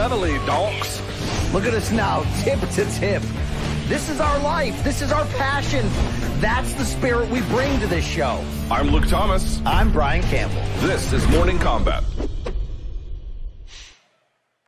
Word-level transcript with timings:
Reveille, 0.00 0.18
reveille, 0.18 0.46
donks. 0.46 1.52
Look 1.52 1.66
at 1.66 1.74
us 1.74 1.90
now, 1.90 2.22
tip 2.42 2.58
to 2.58 2.84
tip. 2.92 3.22
This 3.86 4.08
is 4.08 4.18
our 4.18 4.38
life. 4.38 4.82
This 4.82 5.02
is 5.02 5.12
our 5.12 5.26
passion. 5.26 5.86
That's 6.40 6.72
the 6.72 6.86
spirit 6.86 7.28
we 7.28 7.42
bring 7.42 7.78
to 7.80 7.86
this 7.86 8.06
show. 8.06 8.42
I'm 8.70 8.88
Luke 8.88 9.06
Thomas. 9.08 9.60
I'm 9.66 9.92
Brian 9.92 10.22
Campbell. 10.22 10.62
This 10.86 11.12
is 11.12 11.28
Morning 11.28 11.58
Kombat. 11.58 12.02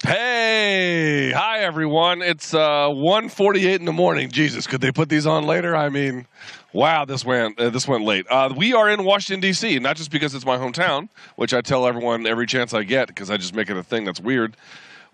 Hey, 0.05 1.33
hi 1.35 1.61
everyone. 1.61 2.21
It's 2.21 2.53
uh 2.53 2.91
1:48 2.91 3.77
in 3.77 3.87
the 3.87 3.93
morning. 3.93 4.31
Jesus, 4.31 4.67
could 4.67 4.83
they 4.83 4.93
put 4.93 5.09
these 5.09 5.27
on 5.27 5.47
later? 5.47 5.75
I 5.75 5.89
mean, 5.89 6.27
wow, 6.75 7.07
this 7.07 7.25
went 7.25 7.59
uh, 7.59 7.71
this 7.71 7.89
went 7.89 8.05
late. 8.05 8.27
Uh, 8.29 8.53
we 8.55 8.75
are 8.75 8.91
in 8.91 9.03
Washington 9.05 9.41
D.C. 9.41 9.79
Not 9.79 9.97
just 9.97 10.11
because 10.11 10.35
it's 10.35 10.45
my 10.45 10.59
hometown, 10.59 11.09
which 11.37 11.55
I 11.55 11.63
tell 11.63 11.87
everyone 11.87 12.27
every 12.27 12.47
chance 12.47 12.75
I 12.75 12.83
get 12.83 13.09
because 13.09 13.31
I 13.31 13.39
just 13.39 13.55
make 13.55 13.71
it 13.71 13.79
a 13.79 13.83
thing 13.83 14.05
that's 14.05 14.21
weird. 14.21 14.59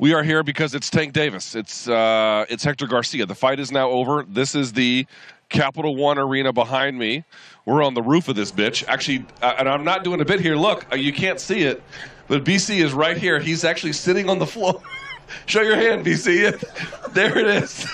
We 0.00 0.14
are 0.14 0.22
here 0.22 0.44
because 0.44 0.76
it's 0.76 0.90
Tank 0.90 1.12
Davis. 1.12 1.56
It's 1.56 1.88
uh, 1.88 2.46
it's 2.48 2.62
Hector 2.62 2.86
Garcia. 2.86 3.26
The 3.26 3.34
fight 3.34 3.58
is 3.58 3.72
now 3.72 3.90
over. 3.90 4.24
This 4.28 4.54
is 4.54 4.72
the 4.72 5.04
Capital 5.48 5.96
One 5.96 6.18
Arena 6.18 6.52
behind 6.52 6.96
me. 6.96 7.24
We're 7.64 7.82
on 7.82 7.94
the 7.94 8.02
roof 8.02 8.28
of 8.28 8.36
this 8.36 8.52
bitch. 8.52 8.84
Actually, 8.86 9.26
uh, 9.42 9.56
and 9.58 9.68
I'm 9.68 9.82
not 9.82 10.04
doing 10.04 10.20
a 10.20 10.24
bit 10.24 10.38
here. 10.38 10.54
Look, 10.54 10.86
uh, 10.92 10.94
you 10.96 11.12
can't 11.12 11.40
see 11.40 11.62
it, 11.62 11.82
but 12.28 12.44
BC 12.44 12.78
is 12.78 12.92
right 12.92 13.16
here. 13.16 13.40
He's 13.40 13.64
actually 13.64 13.92
sitting 13.92 14.30
on 14.30 14.38
the 14.38 14.46
floor. 14.46 14.80
Show 15.46 15.62
your 15.62 15.76
hand, 15.76 16.06
BC. 16.06 16.64
There 17.14 17.38
it 17.38 17.46
is. 17.46 17.84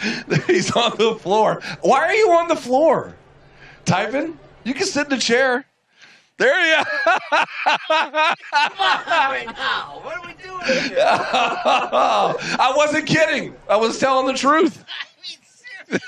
He's 0.46 0.74
on 0.74 0.96
the 0.96 1.14
floor. 1.20 1.62
Why 1.82 2.06
are 2.06 2.14
you 2.14 2.30
on 2.32 2.48
the 2.48 2.56
floor? 2.56 3.14
Typing? 3.84 4.36
You 4.64 4.74
can 4.74 4.86
sit 4.86 5.04
in 5.04 5.10
the 5.10 5.18
chair. 5.18 5.66
There 6.38 6.66
you 6.66 6.74
are. 6.74 6.84
now. 9.46 10.00
What 10.02 10.18
are 10.18 10.26
we 10.26 10.34
doing 10.42 10.60
here? 10.88 10.96
I 10.98 12.72
wasn't 12.76 13.06
kidding. 13.06 13.54
I 13.68 13.76
was 13.76 13.98
telling 13.98 14.26
the 14.26 14.34
truth. 14.34 14.84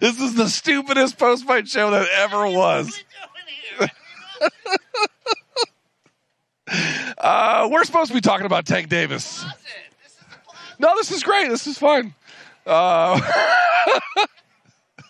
This 0.00 0.20
is 0.20 0.34
the 0.34 0.48
stupidest 0.48 1.18
post 1.18 1.46
fight 1.46 1.68
show 1.68 1.92
that 1.92 2.08
ever 2.16 2.48
was. 2.48 3.00
Uh, 7.16 7.68
we're 7.70 7.84
supposed 7.84 8.08
to 8.08 8.14
be 8.14 8.20
talking 8.20 8.46
about 8.46 8.66
Tank 8.66 8.88
Davis. 8.88 9.44
No, 10.78 10.94
this 10.96 11.10
is 11.10 11.22
great. 11.22 11.48
This 11.48 11.66
is 11.66 11.78
fun. 11.78 12.14
Uh, 12.66 13.20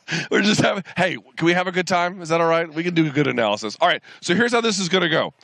we're 0.31 0.43
just 0.43 0.61
having. 0.61 0.85
Hey, 0.97 1.17
can 1.37 1.47
we 1.47 1.53
have 1.53 1.67
a 1.67 1.73
good 1.73 1.87
time? 1.87 2.21
Is 2.21 2.29
that 2.31 2.41
all 2.41 2.49
right? 2.49 2.73
We 2.73 2.83
can 2.83 2.95
do 2.95 3.07
a 3.07 3.11
good 3.11 3.27
analysis. 3.27 3.77
All 3.81 3.89
right. 3.89 4.03
So 4.21 4.35
here's 4.35 4.53
how 4.53 4.61
this 4.61 4.79
is 4.79 4.89
going 4.89 5.03
to 5.03 5.09
go. 5.09 5.35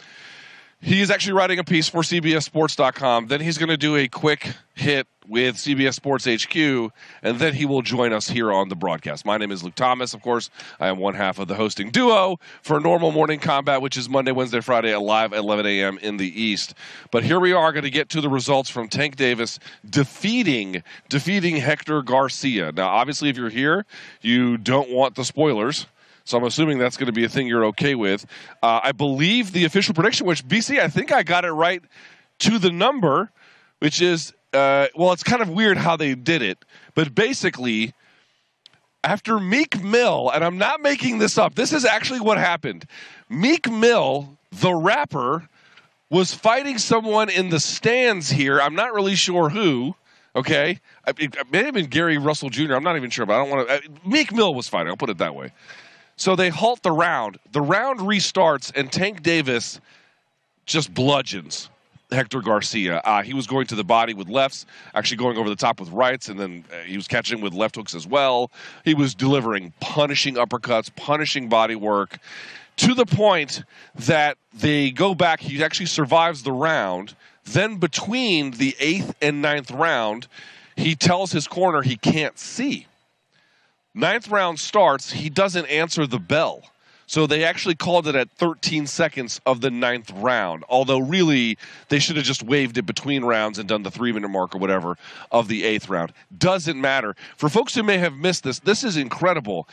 He's 0.84 1.10
actually 1.10 1.32
writing 1.32 1.58
a 1.58 1.64
piece 1.64 1.88
for 1.88 2.02
CBSSports.com. 2.02 3.28
Then 3.28 3.40
he's 3.40 3.56
going 3.56 3.70
to 3.70 3.78
do 3.78 3.96
a 3.96 4.06
quick 4.06 4.54
hit 4.74 5.06
with 5.26 5.56
CBS 5.56 5.94
Sports 5.94 6.26
HQ, 6.26 6.92
and 7.22 7.38
then 7.38 7.54
he 7.54 7.64
will 7.64 7.80
join 7.80 8.12
us 8.12 8.28
here 8.28 8.52
on 8.52 8.68
the 8.68 8.76
broadcast. 8.76 9.24
My 9.24 9.38
name 9.38 9.50
is 9.50 9.64
Luke 9.64 9.76
Thomas, 9.76 10.12
of 10.12 10.20
course. 10.20 10.50
I 10.78 10.88
am 10.88 10.98
one 10.98 11.14
half 11.14 11.38
of 11.38 11.48
the 11.48 11.54
hosting 11.54 11.88
duo 11.88 12.38
for 12.60 12.80
Normal 12.80 13.12
Morning 13.12 13.40
Kombat, 13.40 13.80
which 13.80 13.96
is 13.96 14.10
Monday, 14.10 14.32
Wednesday, 14.32 14.60
Friday 14.60 14.94
live 14.94 15.32
at 15.32 15.38
11 15.38 15.64
a.m. 15.64 15.96
in 16.02 16.18
the 16.18 16.28
East. 16.38 16.74
But 17.10 17.24
here 17.24 17.40
we 17.40 17.54
are 17.54 17.72
going 17.72 17.84
to 17.84 17.90
get 17.90 18.10
to 18.10 18.20
the 18.20 18.28
results 18.28 18.68
from 18.68 18.88
Tank 18.88 19.16
Davis 19.16 19.58
defeating 19.88 20.82
defeating 21.08 21.56
Hector 21.56 22.02
Garcia. 22.02 22.72
Now, 22.72 22.88
obviously, 22.88 23.30
if 23.30 23.38
you're 23.38 23.48
here, 23.48 23.86
you 24.20 24.58
don't 24.58 24.90
want 24.90 25.14
the 25.14 25.24
spoilers. 25.24 25.86
So 26.24 26.38
I'm 26.38 26.44
assuming 26.44 26.78
that's 26.78 26.96
going 26.96 27.06
to 27.06 27.12
be 27.12 27.24
a 27.24 27.28
thing 27.28 27.46
you're 27.46 27.66
okay 27.66 27.94
with. 27.94 28.24
Uh, 28.62 28.80
I 28.82 28.92
believe 28.92 29.52
the 29.52 29.64
official 29.64 29.94
prediction, 29.94 30.26
which 30.26 30.46
BC, 30.46 30.80
I 30.80 30.88
think 30.88 31.12
I 31.12 31.22
got 31.22 31.44
it 31.44 31.52
right 31.52 31.82
to 32.40 32.58
the 32.58 32.70
number, 32.70 33.30
which 33.80 34.00
is 34.00 34.32
uh, 34.54 34.86
well, 34.94 35.12
it's 35.12 35.22
kind 35.22 35.42
of 35.42 35.48
weird 35.50 35.76
how 35.76 35.96
they 35.96 36.14
did 36.14 36.40
it, 36.40 36.58
but 36.94 37.14
basically, 37.14 37.92
after 39.02 39.38
Meek 39.38 39.82
Mill, 39.82 40.30
and 40.32 40.44
I'm 40.44 40.56
not 40.56 40.80
making 40.80 41.18
this 41.18 41.36
up, 41.36 41.56
this 41.56 41.72
is 41.72 41.84
actually 41.84 42.20
what 42.20 42.38
happened. 42.38 42.86
Meek 43.28 43.70
Mill, 43.70 44.38
the 44.52 44.72
rapper, 44.72 45.48
was 46.08 46.32
fighting 46.32 46.78
someone 46.78 47.28
in 47.28 47.50
the 47.50 47.58
stands 47.58 48.30
here. 48.30 48.60
I'm 48.60 48.76
not 48.76 48.94
really 48.94 49.16
sure 49.16 49.50
who. 49.50 49.96
Okay, 50.36 50.80
it 51.06 51.36
may 51.52 51.64
have 51.64 51.74
been 51.74 51.86
Gary 51.86 52.18
Russell 52.18 52.50
Jr. 52.50 52.74
I'm 52.74 52.82
not 52.82 52.96
even 52.96 53.10
sure, 53.10 53.26
but 53.26 53.34
I 53.34 53.38
don't 53.38 53.50
want 53.50 53.68
to. 53.68 53.74
Uh, 53.74 53.80
Meek 54.04 54.32
Mill 54.32 54.54
was 54.54 54.68
fighting. 54.68 54.88
I'll 54.88 54.96
put 54.96 55.10
it 55.10 55.18
that 55.18 55.34
way. 55.34 55.52
So 56.16 56.36
they 56.36 56.48
halt 56.48 56.82
the 56.82 56.92
round. 56.92 57.38
The 57.52 57.60
round 57.60 58.00
restarts, 58.00 58.72
and 58.74 58.90
Tank 58.90 59.22
Davis 59.22 59.80
just 60.66 60.94
bludgeons 60.94 61.68
Hector 62.14 62.40
Garcia. 62.40 62.98
Uh, 63.04 63.22
he 63.22 63.34
was 63.34 63.46
going 63.46 63.66
to 63.66 63.74
the 63.74 63.84
body 63.84 64.14
with 64.14 64.28
lefts, 64.28 64.66
actually 64.94 65.16
going 65.16 65.36
over 65.36 65.48
the 65.48 65.56
top 65.56 65.80
with 65.80 65.90
rights, 65.90 66.28
and 66.28 66.38
then 66.38 66.64
uh, 66.72 66.84
he 66.84 66.96
was 66.96 67.08
catching 67.08 67.40
with 67.40 67.52
left 67.52 67.76
hooks 67.76 67.94
as 67.94 68.06
well. 68.06 68.50
He 68.84 68.94
was 68.94 69.14
delivering 69.14 69.72
punishing 69.80 70.34
uppercuts, 70.34 70.94
punishing 70.94 71.48
body 71.48 71.74
work, 71.74 72.18
to 72.76 72.94
the 72.94 73.06
point 73.06 73.64
that 73.94 74.38
they 74.52 74.90
go 74.90 75.14
back. 75.14 75.40
He 75.40 75.62
actually 75.62 75.86
survives 75.86 76.42
the 76.42 76.52
round. 76.52 77.14
Then 77.44 77.76
between 77.76 78.52
the 78.52 78.74
eighth 78.78 79.14
and 79.20 79.42
ninth 79.42 79.70
round, 79.70 80.28
he 80.76 80.94
tells 80.94 81.32
his 81.32 81.46
corner 81.46 81.82
he 81.82 81.96
can't 81.96 82.38
see. 82.38 82.86
Ninth 83.94 84.28
round 84.28 84.58
starts, 84.58 85.12
he 85.12 85.30
doesn't 85.30 85.66
answer 85.66 86.06
the 86.06 86.18
bell. 86.18 86.62
So 87.06 87.26
they 87.26 87.44
actually 87.44 87.74
called 87.74 88.08
it 88.08 88.14
at 88.14 88.30
13 88.32 88.86
seconds 88.86 89.40
of 89.46 89.60
the 89.60 89.70
ninth 89.70 90.10
round. 90.10 90.64
Although 90.68 90.98
really, 90.98 91.58
they 91.88 91.98
should 91.98 92.16
have 92.16 92.24
just 92.24 92.42
waved 92.42 92.78
it 92.78 92.86
between 92.86 93.24
rounds 93.24 93.58
and 93.58 93.68
done 93.68 93.82
the 93.82 93.90
three 93.90 94.12
minute 94.12 94.28
mark 94.28 94.54
or 94.54 94.58
whatever 94.58 94.96
of 95.30 95.48
the 95.48 95.64
eighth 95.64 95.88
round. 95.88 96.12
Doesn't 96.36 96.80
matter. 96.80 97.14
For 97.36 97.48
folks 97.48 97.74
who 97.74 97.82
may 97.82 97.98
have 97.98 98.14
missed 98.14 98.42
this, 98.42 98.58
this 98.60 98.84
is 98.84 98.96
incredible. 98.96 99.68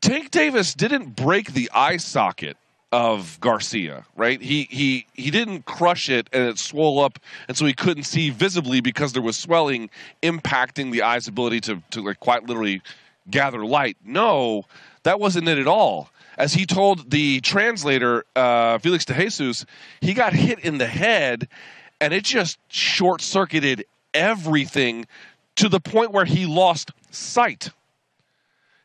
Tank 0.00 0.30
Davis 0.30 0.74
didn't 0.74 1.16
break 1.16 1.52
the 1.52 1.70
eye 1.74 1.96
socket 1.96 2.56
of 2.92 3.38
Garcia, 3.40 4.04
right? 4.16 4.40
He 4.40 4.64
he 4.70 5.06
he 5.14 5.30
didn't 5.30 5.64
crush 5.64 6.08
it 6.08 6.28
and 6.32 6.44
it 6.44 6.58
swelled 6.58 7.04
up, 7.04 7.18
and 7.48 7.56
so 7.56 7.64
he 7.64 7.72
couldn't 7.72 8.04
see 8.04 8.30
visibly 8.30 8.80
because 8.80 9.12
there 9.12 9.22
was 9.22 9.36
swelling 9.36 9.90
impacting 10.22 10.90
the 10.90 11.02
eye's 11.02 11.28
ability 11.28 11.60
to 11.62 11.82
to 11.90 12.02
like 12.02 12.20
quite 12.20 12.46
literally 12.46 12.82
gather 13.30 13.64
light. 13.64 13.96
No, 14.04 14.64
that 15.02 15.20
wasn't 15.20 15.48
it 15.48 15.58
at 15.58 15.66
all. 15.66 16.10
As 16.36 16.54
he 16.54 16.64
told 16.66 17.10
the 17.10 17.40
translator, 17.40 18.24
uh, 18.34 18.78
Felix 18.78 19.04
de 19.04 19.14
Jesus, 19.14 19.66
he 20.00 20.14
got 20.14 20.32
hit 20.32 20.60
in 20.60 20.78
the 20.78 20.86
head 20.86 21.48
and 22.00 22.14
it 22.14 22.24
just 22.24 22.58
short 22.68 23.20
circuited 23.20 23.84
everything 24.14 25.06
to 25.56 25.68
the 25.68 25.80
point 25.80 26.12
where 26.12 26.24
he 26.24 26.46
lost 26.46 26.92
sight. 27.10 27.70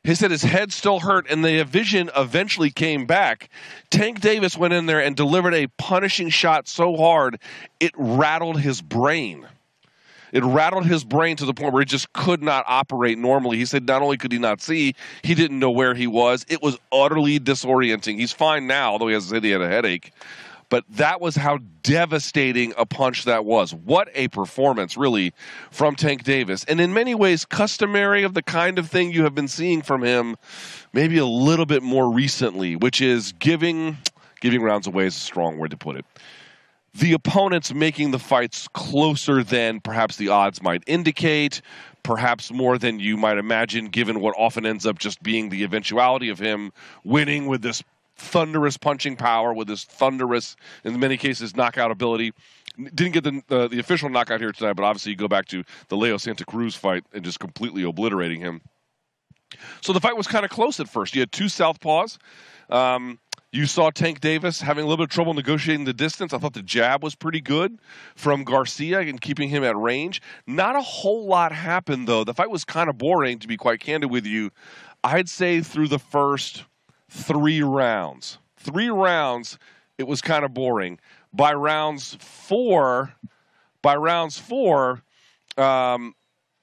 He 0.03 0.13
said 0.13 0.29
his 0.29 0.43
head 0.43 0.71
still 0.71 0.99
hurt 0.99 1.25
and 1.29 1.43
the 1.43 1.63
vision 1.63 2.11
eventually 2.15 2.69
came 2.69 3.05
back. 3.05 3.49
Tank 3.89 4.19
Davis 4.19 4.55
went 4.55 4.73
in 4.73 4.85
there 4.85 5.01
and 5.01 5.15
delivered 5.15 5.55
a 5.55 5.67
punishing 5.77 6.29
shot 6.29 6.67
so 6.67 6.95
hard 6.95 7.39
it 7.79 7.91
rattled 7.95 8.59
his 8.59 8.81
brain. 8.81 9.47
It 10.31 10.43
rattled 10.43 10.85
his 10.85 11.03
brain 11.03 11.35
to 11.37 11.45
the 11.45 11.53
point 11.53 11.73
where 11.73 11.81
he 11.81 11.85
just 11.85 12.11
could 12.13 12.41
not 12.41 12.65
operate 12.67 13.17
normally. 13.17 13.57
He 13.57 13.65
said 13.65 13.85
not 13.85 14.01
only 14.01 14.17
could 14.17 14.31
he 14.31 14.39
not 14.39 14.61
see, 14.61 14.95
he 15.23 15.35
didn't 15.35 15.59
know 15.59 15.71
where 15.71 15.93
he 15.93 16.07
was. 16.07 16.45
It 16.47 16.61
was 16.61 16.77
utterly 16.91 17.39
disorienting. 17.39 18.19
He's 18.19 18.31
fine 18.31 18.67
now, 18.67 18.91
although 18.91 19.07
he 19.07 19.13
has 19.13 19.25
said 19.25 19.43
he 19.43 19.51
had 19.51 19.61
a 19.61 19.67
headache. 19.67 20.11
But 20.69 20.83
that 20.89 21.21
was 21.21 21.35
how 21.35 21.59
devastating 21.83 22.73
a 22.77 22.85
punch 22.85 23.25
that 23.25 23.45
was. 23.45 23.73
What 23.73 24.09
a 24.15 24.27
performance, 24.29 24.97
really, 24.97 25.33
from 25.69 25.95
Tank 25.95 26.23
Davis. 26.23 26.63
And 26.65 26.81
in 26.81 26.93
many 26.93 27.13
ways, 27.13 27.45
customary 27.45 28.23
of 28.23 28.33
the 28.33 28.41
kind 28.41 28.79
of 28.79 28.89
thing 28.89 29.11
you 29.11 29.23
have 29.23 29.35
been 29.35 29.47
seeing 29.47 29.81
from 29.81 30.03
him 30.03 30.35
maybe 30.91 31.17
a 31.17 31.25
little 31.25 31.67
bit 31.67 31.83
more 31.83 32.11
recently, 32.11 32.75
which 32.75 32.99
is 32.99 33.33
giving 33.33 33.97
giving 34.41 34.61
rounds 34.61 34.85
away 34.85 35.05
is 35.05 35.15
a 35.15 35.19
strong 35.19 35.57
word 35.57 35.71
to 35.71 35.77
put 35.77 35.95
it. 35.95 36.05
The 36.95 37.11
opponents 37.11 37.73
making 37.73 38.11
the 38.11 38.19
fights 38.19 38.69
closer 38.69 39.43
than 39.43 39.81
perhaps 39.81 40.15
the 40.15 40.29
odds 40.29 40.61
might 40.61 40.81
indicate, 40.87 41.61
perhaps 42.03 42.53
more 42.53 42.77
than 42.77 42.99
you 43.01 43.17
might 43.17 43.37
imagine, 43.37 43.87
given 43.87 44.21
what 44.21 44.33
often 44.37 44.65
ends 44.65 44.85
up 44.85 44.97
just 44.97 45.21
being 45.21 45.49
the 45.49 45.63
eventuality 45.63 46.29
of 46.29 46.39
him 46.39 46.71
winning 47.03 47.47
with 47.47 47.61
this 47.61 47.83
thunderous 48.15 48.77
punching 48.77 49.17
power, 49.17 49.53
with 49.53 49.67
this 49.67 49.83
thunderous, 49.83 50.55
in 50.85 50.97
many 50.97 51.17
cases, 51.17 51.53
knockout 51.53 51.91
ability. 51.91 52.31
Didn't 52.77 53.11
get 53.11 53.23
the 53.25 53.41
uh, 53.49 53.67
the 53.67 53.79
official 53.79 54.09
knockout 54.09 54.39
here 54.39 54.53
tonight, 54.53 54.73
but 54.73 54.83
obviously 54.83 55.11
you 55.11 55.17
go 55.17 55.27
back 55.27 55.47
to 55.47 55.65
the 55.89 55.97
Leo 55.97 56.15
Santa 56.15 56.45
Cruz 56.45 56.75
fight 56.75 57.03
and 57.13 57.25
just 57.25 57.41
completely 57.41 57.83
obliterating 57.83 58.39
him. 58.39 58.61
So 59.81 59.91
the 59.91 59.99
fight 59.99 60.15
was 60.15 60.27
kind 60.27 60.45
of 60.45 60.51
close 60.51 60.79
at 60.79 60.87
first. 60.87 61.13
You 61.13 61.21
had 61.21 61.31
two 61.31 61.45
southpaws. 61.45 62.17
Um, 62.69 63.19
you 63.55 63.65
saw 63.65 63.89
Tank 63.89 64.19
Davis 64.19 64.59
having 64.59 64.83
a 64.83 64.87
little 64.87 64.97
bit 64.97 65.09
of 65.11 65.13
trouble 65.13 65.33
negotiating 65.33 65.85
the 65.85 65.93
distance. 65.93 66.33
I 66.33 66.39
thought 66.39 66.53
the 66.53 66.61
jab 66.61 67.01
was 67.01 67.15
pretty 67.15 67.39
good 67.39 67.79
from 68.15 68.43
Garcia 68.43 68.99
and 68.99 69.19
keeping 69.21 69.47
him 69.47 69.63
at 69.63 69.77
range. 69.77 70.21
Not 70.45 70.75
a 70.75 70.81
whole 70.81 71.25
lot 71.25 71.53
happened, 71.53 72.07
though. 72.07 72.25
The 72.25 72.33
fight 72.33 72.49
was 72.49 72.65
kind 72.65 72.89
of 72.89 72.97
boring, 72.97 73.39
to 73.39 73.47
be 73.47 73.55
quite 73.55 73.79
candid 73.79 74.11
with 74.11 74.25
you. 74.25 74.51
I'd 75.03 75.29
say 75.29 75.61
through 75.61 75.87
the 75.87 75.99
first 75.99 76.65
three 77.09 77.61
rounds. 77.61 78.39
Three 78.57 78.89
rounds, 78.89 79.57
it 79.97 80.07
was 80.07 80.21
kind 80.21 80.43
of 80.43 80.53
boring. 80.53 80.99
By 81.31 81.53
rounds 81.53 82.17
four, 82.19 83.13
by 83.81 83.95
rounds 83.95 84.37
four, 84.37 85.01
um, 85.57 86.13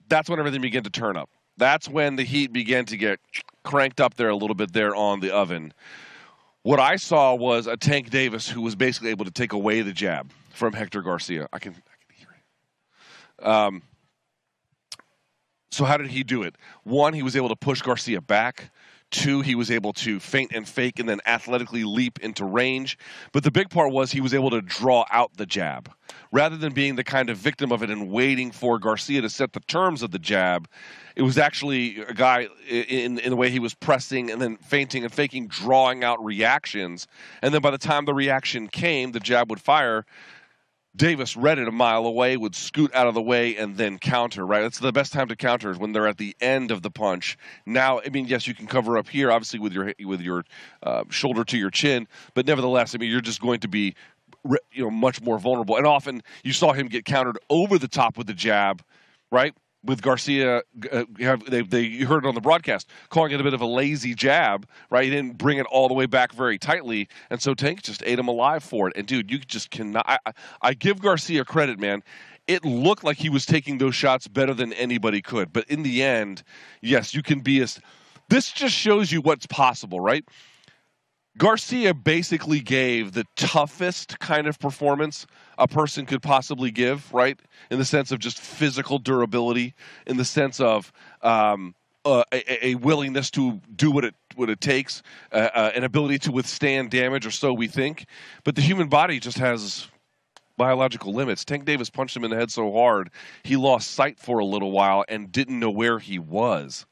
that's 0.09 0.29
when 0.29 0.39
everything 0.39 0.61
began 0.61 0.83
to 0.83 0.91
turn 0.91 1.17
up. 1.17 1.31
That's 1.57 1.89
when 1.89 2.17
the 2.17 2.25
heat 2.25 2.53
began 2.53 2.85
to 2.87 2.97
get 2.97 3.21
cranked 3.65 4.01
up 4.01 4.15
there 4.15 4.29
a 4.29 4.37
little 4.37 4.55
bit 4.55 4.73
there 4.73 4.95
on 4.95 5.21
the 5.21 5.31
oven. 5.31 5.73
What 6.63 6.79
I 6.79 6.97
saw 6.97 7.35
was 7.35 7.67
a 7.67 7.77
Tank 7.77 8.11
Davis 8.11 8.49
who 8.49 8.61
was 8.61 8.77
basically 8.77 9.11
able 9.11 9.25
to 9.25 9.33
take 9.33 9.53
away 9.53 9.83
the 9.83 9.93
jab 9.93 10.31
from 10.51 10.73
Hector 10.73 11.03
Garcia. 11.03 11.49
I 11.53 11.59
can, 11.59 11.73
I 11.73 11.75
can 11.75 12.17
hear 12.17 12.29
it. 13.41 13.47
Um, 13.47 13.83
so 15.73 15.85
how 15.85 15.97
did 15.97 16.09
he 16.09 16.23
do 16.23 16.43
it? 16.43 16.57
One, 16.85 17.15
he 17.15 17.23
was 17.23 17.35
able 17.35 17.49
to 17.49 17.57
push 17.57 17.83
Garcia 17.83 18.21
back. 18.21 18.71
Two, 19.13 19.43
he 19.43 19.55
was 19.55 19.71
able 19.71 19.93
to 19.93 20.19
feint 20.19 20.53
and 20.55 20.67
fake 20.67 20.99
and 20.99 21.07
then 21.07 21.21
athletically 21.27 21.85
leap 21.85 22.19
into 22.21 22.47
range. 22.47 22.99
But 23.31 23.45
the 23.45 23.51
big 23.51 23.69
part 23.69 23.93
was 23.93 24.11
he 24.11 24.23
was 24.23 24.33
able 24.33 24.51
to 24.51 24.63
draw 24.63 25.05
out 25.11 25.37
the 25.37 25.45
jab. 25.45 25.93
Rather 26.33 26.57
than 26.57 26.73
being 26.73 26.97
the 26.97 27.05
kind 27.05 27.29
of 27.29 27.37
victim 27.37 27.73
of 27.73 27.83
it 27.83 27.91
and 27.91 28.11
waiting 28.11 28.51
for 28.51 28.79
Garcia 28.79 29.21
to 29.21 29.29
set 29.29 29.53
the 29.53 29.61
terms 29.61 30.03
of 30.03 30.13
the 30.13 30.19
jab, 30.19 30.67
it 31.15 31.23
was 31.23 31.37
actually 31.37 32.01
a 32.01 32.15
guy 32.15 32.49
in, 32.67 33.19
in 33.19 33.31
the 33.31 33.37
way 33.37 33.51
he 33.51 33.59
was 33.59 33.75
pressing 33.75 34.31
and 34.31 34.41
then 34.41 34.57
feinting 34.57 35.05
and 35.05 35.13
faking, 35.13 35.47
drawing 35.47 36.03
out 36.03 36.25
reactions. 36.25 37.07
And 37.43 37.53
then 37.53 37.61
by 37.61 37.71
the 37.71 37.79
time 37.79 38.07
the 38.07 38.15
reaction 38.15 38.67
came, 38.67 39.13
the 39.13 39.21
jab 39.21 39.51
would 39.51 39.61
fire. 39.61 40.07
Davis 40.95 41.37
read 41.37 41.59
it 41.59 41.67
a 41.67 41.73
mile 41.73 42.05
away, 42.05 42.37
would 42.37 42.55
scoot 42.55 42.95
out 42.95 43.07
of 43.07 43.15
the 43.15 43.23
way 43.23 43.57
and 43.57 43.77
then 43.77 43.99
counter, 43.99 44.45
right? 44.45 44.61
That's 44.61 44.79
the 44.79 44.93
best 44.93 45.13
time 45.13 45.29
to 45.29 45.37
counter 45.37 45.71
is 45.71 45.79
when 45.79 45.93
they're 45.93 46.07
at 46.07 46.19
the 46.19 46.37
end 46.41 46.71
of 46.71 46.83
the 46.83 46.91
punch. 46.91 47.39
Now, 47.65 48.01
I 48.01 48.11
mean, 48.11 48.27
yes, 48.27 48.47
you 48.47 48.55
can 48.55 48.67
cover 48.67 48.99
up 48.99 49.09
here, 49.09 49.33
obviously, 49.33 49.59
with 49.59 49.73
your 49.73 49.95
with 50.05 50.21
your 50.21 50.45
uh, 50.83 51.05
shoulder 51.09 51.45
to 51.45 51.57
your 51.57 51.71
chin, 51.71 52.07
but 52.35 52.47
nevertheless, 52.47 52.95
I 52.95 52.99
mean, 52.99 53.11
you're 53.11 53.23
just 53.23 53.41
going 53.41 53.61
to 53.61 53.69
be, 53.69 53.95
you 54.45 54.85
know, 54.85 54.91
much 54.91 55.23
more 55.23 55.39
vulnerable. 55.39 55.77
And 55.77 55.87
often 55.87 56.23
you 56.45 56.53
saw 56.53 56.73
him 56.73 56.89
get 56.89 57.07
countered 57.07 57.39
over 57.49 57.79
the 57.79 57.89
top 57.89 58.19
with 58.19 58.27
the 58.27 58.35
jab, 58.35 58.83
right? 59.31 59.55
With 59.85 60.03
Garcia, 60.03 60.63
uh, 60.93 61.05
they, 61.49 61.63
they 61.63 61.81
you 61.81 62.07
heard 62.07 62.25
it 62.25 62.29
on 62.29 62.35
the 62.35 62.41
broadcast, 62.41 62.89
calling 63.09 63.33
it 63.33 63.41
a 63.41 63.45
bit 63.45 63.55
of 63.55 63.61
a 63.61 63.67
lazy 63.67 64.15
jab, 64.15 64.67
right? 64.91 65.05
He 65.05 65.11
didn't 65.11 65.39
bring 65.39 65.59
it 65.59 65.67
all 65.67 65.89
the 65.89 65.95
way 65.95 66.07
back 66.07 66.33
very 66.33 66.59
tightly, 66.59 67.09
and 67.31 67.41
so 67.41 67.55
Tank 67.55 67.83
just 67.83 68.03
ate 68.07 68.19
him 68.19 68.29
alive 68.29 68.63
for 68.63 68.89
it. 68.89 68.97
And 68.97 69.07
dude, 69.07 69.31
you 69.31 69.39
just 69.39 69.71
cannot. 69.71 70.05
I, 70.09 70.19
I 70.61 70.75
give 70.75 71.01
Garcia 71.01 71.45
credit, 71.45 71.79
man. 71.79 72.03
It 72.47 72.65
looked 72.65 73.05
like 73.05 73.19
he 73.19 73.29
was 73.29 73.47
taking 73.47 73.79
those 73.79 73.95
shots 73.95 74.27
better 74.29 74.55
than 74.55 74.73
anybody 74.73 75.23
could, 75.23 75.53
but 75.53 75.69
in 75.69 75.83
the 75.83 76.03
end, 76.03 76.43
yes, 76.81 77.15
you 77.15 77.23
can 77.23 77.41
be 77.41 77.61
as. 77.61 77.81
This 78.29 78.51
just 78.51 78.75
shows 78.75 79.13
you 79.13 79.21
what's 79.21 79.47
possible, 79.47 80.01
right? 80.01 80.25
Garcia 81.39 81.95
basically 81.95 82.61
gave 82.61 83.13
the 83.13 83.25
toughest 83.37 84.19
kind 84.19 84.47
of 84.47 84.59
performance 84.59 85.27
a 85.57 85.67
person 85.67 86.05
could 86.05 86.23
possibly 86.23 86.71
give, 86.71 87.13
right? 87.13 87.41
In 87.71 87.79
the 87.79 87.85
sense 87.85 88.13
of 88.13 88.19
just 88.19 88.39
physical 88.39 88.99
durability, 88.99 89.75
in 90.07 90.19
the 90.19 90.25
sense 90.25 90.61
of 90.61 90.93
um, 91.23 91.75
uh, 92.05 92.25
a, 92.33 92.67
a, 92.67 92.75
willingness 92.77 93.31
to 93.31 93.61
do 93.75 93.91
what 93.91 94.05
it 94.05 94.15
what 94.35 94.51
it 94.51 94.61
takes, 94.61 95.03
uh, 95.31 95.49
uh, 95.55 95.73
an 95.75 95.85
ability 95.85 96.19
to 96.19 96.33
withstand 96.33 96.91
damage, 96.91 97.27
or 97.27 97.31
so 97.31 97.53
we 97.53 97.69
think. 97.69 98.07
But 98.45 98.57
the 98.57 98.63
human 98.63 98.89
body 98.89 99.21
just 99.21 99.39
has 99.39 99.89
biological 100.57 101.15
limits. 101.15 101.45
Tank 101.45 101.65
Davis 101.65 101.91
punched 101.91 102.17
him 102.17 102.25
in 102.25 102.31
the 102.31 102.37
head 102.37 102.51
so 102.51 102.73
hard 102.73 103.11
he 103.43 103.57
lost 103.57 103.93
sight 103.93 104.19
for 104.19 104.39
a 104.39 104.45
little 104.45 104.71
while 104.71 105.05
and 105.09 105.33
didn't 105.33 105.59
know 105.59 105.71
where 105.71 105.99
he 105.99 106.19
was. 106.19 106.87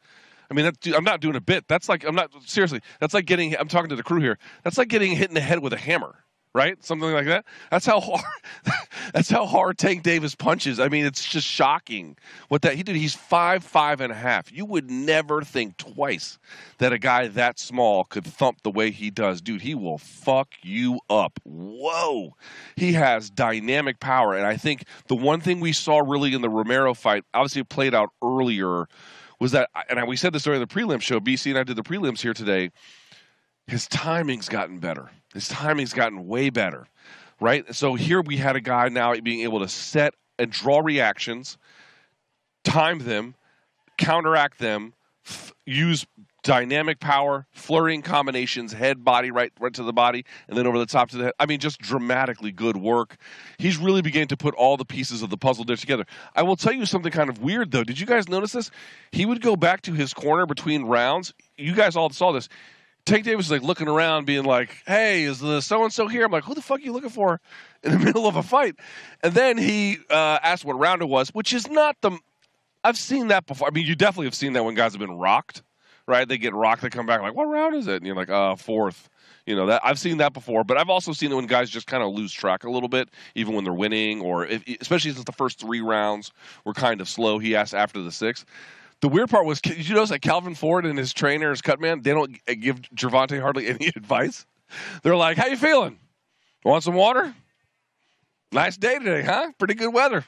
I 0.51 0.55
mean, 0.55 0.65
that, 0.65 0.97
I'm 0.97 1.05
not 1.05 1.21
doing 1.21 1.37
a 1.37 1.41
bit. 1.41 1.69
That's 1.69 1.89
like 1.89 2.05
I'm 2.05 2.15
not 2.15 2.31
seriously. 2.45 2.81
That's 2.99 3.15
like 3.15 3.27
getting. 3.27 3.57
I'm 3.57 3.69
talking 3.69 3.91
to 3.91 3.97
the 3.97 4.03
crew 4.03 4.21
here. 4.21 4.39
That's 4.65 4.79
like 4.79 4.89
getting 4.89 5.13
hit 5.13 5.29
in 5.29 5.35
the 5.35 5.41
head 5.41 5.61
with 5.61 5.73
a 5.73 5.79
hammer, 5.79 6.25
right? 6.53 6.83
Something 6.85 7.13
like 7.13 7.27
that. 7.27 7.45
That's 7.71 7.87
how 7.87 8.01
hard. 8.01 8.25
that's 9.15 9.31
how 9.31 9.47
hard 9.47 9.79
Tank 9.79 10.03
Davis 10.03 10.35
punches. 10.35 10.81
I 10.81 10.89
mean, 10.89 11.07
it's 11.07 11.25
just 11.25 11.47
shocking 11.47 12.17
what 12.49 12.63
that 12.63 12.75
he 12.75 12.83
did. 12.83 12.97
He's 12.97 13.15
five 13.15 13.63
five 13.63 14.01
and 14.01 14.11
a 14.11 14.17
half. 14.17 14.51
You 14.53 14.65
would 14.65 14.91
never 14.91 15.43
think 15.43 15.77
twice 15.77 16.41
that 16.79 16.93
a 16.93 16.99
guy 16.99 17.29
that 17.29 17.61
small 17.61 18.03
could 18.03 18.27
thump 18.27 18.63
the 18.65 18.73
way 18.73 18.91
he 18.91 19.09
does, 19.09 19.41
dude. 19.41 19.61
He 19.61 19.77
will 19.77 19.99
fuck 19.99 20.49
you 20.63 20.99
up. 21.09 21.39
Whoa, 21.45 22.35
he 22.75 22.95
has 22.95 23.31
dynamic 23.31 24.01
power, 24.01 24.35
and 24.35 24.45
I 24.45 24.57
think 24.57 24.83
the 25.07 25.15
one 25.15 25.41
thing 25.41 25.61
we 25.61 25.73
saw 25.73 26.01
really 26.01 26.35
in 26.35 26.43
the 26.43 26.51
Romero 26.51 26.93
fight, 26.93 27.23
obviously, 27.33 27.61
it 27.61 27.69
played 27.69 27.95
out 27.95 28.11
earlier 28.21 28.89
was 29.41 29.53
that, 29.53 29.71
and 29.89 30.07
we 30.07 30.17
said 30.17 30.33
this 30.33 30.43
during 30.43 30.61
the 30.61 30.67
prelim 30.67 31.01
show. 31.01 31.19
BC 31.19 31.51
and 31.51 31.59
I 31.59 31.65
did 31.65 31.77
the 31.77 31.83
prelims 31.83 32.21
here 32.21 32.35
today. 32.35 32.71
His 33.67 33.89
timing's 33.89 34.49
gotten 34.49 34.79
better. 34.79 35.11
His 35.33 35.49
timing's 35.49 35.93
gotten 35.95 36.27
way 36.27 36.51
better, 36.51 36.87
right? 37.41 37.75
So 37.75 37.95
here 37.95 38.21
we 38.21 38.37
had 38.37 38.57
a 38.57 38.61
guy 38.61 38.89
now 38.89 39.15
being 39.21 39.41
able 39.41 39.61
to 39.61 39.69
set 39.69 40.15
and 40.39 40.51
draw 40.51 40.81
reactions, 40.81 41.57
time 42.65 42.99
them, 43.01 43.35
counteract 43.97 44.59
them, 44.59 44.95
f- 45.25 45.53
use 45.67 46.07
dynamic 46.43 47.01
power, 47.01 47.47
flurrying 47.53 48.03
combinations, 48.03 48.73
head, 48.73 49.05
body, 49.05 49.31
right, 49.31 49.53
right 49.61 49.73
to 49.75 49.83
the 49.83 49.93
body, 49.93 50.25
and 50.49 50.57
then 50.57 50.67
over 50.67 50.79
the 50.79 50.87
top 50.87 51.11
to 51.11 51.17
the 51.17 51.25
head. 51.25 51.33
I 51.39 51.47
mean, 51.47 51.61
just 51.61 51.81
dramatically 51.81 52.53
good 52.53 52.77
work. 52.77 53.17
He's 53.59 53.77
really 53.77 54.03
beginning 54.03 54.29
to 54.29 54.37
put 54.37 54.55
all 54.55 54.77
the 54.77 54.85
pieces 54.85 55.23
of 55.23 55.31
the 55.31 55.37
puzzle 55.37 55.65
there 55.65 55.77
together. 55.77 56.07
I 56.35 56.43
will 56.43 56.57
tell 56.57 56.73
you 56.73 56.87
something 56.87 57.13
kind 57.13 57.29
of 57.29 57.41
weird 57.41 57.71
though. 57.71 57.85
Did 57.85 58.01
you 58.01 58.07
guys 58.07 58.29
notice 58.29 58.53
this? 58.53 58.71
He 59.13 59.27
would 59.27 59.41
go 59.41 59.57
back 59.57 59.83
to 59.83 59.93
his 59.93 60.15
corner 60.15 60.47
between 60.47 60.85
rounds. 60.85 61.35
You 61.57 61.75
guys 61.75 61.97
all 61.97 62.11
saw 62.11 62.33
this. 62.33 62.49
Tank 63.07 63.25
Davis 63.25 63.47
is 63.47 63.53
like 63.53 63.63
looking 63.63 63.89
around, 63.89 64.27
being 64.27 64.45
like, 64.45 64.77
"Hey, 64.87 65.25
is 65.25 65.41
the 65.41 65.63
so 65.63 65.85
and 65.85 65.93
so 65.93 66.07
here?" 66.07 66.25
I'm 66.25 66.31
like, 66.31 66.45
"Who 66.45 66.55
the 66.55 66.61
fuck 66.61 66.81
are 66.81 66.83
you 66.83 66.93
looking 66.93 67.11
for 67.11 67.41
in 67.83 67.93
the 67.93 67.99
middle 67.99 68.27
of 68.27 68.37
a 68.37 68.43
fight?" 68.43 68.77
And 69.23 69.33
then 69.33 69.57
he 69.57 69.99
uh, 70.11 70.39
asked 70.43 70.65
what 70.65 70.79
round 70.79 71.03
it 71.03 71.09
was, 71.09 71.31
which 71.31 71.53
is 71.53 71.69
not 71.69 71.97
the. 72.03 72.19
I've 72.85 72.99
seen 72.99 73.29
that 73.29 73.47
before. 73.47 73.69
I 73.69 73.71
mean, 73.71 73.87
you 73.87 73.95
definitely 73.95 74.27
have 74.27 74.35
seen 74.35 74.53
that 74.55 74.65
when 74.65 74.75
guys 74.75 74.93
have 74.93 75.01
been 75.01 75.19
rocked 75.19 75.63
right? 76.11 76.29
They 76.29 76.37
get 76.37 76.53
rocked, 76.53 76.83
they 76.83 76.91
come 76.91 77.07
back 77.07 77.23
like, 77.23 77.35
what 77.35 77.45
round 77.45 77.75
is 77.75 77.87
it? 77.87 77.97
And 77.97 78.07
you're 78.07 78.17
like, 78.17 78.29
uh, 78.29 78.57
fourth. 78.57 79.09
You 79.47 79.57
know 79.57 79.67
that 79.67 79.81
I've 79.83 79.99
seen 79.99 80.19
that 80.19 80.35
before, 80.35 80.65
but 80.65 80.77
I've 80.77 80.91
also 80.91 81.13
seen 81.13 81.33
it 81.33 81.35
when 81.35 81.47
guys 81.47 81.71
just 81.71 81.87
kind 81.87 82.03
of 82.03 82.13
lose 82.13 82.31
track 82.31 82.65
a 82.65 82.71
little 82.71 82.91
bit, 82.91 83.09
even 83.35 83.55
when 83.55 83.65
they're 83.65 83.73
winning, 83.73 84.21
or 84.21 84.47
if, 84.47 84.63
especially 84.81 85.13
since 85.13 85.25
the 85.25 85.33
first 85.33 85.59
three 85.59 85.81
rounds 85.81 86.31
were 86.65 86.75
kind 86.75 87.01
of 87.01 87.09
slow. 87.09 87.39
He 87.39 87.57
asked 87.57 87.75
after 87.75 88.03
the 88.03 88.13
sixth. 88.13 88.45
The 89.01 89.09
weird 89.09 89.31
part 89.31 89.47
was, 89.47 89.63
did 89.63 89.89
you 89.89 89.95
notice 89.95 90.11
that 90.11 90.21
Calvin 90.21 90.55
Ford 90.55 90.85
and 90.85 90.99
his 90.99 91.15
trainer, 91.15 91.51
his 91.51 91.63
cutman, 91.63 92.03
they 92.03 92.13
don't 92.13 92.37
give 92.47 92.83
Gervonta 92.95 93.41
hardly 93.41 93.67
any 93.69 93.87
advice. 93.97 94.47
They're 95.03 95.17
like, 95.17 95.37
"How 95.37 95.47
you 95.47 95.57
feeling? 95.57 95.99
Want 96.65 96.85
some 96.85 96.95
water? 96.95 97.35
Nice 98.53 98.77
day 98.77 98.99
today, 98.99 99.23
huh? 99.23 99.53
Pretty 99.59 99.75
good 99.75 99.93
weather." 99.93 100.25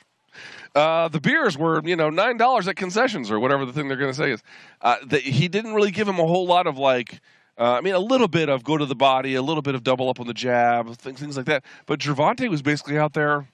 Uh, 0.75 1.09
the 1.09 1.21
beers 1.21 1.59
were, 1.59 1.83
you 1.85 1.97
know, 1.97 2.11
nine 2.11 2.37
dollars 2.39 2.67
at 2.69 2.77
concessions 2.77 3.31
or 3.31 3.39
whatever 3.39 3.65
the 3.67 3.73
thing 3.73 3.89
they're 3.89 3.97
going 3.97 4.11
to 4.13 4.17
say 4.17 4.31
is. 4.33 4.43
Uh, 4.81 4.97
he 5.23 5.49
didn't 5.49 5.75
really 5.75 5.91
give 5.91 6.09
him 6.09 6.19
a 6.19 6.27
whole 6.27 6.47
lot 6.47 6.67
of 6.67 6.79
like. 6.79 7.21
Uh, 7.59 7.73
I 7.73 7.81
mean, 7.83 7.95
a 7.95 7.99
little 7.99 8.29
bit 8.29 8.49
of 8.49 8.65
go 8.65 8.79
to 8.79 8.87
the 8.87 8.95
body, 8.95 9.35
a 9.35 9.43
little 9.43 9.63
bit 9.63 9.75
of 9.75 9.83
double 9.85 10.09
up 10.09 10.19
on 10.19 10.27
the 10.27 10.35
jab, 10.35 10.97
things, 10.97 11.21
things 11.21 11.37
like 11.37 11.47
that. 11.47 11.63
But 11.85 12.01
Gervonta 12.01 12.49
was 12.49 12.63
basically 12.63 12.99
out 12.99 13.13
there. 13.13 13.47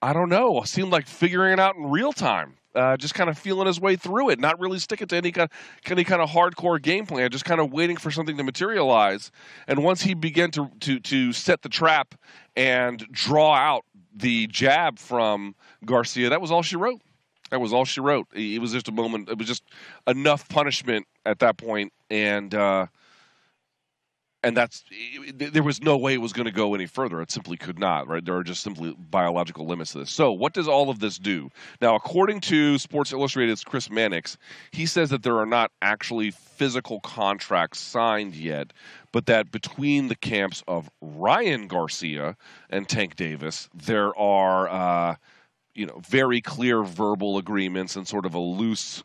I 0.00 0.12
don't 0.12 0.28
know. 0.28 0.62
Seemed 0.64 0.92
like 0.92 1.08
figuring 1.08 1.54
it 1.54 1.60
out 1.60 1.74
in 1.76 1.90
real 1.90 2.12
time. 2.12 2.54
uh, 2.74 2.96
just 2.96 3.14
kind 3.14 3.30
of 3.30 3.38
feeling 3.38 3.66
his 3.66 3.80
way 3.80 3.96
through 3.96 4.30
it, 4.30 4.38
not 4.40 4.58
really 4.58 4.78
sticking 4.78 5.06
to 5.08 5.16
any 5.16 5.32
kind, 5.32 5.50
any 5.86 6.04
kind 6.04 6.20
of 6.20 6.30
hardcore 6.30 6.80
game 6.80 7.06
plan, 7.06 7.30
just 7.30 7.44
kind 7.44 7.60
of 7.60 7.72
waiting 7.72 7.96
for 7.96 8.10
something 8.10 8.36
to 8.36 8.42
materialize. 8.42 9.30
And 9.68 9.82
once 9.84 10.02
he 10.02 10.14
began 10.14 10.50
to 10.52 10.70
to 10.80 10.98
to 11.00 11.32
set 11.32 11.62
the 11.62 11.68
trap 11.68 12.14
and 12.56 12.98
draw 13.10 13.54
out 13.54 13.84
the 14.14 14.46
jab 14.46 14.98
from 14.98 15.54
Garcia, 15.84 16.30
that 16.30 16.40
was 16.40 16.50
all 16.50 16.62
she 16.62 16.76
wrote. 16.76 17.00
That 17.50 17.60
was 17.60 17.72
all 17.72 17.84
she 17.84 18.00
wrote. 18.00 18.26
It 18.34 18.60
was 18.60 18.72
just 18.72 18.88
a 18.88 18.92
moment. 18.92 19.28
It 19.28 19.38
was 19.38 19.46
just 19.46 19.64
enough 20.06 20.48
punishment 20.48 21.06
at 21.26 21.38
that 21.40 21.56
point, 21.56 21.92
and 22.10 22.54
uh, 22.54 22.86
and 24.44 24.56
that's 24.56 24.84
there 25.34 25.62
was 25.62 25.82
no 25.82 25.96
way 25.96 26.14
it 26.14 26.20
was 26.20 26.32
going 26.32 26.46
to 26.46 26.52
go 26.52 26.74
any 26.74 26.86
further. 26.86 27.20
It 27.20 27.30
simply 27.30 27.56
could 27.56 27.78
not. 27.78 28.06
Right? 28.06 28.24
There 28.24 28.36
are 28.36 28.44
just 28.44 28.62
simply 28.62 28.94
biological 29.10 29.66
limits 29.66 29.92
to 29.92 29.98
this. 29.98 30.10
So, 30.10 30.32
what 30.32 30.52
does 30.52 30.68
all 30.68 30.90
of 30.90 31.00
this 31.00 31.18
do? 31.18 31.50
Now, 31.80 31.94
according 31.94 32.40
to 32.42 32.78
Sports 32.78 33.12
Illustrated's 33.12 33.64
Chris 33.64 33.90
Mannix, 33.90 34.36
he 34.70 34.86
says 34.86 35.10
that 35.10 35.22
there 35.22 35.38
are 35.38 35.46
not 35.46 35.70
actually 35.82 36.30
physical 36.30 37.00
contracts 37.00 37.80
signed 37.80 38.34
yet, 38.34 38.72
but 39.12 39.26
that 39.26 39.50
between 39.50 40.08
the 40.08 40.16
camps 40.16 40.62
of 40.68 40.90
Ryan 41.00 41.66
Garcia 41.66 42.36
and 42.70 42.88
Tank 42.88 43.16
Davis, 43.16 43.68
there 43.74 44.16
are. 44.18 44.68
Uh, 44.68 45.16
you 45.76 45.86
know, 45.86 46.00
very 46.08 46.40
clear 46.40 46.84
verbal 46.84 47.36
agreements 47.36 47.96
and 47.96 48.06
sort 48.06 48.26
of 48.26 48.34
a 48.34 48.38
loose 48.38 49.02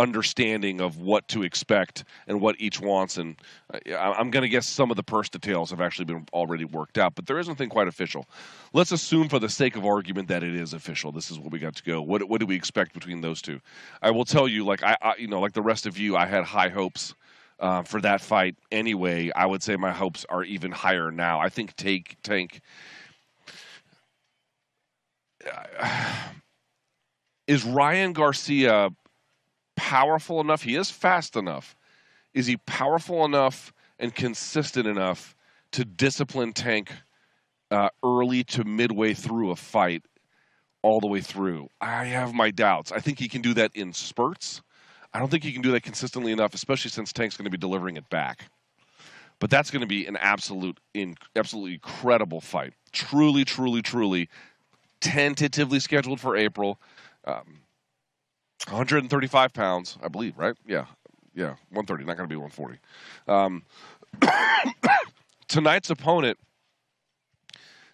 understanding 0.00 0.80
of 0.80 0.96
what 0.96 1.28
to 1.28 1.42
expect 1.42 2.04
and 2.26 2.40
what 2.40 2.56
each 2.58 2.80
wants. 2.80 3.18
And 3.18 3.36
uh, 3.72 3.78
I'm 3.96 4.30
going 4.30 4.42
to 4.42 4.48
guess 4.48 4.66
some 4.66 4.90
of 4.90 4.96
the 4.96 5.02
purse 5.02 5.28
details 5.28 5.70
have 5.70 5.80
actually 5.80 6.06
been 6.06 6.26
already 6.32 6.64
worked 6.64 6.96
out, 6.96 7.14
but 7.14 7.26
there 7.26 7.38
is 7.38 7.48
nothing 7.48 7.68
quite 7.68 7.86
official. 7.86 8.26
Let's 8.72 8.92
assume, 8.92 9.28
for 9.28 9.38
the 9.38 9.50
sake 9.50 9.76
of 9.76 9.84
argument, 9.84 10.28
that 10.28 10.42
it 10.42 10.54
is 10.54 10.72
official. 10.72 11.12
This 11.12 11.30
is 11.30 11.38
what 11.38 11.52
we 11.52 11.58
got 11.58 11.76
to 11.76 11.82
go. 11.82 12.00
What 12.00 12.28
what 12.28 12.40
do 12.40 12.46
we 12.46 12.56
expect 12.56 12.94
between 12.94 13.20
those 13.20 13.42
two? 13.42 13.60
I 14.00 14.10
will 14.10 14.24
tell 14.24 14.48
you, 14.48 14.64
like 14.64 14.82
I, 14.82 14.96
I 15.02 15.16
you 15.18 15.28
know, 15.28 15.40
like 15.40 15.52
the 15.52 15.62
rest 15.62 15.86
of 15.86 15.98
you, 15.98 16.16
I 16.16 16.26
had 16.26 16.44
high 16.44 16.70
hopes. 16.70 17.14
Uh, 17.58 17.82
for 17.82 18.00
that 18.00 18.22
fight, 18.22 18.56
anyway, 18.72 19.30
I 19.36 19.44
would 19.44 19.62
say 19.62 19.76
my 19.76 19.90
hopes 19.90 20.24
are 20.30 20.42
even 20.42 20.70
higher 20.72 21.10
now. 21.10 21.40
I 21.40 21.50
think 21.50 21.76
Tank 21.76 22.16
Tank 22.22 22.62
is 27.46 27.62
Ryan 27.62 28.14
Garcia 28.14 28.88
powerful 29.80 30.40
enough? 30.40 30.62
He 30.62 30.76
is 30.76 30.90
fast 30.90 31.36
enough. 31.36 31.74
Is 32.34 32.46
he 32.46 32.58
powerful 32.58 33.24
enough 33.24 33.72
and 33.98 34.14
consistent 34.14 34.86
enough 34.86 35.34
to 35.72 35.86
discipline 35.86 36.52
Tank 36.52 36.92
uh, 37.70 37.88
early 38.04 38.44
to 38.44 38.64
midway 38.64 39.14
through 39.14 39.50
a 39.50 39.56
fight, 39.56 40.02
all 40.82 41.00
the 41.00 41.06
way 41.06 41.22
through? 41.22 41.70
I 41.80 42.04
have 42.04 42.34
my 42.34 42.50
doubts. 42.50 42.92
I 42.92 43.00
think 43.00 43.18
he 43.18 43.28
can 43.28 43.40
do 43.40 43.54
that 43.54 43.70
in 43.74 43.94
spurts. 43.94 44.60
I 45.14 45.18
don't 45.18 45.30
think 45.30 45.44
he 45.44 45.52
can 45.52 45.62
do 45.62 45.72
that 45.72 45.82
consistently 45.82 46.30
enough, 46.30 46.54
especially 46.54 46.90
since 46.90 47.12
Tank's 47.12 47.36
going 47.36 47.46
to 47.46 47.50
be 47.50 47.58
delivering 47.58 47.96
it 47.96 48.08
back. 48.10 48.50
But 49.38 49.48
that's 49.48 49.70
going 49.70 49.80
to 49.80 49.88
be 49.88 50.04
an 50.06 50.18
absolute, 50.18 50.78
in, 50.92 51.16
absolutely 51.34 51.74
incredible 51.74 52.42
fight. 52.42 52.74
Truly, 52.92 53.44
truly, 53.44 53.80
truly, 53.80 54.28
tentatively 55.00 55.80
scheduled 55.80 56.20
for 56.20 56.36
April. 56.36 56.78
Um, 57.24 57.62
135 58.66 59.52
pounds, 59.52 59.98
I 60.02 60.08
believe, 60.08 60.36
right? 60.36 60.54
Yeah, 60.66 60.86
yeah, 61.34 61.54
130. 61.70 62.04
Not 62.04 62.16
going 62.16 62.28
to 62.28 62.32
be 62.32 62.36
140. 62.36 62.78
Um, 63.28 63.62
tonight's 65.48 65.90
opponent 65.90 66.38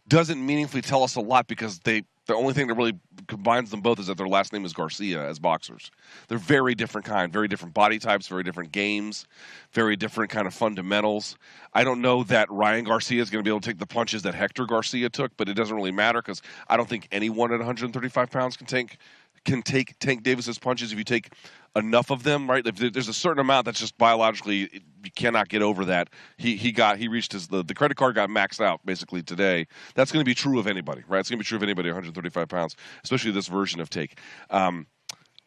doesn't 0.09 0.45
meaningfully 0.45 0.83
tell 0.83 1.03
us 1.03 1.17
a 1.17 1.21
lot 1.21 1.47
because 1.47 1.81
they 1.81 2.03
the 2.27 2.35
only 2.35 2.55
thing 2.55 2.67
that 2.67 2.75
really 2.75 2.99
combines 3.29 3.71
them 3.71 3.81
both 3.81 4.01
is 4.01 4.09
that 4.09 4.17
their 4.17 4.27
last 4.27 4.53
name 4.53 4.65
is 4.65 4.73
Garcia 4.73 5.25
as 5.25 5.39
boxers. 5.39 5.93
They're 6.27 6.39
very 6.39 6.75
different 6.75 7.07
kind, 7.07 7.33
very 7.33 7.47
different 7.47 7.73
body 7.73 8.01
types, 8.01 8.27
very 8.27 8.43
different 8.43 8.73
games, 8.73 9.27
very 9.73 9.95
different 9.95 10.31
kind 10.31 10.47
of 10.47 10.53
fundamentals. 10.55 11.37
I 11.73 11.85
don't 11.85 12.01
know 12.01 12.25
that 12.25 12.51
Ryan 12.51 12.85
Garcia 12.85 13.23
is 13.23 13.31
going 13.31 13.45
to 13.45 13.49
be 13.49 13.53
able 13.53 13.61
to 13.61 13.69
take 13.69 13.79
the 13.79 13.87
punches 13.87 14.23
that 14.23 14.35
Hector 14.35 14.67
Garcia 14.67 15.09
took, 15.09 15.37
but 15.37 15.49
it 15.49 15.55
doesn't 15.55 15.75
really 15.75 15.93
matter 15.93 16.21
because 16.21 16.43
I 16.67 16.77
don't 16.77 16.89
think 16.89 17.07
anyone 17.13 17.53
at 17.53 17.59
135 17.59 18.31
pounds 18.31 18.57
can 18.57 18.67
take 18.67 18.99
can 19.47 19.63
take 19.63 19.99
Tank 19.99 20.23
Davis's 20.23 20.59
punches 20.59 20.93
if 20.93 20.99
you 20.99 21.05
take 21.05 21.33
enough 21.75 22.11
of 22.11 22.23
them, 22.23 22.51
right? 22.51 22.67
If 22.67 22.77
there's 22.77 23.09
a 23.09 23.15
certain 23.15 23.41
amount 23.41 23.65
that's 23.65 23.81
just 23.81 23.97
biologically 23.97 24.83
you 25.07 25.11
cannot 25.15 25.49
get 25.49 25.63
over 25.63 25.85
that. 25.87 26.11
He 26.37 26.57
he 26.57 26.73
got 26.73 26.99
he 26.99 27.09
reached 27.09 27.33
his 27.33 27.49
the, 27.49 27.63
the 27.63 27.75
credit 27.75 27.97
card 27.97 28.17
got 28.17 28.29
maxed 28.29 28.61
out 28.61 28.81
basically 28.85 29.23
today. 29.23 29.67
That's 29.95 30.13
going 30.13 30.23
to 30.23 30.29
be 30.29 30.35
true 30.35 30.59
of 30.59 30.67
anybody, 30.67 31.03
right? 31.09 31.21
It's 31.21 31.31
going 31.31 31.39
to 31.39 31.45
be 31.45 31.47
true 31.47 31.57
of 31.57 31.63
anybody 31.63 31.89
135 31.89 32.49
pounds, 32.49 32.77
especially 33.05 33.31
this 33.31 33.47
version 33.47 33.81
of 33.81 33.89
take. 33.89 34.19
Um, 34.51 34.87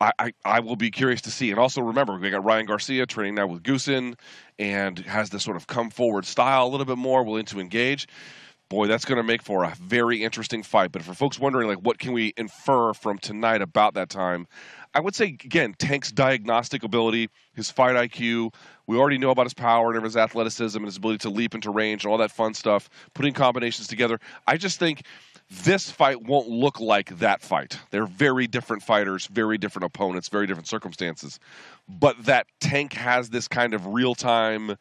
I, 0.01 0.11
I, 0.17 0.33
I, 0.45 0.59
will 0.61 0.77
be 0.77 0.91
curious 0.91 1.19
to 1.23 1.31
see. 1.31 1.51
And 1.51 1.59
also 1.59 1.81
remember, 1.81 2.17
we 2.17 2.29
got 2.29 2.45
Ryan 2.45 2.65
Garcia 2.65 3.05
training 3.05 3.35
now 3.35 3.47
with 3.47 3.63
Goossen 3.63 4.17
and 4.57 4.97
has 4.99 5.29
this 5.29 5.43
sort 5.43 5.57
of 5.57 5.67
come 5.67 5.89
forward 5.89 6.25
style 6.25 6.65
a 6.65 6.69
little 6.69 6.85
bit 6.85 6.97
more, 6.97 7.23
willing 7.25 7.43
to 7.45 7.59
engage 7.59 8.07
boy, 8.69 8.87
that's 8.87 9.05
going 9.05 9.17
to 9.17 9.23
make 9.23 9.41
for 9.41 9.63
a 9.63 9.73
very 9.81 10.23
interesting 10.23 10.63
fight. 10.63 10.91
But 10.91 11.01
for 11.01 11.13
folks 11.13 11.39
wondering, 11.39 11.67
like, 11.67 11.79
what 11.79 11.97
can 11.99 12.13
we 12.13 12.33
infer 12.37 12.93
from 12.93 13.17
tonight 13.17 13.61
about 13.61 13.95
that 13.95 14.09
time? 14.09 14.47
I 14.93 14.99
would 14.99 15.15
say 15.15 15.25
again, 15.25 15.75
Tank's 15.77 16.11
diagnostic 16.11 16.83
ability, 16.83 17.29
his 17.53 17.69
fight 17.69 17.95
IQ. 17.95 18.53
We 18.87 18.97
already 18.97 19.17
know 19.17 19.29
about 19.29 19.45
his 19.45 19.53
power 19.53 19.93
and 19.93 20.03
his 20.03 20.17
athleticism 20.17 20.77
and 20.77 20.87
his 20.87 20.97
ability 20.97 21.19
to 21.19 21.29
leap 21.29 21.53
into 21.53 21.69
range 21.69 22.03
and 22.03 22.11
all 22.11 22.17
that 22.19 22.31
fun 22.31 22.53
stuff. 22.53 22.89
Putting 23.13 23.33
combinations 23.33 23.87
together. 23.87 24.19
I 24.47 24.57
just 24.57 24.79
think 24.79 25.03
this 25.51 25.89
fight 25.89 26.23
won't 26.23 26.47
look 26.47 26.79
like 26.79 27.17
that 27.19 27.41
fight. 27.41 27.79
They're 27.89 28.05
very 28.05 28.47
different 28.47 28.83
fighters, 28.83 29.27
very 29.27 29.57
different 29.57 29.85
opponents, 29.85 30.29
very 30.29 30.47
different 30.47 30.67
circumstances. 30.67 31.39
But 31.87 32.23
that 32.25 32.47
Tank 32.59 32.93
has 32.93 33.29
this 33.29 33.47
kind 33.47 33.73
of 33.73 33.87
real 33.87 34.15
time 34.15 34.75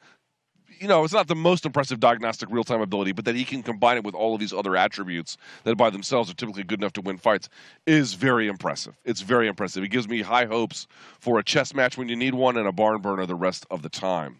you 0.80 0.88
know, 0.88 1.04
it's 1.04 1.12
not 1.12 1.28
the 1.28 1.34
most 1.34 1.66
impressive 1.66 2.00
diagnostic 2.00 2.48
real 2.50 2.64
time 2.64 2.80
ability, 2.80 3.12
but 3.12 3.24
that 3.24 3.34
he 3.34 3.44
can 3.44 3.62
combine 3.62 3.96
it 3.96 4.04
with 4.04 4.14
all 4.14 4.34
of 4.34 4.40
these 4.40 4.52
other 4.52 4.76
attributes 4.76 5.36
that 5.64 5.76
by 5.76 5.90
themselves 5.90 6.30
are 6.30 6.34
typically 6.34 6.62
good 6.62 6.80
enough 6.80 6.92
to 6.94 7.00
win 7.00 7.18
fights 7.18 7.48
is 7.86 8.14
very 8.14 8.48
impressive. 8.48 8.94
It's 9.04 9.20
very 9.20 9.48
impressive. 9.48 9.82
It 9.82 9.88
gives 9.88 10.08
me 10.08 10.22
high 10.22 10.46
hopes 10.46 10.86
for 11.20 11.38
a 11.38 11.44
chess 11.44 11.74
match 11.74 11.98
when 11.98 12.08
you 12.08 12.16
need 12.16 12.34
one 12.34 12.56
and 12.56 12.68
a 12.68 12.72
barn 12.72 13.00
burner 13.00 13.26
the 13.26 13.34
rest 13.34 13.66
of 13.70 13.82
the 13.82 13.88
time. 13.88 14.38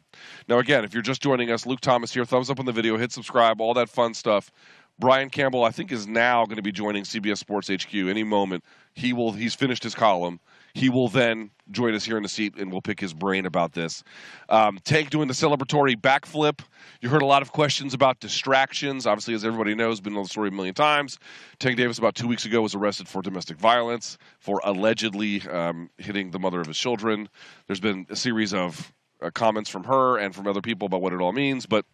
Now, 0.49 0.59
again, 0.59 0.85
if 0.85 0.95
you're 0.95 1.03
just 1.03 1.23
joining 1.23 1.51
us, 1.51 1.67
Luke 1.67 1.81
Thomas 1.81 2.13
here. 2.13 2.25
Thumbs 2.25 2.51
up 2.51 2.59
on 2.59 2.67
the 2.67 2.73
video, 2.73 2.97
hit 2.97 3.13
subscribe, 3.13 3.61
all 3.61 3.75
that 3.75 3.89
fun 3.89 4.15
stuff. 4.15 4.51
Brian 4.99 5.31
Campbell, 5.31 5.63
I 5.63 5.71
think, 5.71 5.93
is 5.93 6.09
now 6.09 6.45
going 6.45 6.57
to 6.57 6.63
be 6.63 6.73
joining 6.73 7.05
CBS 7.05 7.39
Sports 7.39 7.69
HQ 7.69 7.95
any 7.95 8.25
moment. 8.25 8.65
He 8.95 9.13
will. 9.13 9.33
He's 9.33 9.55
finished 9.55 9.85
his 9.85 9.95
column. 9.95 10.41
He 10.79 10.89
will 10.89 11.09
then 11.09 11.51
join 11.73 11.93
us 11.95 12.05
here 12.05 12.17
in 12.17 12.23
the 12.23 12.29
seat, 12.29 12.55
and 12.57 12.71
we'll 12.71 12.81
pick 12.81 13.01
his 13.01 13.13
brain 13.13 13.47
about 13.47 13.73
this. 13.73 14.05
Um, 14.49 14.79
Tank 14.85 15.11
doing 15.11 15.27
the 15.27 15.35
celebratory 15.35 15.97
backflip. 15.97 16.61
You 17.01 17.09
heard 17.09 17.21
a 17.21 17.27
lot 17.27 17.43
of 17.43 17.51
questions 17.51 17.95
about 17.95 18.21
distractions. 18.21 19.05
Obviously, 19.05 19.35
as 19.35 19.45
everybody 19.45 19.75
knows, 19.75 20.01
been 20.01 20.17
on 20.17 20.23
the 20.23 20.29
story 20.29 20.51
a 20.51 20.53
million 20.53 20.77
times. 20.77 21.19
Tank 21.59 21.79
Davis 21.79 21.99
about 21.99 22.15
two 22.15 22.29
weeks 22.29 22.45
ago 22.45 22.63
was 22.63 22.77
arrested 22.77 23.09
for 23.09 23.23
domestic 23.23 23.57
violence 23.57 24.19
for 24.39 24.61
allegedly 24.63 25.43
um, 25.49 25.91
hitting 25.99 26.31
the 26.31 26.39
mother 26.39 26.61
of 26.61 26.69
his 26.69 26.79
children. 26.79 27.29
There's 27.67 27.81
been 27.81 28.07
a 28.09 28.17
series 28.17 28.55
of 28.55 28.93
uh, 29.21 29.31
comments 29.35 29.69
from 29.69 29.83
her 29.83 30.19
and 30.19 30.33
from 30.33 30.47
other 30.47 30.61
people 30.61 30.87
about 30.87 31.03
what 31.03 31.13
it 31.13 31.21
all 31.21 31.33
means, 31.33 31.67
but 31.67 31.87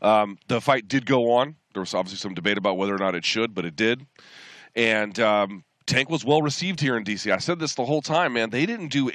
um, 0.00 0.38
the 0.48 0.62
fight 0.62 0.88
did 0.88 1.04
go 1.04 1.32
on. 1.32 1.56
There 1.74 1.82
was 1.82 1.92
obviously 1.92 2.20
some 2.20 2.32
debate 2.32 2.56
about 2.56 2.78
whether 2.78 2.94
or 2.94 2.98
not 2.98 3.14
it 3.14 3.26
should, 3.26 3.54
but 3.54 3.66
it 3.66 3.76
did. 3.76 4.06
And 4.74 5.20
um, 5.20 5.64
Tank 5.86 6.08
was 6.08 6.24
well 6.24 6.40
received 6.40 6.80
here 6.80 6.96
in 6.96 7.04
DC. 7.04 7.30
I 7.30 7.38
said 7.38 7.58
this 7.58 7.74
the 7.74 7.84
whole 7.84 8.00
time, 8.00 8.32
man. 8.34 8.50
They 8.50 8.64
didn't 8.66 8.88
do. 8.88 9.10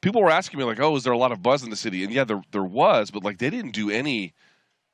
People 0.00 0.22
were 0.22 0.30
asking 0.30 0.58
me 0.58 0.64
like, 0.64 0.80
"Oh, 0.80 0.94
is 0.96 1.02
there 1.04 1.12
a 1.12 1.18
lot 1.18 1.32
of 1.32 1.42
buzz 1.42 1.62
in 1.62 1.70
the 1.70 1.76
city?" 1.76 2.04
And 2.04 2.12
yeah, 2.12 2.24
there 2.24 2.42
there 2.52 2.64
was, 2.64 3.10
but 3.10 3.24
like 3.24 3.38
they 3.38 3.50
didn't 3.50 3.72
do 3.72 3.90
any 3.90 4.32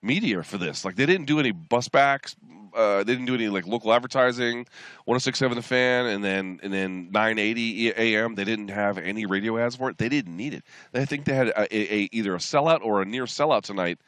media 0.03 0.43
for 0.43 0.57
this. 0.59 0.85
Like 0.85 0.97
they 0.97 1.07
didn't 1.07 1.27
do 1.27 1.39
any 1.39 1.50
bus 1.50 1.89
backs. 1.89 2.37
Uh, 2.75 2.99
they 2.99 3.12
didn't 3.12 3.27
do 3.27 3.35
any 3.35 3.49
like 3.49 3.67
local 3.67 3.93
advertising. 3.93 4.67
106.7 5.07 5.55
The 5.57 5.62
Fan, 5.62 6.07
and 6.07 6.25
then 6.25 6.61
and 6.62 6.73
then 6.73 7.11
980 7.11 7.93
AM. 7.93 8.35
They 8.35 8.45
didn't 8.45 8.69
have 8.69 8.97
any 8.97 9.27
radio 9.27 9.59
ads 9.59 9.77
for 9.77 9.91
it. 9.91 9.99
They 9.99 10.09
didn't 10.09 10.37
need 10.37 10.55
it. 10.55 10.65
I 10.95 11.05
think 11.05 11.25
they 11.25 11.35
had 11.35 11.49
a, 11.49 11.62
a, 11.75 11.95
a 12.03 12.09
either 12.12 12.35
a 12.35 12.39
sellout 12.39 12.81
or 12.83 13.03
a 13.03 13.05
near 13.05 13.25
sellout 13.25 13.62
tonight, 13.62 13.99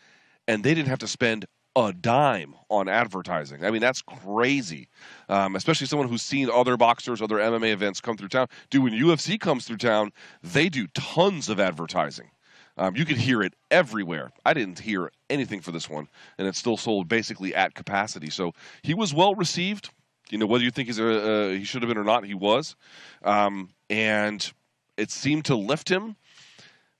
and 0.48 0.64
they 0.64 0.74
didn't 0.74 0.88
have 0.88 1.00
to 1.00 1.08
spend 1.08 1.46
a 1.74 1.92
dime 1.92 2.54
on 2.68 2.88
advertising. 2.88 3.64
I 3.64 3.70
mean, 3.70 3.80
that's 3.80 4.02
crazy. 4.02 4.88
Um, 5.28 5.56
especially 5.56 5.86
someone 5.86 6.08
who's 6.08 6.22
seen 6.22 6.50
other 6.50 6.76
boxers, 6.76 7.22
other 7.22 7.36
MMA 7.36 7.72
events 7.72 8.00
come 8.00 8.16
through 8.16 8.28
town. 8.28 8.48
Do 8.70 8.82
when 8.82 8.92
UFC 8.92 9.40
comes 9.40 9.66
through 9.66 9.78
town, 9.78 10.12
they 10.42 10.68
do 10.68 10.86
tons 10.88 11.48
of 11.48 11.58
advertising. 11.58 12.30
Um, 12.78 12.96
you 12.96 13.04
could 13.04 13.18
hear 13.18 13.42
it 13.42 13.54
everywhere. 13.70 14.32
I 14.44 14.54
didn't 14.54 14.78
hear 14.78 15.10
anything 15.28 15.60
for 15.60 15.72
this 15.72 15.90
one, 15.90 16.08
and 16.38 16.48
it's 16.48 16.58
still 16.58 16.76
sold 16.76 17.08
basically 17.08 17.54
at 17.54 17.74
capacity. 17.74 18.30
So 18.30 18.52
he 18.82 18.94
was 18.94 19.12
well 19.12 19.34
received. 19.34 19.90
You 20.30 20.38
know, 20.38 20.46
whether 20.46 20.64
you 20.64 20.70
think 20.70 20.88
he's 20.88 20.98
a, 20.98 21.06
uh, 21.06 21.48
he 21.50 21.64
should 21.64 21.82
have 21.82 21.88
been 21.88 21.98
or 21.98 22.04
not, 22.04 22.24
he 22.24 22.34
was. 22.34 22.74
Um, 23.22 23.70
and 23.90 24.50
it 24.96 25.10
seemed 25.10 25.44
to 25.46 25.56
lift 25.56 25.90
him 25.90 26.16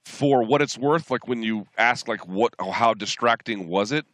for 0.05 0.43
what 0.43 0.61
it's 0.61 0.77
worth. 0.77 1.11
Like 1.11 1.27
when 1.27 1.43
you 1.43 1.67
ask, 1.79 2.09
like, 2.09 2.27
what, 2.29 2.55
how 2.61 2.93
distracting 2.93 3.69
was 3.69 3.93
it? 3.93 4.05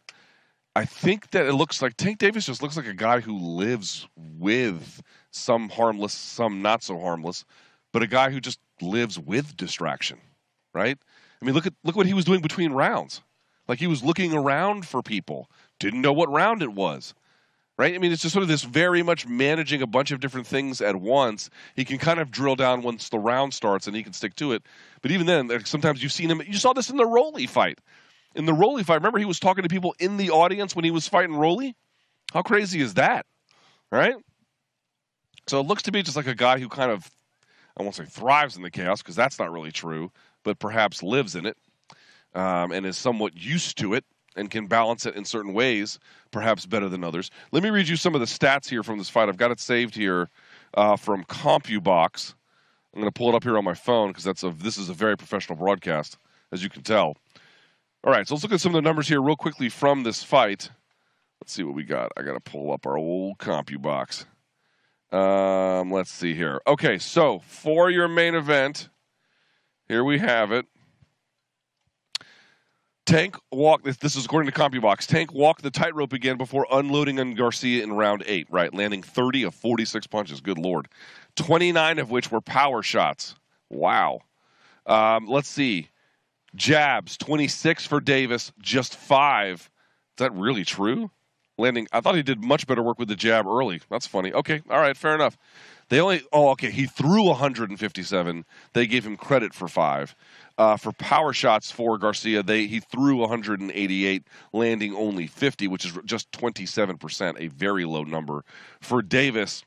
I 0.79 0.85
think 0.85 1.31
that 1.31 1.45
it 1.45 1.55
looks 1.55 1.81
like 1.81 1.97
Tank 1.97 2.19
Davis 2.19 2.45
just 2.45 2.63
looks 2.63 2.77
like 2.77 2.87
a 2.87 2.93
guy 2.93 3.19
who 3.19 3.37
lives 3.37 4.07
with 4.15 5.03
some 5.29 5.67
harmless, 5.67 6.13
some 6.13 6.61
not 6.61 6.83
so 6.83 6.97
harmless, 6.97 7.43
but 7.91 8.01
a 8.01 8.07
guy 8.07 8.29
who 8.29 8.39
just 8.39 8.61
lives 8.81 9.19
with 9.19 9.57
distraction, 9.57 10.19
right? 10.73 10.97
I 11.41 11.45
mean, 11.45 11.53
look 11.53 11.65
at 11.65 11.73
look 11.83 11.97
what 11.97 12.05
he 12.05 12.13
was 12.13 12.23
doing 12.23 12.41
between 12.41 12.71
rounds. 12.71 13.21
Like 13.67 13.79
he 13.79 13.87
was 13.87 14.05
looking 14.05 14.33
around 14.33 14.87
for 14.87 15.01
people, 15.01 15.49
didn't 15.81 15.99
know 15.99 16.13
what 16.13 16.31
round 16.31 16.63
it 16.63 16.71
was. 16.71 17.13
Right? 17.77 17.93
I 17.93 17.97
mean, 17.97 18.13
it's 18.13 18.21
just 18.21 18.31
sort 18.31 18.43
of 18.43 18.49
this 18.49 18.63
very 18.63 19.03
much 19.03 19.27
managing 19.27 19.81
a 19.81 19.87
bunch 19.87 20.11
of 20.11 20.21
different 20.21 20.47
things 20.47 20.79
at 20.79 20.95
once. 20.95 21.49
He 21.75 21.83
can 21.83 21.97
kind 21.97 22.21
of 22.21 22.31
drill 22.31 22.55
down 22.55 22.83
once 22.83 23.09
the 23.09 23.19
round 23.19 23.53
starts 23.53 23.85
and 23.85 23.95
he 23.97 24.03
can 24.03 24.13
stick 24.13 24.35
to 24.35 24.53
it. 24.53 24.63
But 25.01 25.11
even 25.11 25.27
then, 25.27 25.49
sometimes 25.65 26.01
you've 26.01 26.13
seen 26.13 26.31
him. 26.31 26.41
You 26.45 26.57
saw 26.57 26.71
this 26.71 26.89
in 26.89 26.95
the 26.95 27.05
Rolly 27.05 27.47
fight. 27.47 27.79
In 28.35 28.45
the 28.45 28.53
Rolly 28.53 28.83
fight, 28.83 28.95
remember 28.95 29.19
he 29.19 29.25
was 29.25 29.39
talking 29.39 29.63
to 29.63 29.69
people 29.69 29.95
in 29.99 30.17
the 30.17 30.29
audience 30.29 30.75
when 30.75 30.85
he 30.85 30.91
was 30.91 31.07
fighting 31.07 31.35
Rolly? 31.35 31.75
How 32.31 32.41
crazy 32.41 32.81
is 32.81 32.93
that? 32.95 33.25
Right? 33.91 34.15
So 35.47 35.59
it 35.59 35.65
looks 35.65 35.83
to 35.83 35.91
me 35.91 36.03
just 36.03 36.15
like 36.15 36.27
a 36.27 36.35
guy 36.35 36.59
who 36.59 36.69
kind 36.69 36.91
of, 36.91 37.09
I 37.75 37.81
won't 37.81 37.95
say 37.95 38.05
thrives 38.05 38.55
in 38.55 38.61
the 38.61 38.69
chaos 38.69 39.01
because 39.01 39.15
that's 39.15 39.39
not 39.39 39.51
really 39.51 39.71
true, 39.71 40.11
but 40.43 40.59
perhaps 40.59 41.01
lives 41.01 41.35
in 41.35 41.47
it 41.47 41.57
um, 42.35 42.71
and 42.71 42.85
is 42.85 42.97
somewhat 42.97 43.35
used 43.35 43.77
to 43.79 43.93
it 43.95 44.05
and 44.35 44.51
can 44.51 44.67
balance 44.67 45.05
it 45.05 45.15
in 45.15 45.25
certain 45.25 45.53
ways, 45.53 45.97
perhaps 46.31 46.65
better 46.65 46.87
than 46.87 47.03
others. 47.03 47.31
Let 47.51 47.63
me 47.63 47.71
read 47.71 47.87
you 47.87 47.95
some 47.95 48.13
of 48.13 48.21
the 48.21 48.27
stats 48.27 48.69
here 48.69 48.83
from 48.83 48.99
this 48.99 49.09
fight. 49.09 49.27
I've 49.27 49.37
got 49.37 49.51
it 49.51 49.59
saved 49.59 49.95
here 49.95 50.29
uh, 50.75 50.95
from 50.95 51.23
CompuBox. 51.25 52.35
I'm 52.93 53.01
going 53.01 53.11
to 53.11 53.17
pull 53.17 53.29
it 53.29 53.35
up 53.35 53.43
here 53.43 53.57
on 53.57 53.63
my 53.63 53.73
phone 53.73 54.09
because 54.09 54.23
that's 54.23 54.43
a 54.43 54.49
this 54.51 54.77
is 54.77 54.89
a 54.89 54.93
very 54.93 55.17
professional 55.17 55.57
broadcast, 55.57 56.17
as 56.51 56.63
you 56.63 56.69
can 56.69 56.83
tell. 56.83 57.17
All 58.03 58.13
right, 58.13 58.25
so 58.25 58.33
let's 58.33 58.43
look 58.43 58.53
at 58.53 58.61
some 58.61 58.73
of 58.73 58.81
the 58.81 58.87
numbers 58.87 59.09
here 59.09 59.21
real 59.21 59.35
quickly 59.35 59.67
from 59.67 60.03
this 60.03 60.23
fight. 60.23 60.69
Let's 61.41 61.51
see 61.51 61.63
what 61.63 61.75
we 61.75 61.83
got. 61.83 62.13
I 62.15 62.21
got 62.21 62.33
to 62.33 62.39
pull 62.39 62.71
up 62.71 62.85
our 62.85 62.97
old 62.97 63.37
CompuBox. 63.39 64.25
Um, 65.11 65.91
let's 65.91 66.09
see 66.09 66.33
here. 66.33 66.61
Okay, 66.65 66.97
so 66.97 67.39
for 67.39 67.89
your 67.89 68.07
main 68.07 68.35
event, 68.35 68.87
here 69.89 70.05
we 70.05 70.17
have 70.19 70.53
it. 70.53 70.65
Tank 73.05 73.35
walked. 73.51 73.83
This 73.99 74.15
is 74.15 74.23
according 74.23 74.49
to 74.49 74.57
CompuBox. 74.57 75.05
Tank 75.05 75.33
walked 75.33 75.63
the 75.63 75.71
tightrope 75.71 76.13
again 76.13 76.37
before 76.37 76.67
unloading 76.71 77.19
on 77.19 77.33
Garcia 77.33 77.83
in 77.83 77.91
round 77.91 78.23
eight. 78.27 78.47
Right, 78.49 78.73
landing 78.73 79.03
30 79.03 79.43
of 79.43 79.55
46 79.55 80.07
punches. 80.07 80.39
Good 80.39 80.59
lord, 80.59 80.87
29 81.35 81.99
of 81.99 82.11
which 82.11 82.31
were 82.31 82.39
power 82.39 82.81
shots. 82.81 83.35
Wow. 83.69 84.19
Um, 84.85 85.25
let's 85.25 85.49
see. 85.49 85.89
Jabs 86.55 87.17
26 87.17 87.85
for 87.85 87.99
Davis, 87.99 88.51
just 88.59 88.95
five. 88.95 89.61
Is 89.61 89.69
that 90.17 90.33
really 90.33 90.65
true? 90.65 91.11
Landing. 91.57 91.87
I 91.91 91.99
thought 91.99 92.15
he 92.15 92.23
did 92.23 92.43
much 92.43 92.67
better 92.67 92.81
work 92.81 92.99
with 92.99 93.09
the 93.09 93.15
jab 93.15 93.45
early. 93.45 93.81
That's 93.89 94.07
funny. 94.07 94.31
Okay, 94.31 94.61
all 94.69 94.79
right, 94.79 94.95
fair 94.95 95.13
enough. 95.13 95.37
They 95.89 95.99
only. 95.99 96.21
Oh, 96.31 96.49
okay. 96.51 96.71
He 96.71 96.85
threw 96.85 97.25
157. 97.25 98.45
They 98.73 98.87
gave 98.87 99.05
him 99.05 99.17
credit 99.17 99.53
for 99.53 99.67
five. 99.67 100.15
Uh, 100.57 100.77
for 100.77 100.91
power 100.93 101.33
shots 101.33 101.71
for 101.71 101.97
Garcia, 101.97 102.43
they 102.43 102.67
he 102.67 102.79
threw 102.79 103.17
188, 103.17 104.23
landing 104.53 104.93
only 104.93 105.25
50, 105.27 105.67
which 105.67 105.85
is 105.85 105.97
just 106.05 106.31
27%, 106.31 107.35
a 107.39 107.47
very 107.47 107.85
low 107.85 108.03
number. 108.03 108.43
For 108.81 109.01
Davis, 109.01 109.63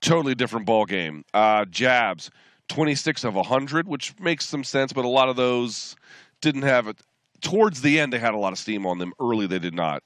totally 0.00 0.34
different 0.34 0.66
ball 0.66 0.84
game. 0.86 1.24
Uh, 1.32 1.64
jabs, 1.66 2.30
26 2.68 3.24
of 3.24 3.34
100, 3.34 3.86
which 3.86 4.18
makes 4.18 4.46
some 4.46 4.64
sense, 4.64 4.92
but 4.92 5.04
a 5.04 5.08
lot 5.08 5.28
of 5.28 5.36
those 5.36 5.96
didn't 6.40 6.62
have 6.62 6.88
it. 6.88 6.98
Towards 7.40 7.82
the 7.82 8.00
end, 8.00 8.12
they 8.12 8.18
had 8.18 8.34
a 8.34 8.38
lot 8.38 8.52
of 8.52 8.58
steam 8.58 8.86
on 8.86 8.98
them. 8.98 9.12
Early, 9.20 9.46
they 9.46 9.58
did 9.58 9.74
not. 9.74 10.02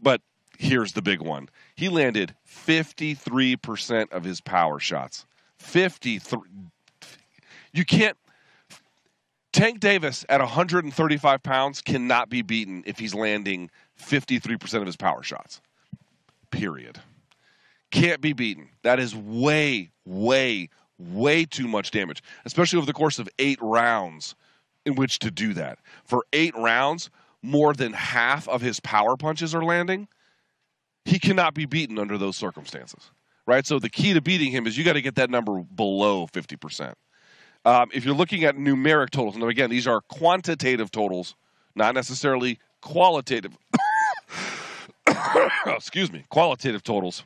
But 0.00 0.20
here's 0.58 0.92
the 0.92 1.02
big 1.02 1.20
one: 1.20 1.48
he 1.76 1.88
landed 1.88 2.34
53% 2.48 4.12
of 4.12 4.24
his 4.24 4.40
power 4.40 4.78
shots. 4.78 5.26
53. 5.58 6.40
You 7.72 7.84
can't 7.84 8.16
Tank 9.52 9.80
Davis 9.80 10.24
at 10.28 10.40
135 10.40 11.42
pounds 11.42 11.82
cannot 11.82 12.30
be 12.30 12.42
beaten 12.42 12.82
if 12.86 12.98
he's 12.98 13.14
landing 13.14 13.70
53% 14.00 14.74
of 14.80 14.86
his 14.86 14.96
power 14.96 15.22
shots. 15.22 15.60
Period. 16.50 17.00
Can't 17.90 18.22
be 18.22 18.32
beaten. 18.32 18.70
That 18.82 18.98
is 18.98 19.14
way, 19.14 19.90
way, 20.06 20.70
way 21.10 21.44
too 21.44 21.68
much 21.68 21.90
damage, 21.90 22.22
especially 22.44 22.78
over 22.78 22.86
the 22.86 22.92
course 22.92 23.18
of 23.18 23.28
eight 23.38 23.58
rounds 23.60 24.34
in 24.84 24.94
which 24.94 25.18
to 25.20 25.30
do 25.30 25.54
that. 25.54 25.78
For 26.04 26.24
eight 26.32 26.54
rounds, 26.56 27.10
more 27.42 27.72
than 27.74 27.92
half 27.92 28.48
of 28.48 28.60
his 28.60 28.80
power 28.80 29.16
punches 29.16 29.54
are 29.54 29.64
landing. 29.64 30.08
He 31.04 31.18
cannot 31.18 31.54
be 31.54 31.66
beaten 31.66 31.98
under 31.98 32.16
those 32.16 32.36
circumstances, 32.36 33.10
right? 33.46 33.66
So 33.66 33.78
the 33.78 33.90
key 33.90 34.14
to 34.14 34.20
beating 34.20 34.52
him 34.52 34.66
is 34.66 34.78
you 34.78 34.84
got 34.84 34.92
to 34.94 35.02
get 35.02 35.16
that 35.16 35.30
number 35.30 35.60
below 35.62 36.26
50%. 36.26 36.94
Um, 37.64 37.90
if 37.94 38.04
you're 38.04 38.14
looking 38.14 38.44
at 38.44 38.56
numeric 38.56 39.10
totals, 39.10 39.36
and 39.36 39.44
again, 39.44 39.70
these 39.70 39.86
are 39.86 40.00
quantitative 40.02 40.90
totals, 40.90 41.34
not 41.74 41.94
necessarily 41.94 42.58
qualitative. 42.80 43.56
excuse 45.66 46.12
me, 46.12 46.24
qualitative 46.28 46.82
totals. 46.82 47.24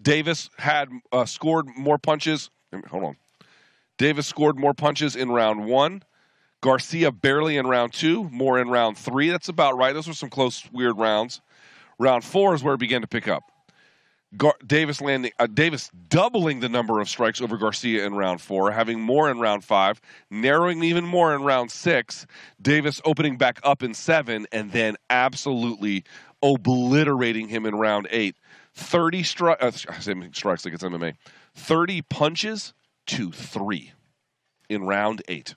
Davis 0.00 0.50
had 0.58 0.88
uh, 1.12 1.24
scored 1.24 1.66
more 1.76 1.98
punches. 1.98 2.50
Hold 2.88 3.04
on. 3.04 3.16
Davis 3.96 4.26
scored 4.26 4.58
more 4.58 4.74
punches 4.74 5.16
in 5.16 5.30
round 5.30 5.66
one. 5.66 6.02
Garcia 6.60 7.12
barely 7.12 7.56
in 7.56 7.66
round 7.66 7.92
two, 7.92 8.24
more 8.30 8.58
in 8.58 8.68
round 8.68 8.98
three. 8.98 9.30
That's 9.30 9.48
about 9.48 9.76
right. 9.76 9.92
Those 9.92 10.08
were 10.08 10.14
some 10.14 10.30
close, 10.30 10.64
weird 10.72 10.98
rounds. 10.98 11.40
Round 11.98 12.24
four 12.24 12.54
is 12.54 12.62
where 12.62 12.74
it 12.74 12.80
began 12.80 13.00
to 13.00 13.06
pick 13.06 13.28
up. 13.28 13.44
Gar- 14.36 14.56
Davis 14.66 15.00
landing 15.00 15.32
uh, 15.38 15.46
Davis 15.46 15.90
doubling 16.08 16.60
the 16.60 16.68
number 16.68 17.00
of 17.00 17.08
strikes 17.08 17.40
over 17.40 17.56
Garcia 17.56 18.04
in 18.04 18.14
round 18.14 18.40
four, 18.40 18.70
having 18.70 19.00
more 19.00 19.30
in 19.30 19.40
round 19.40 19.64
five, 19.64 20.00
narrowing 20.30 20.82
even 20.82 21.06
more 21.06 21.34
in 21.34 21.42
round 21.42 21.70
six. 21.70 22.26
Davis 22.60 23.00
opening 23.04 23.38
back 23.38 23.58
up 23.62 23.82
in 23.82 23.94
seven, 23.94 24.46
and 24.52 24.70
then 24.72 24.96
absolutely 25.08 26.04
obliterating 26.42 27.48
him 27.48 27.64
in 27.64 27.74
round 27.74 28.06
eight. 28.10 28.36
Thirty 28.78 29.22
stri- 29.22 29.60
uh, 29.60 29.72
strikes 29.72 30.64
like 30.64 30.72
it's 30.72 30.84
MMA. 30.84 31.14
Thirty 31.52 32.00
punches 32.00 32.74
to 33.08 33.32
three 33.32 33.92
in 34.68 34.84
round 34.84 35.20
eight. 35.26 35.56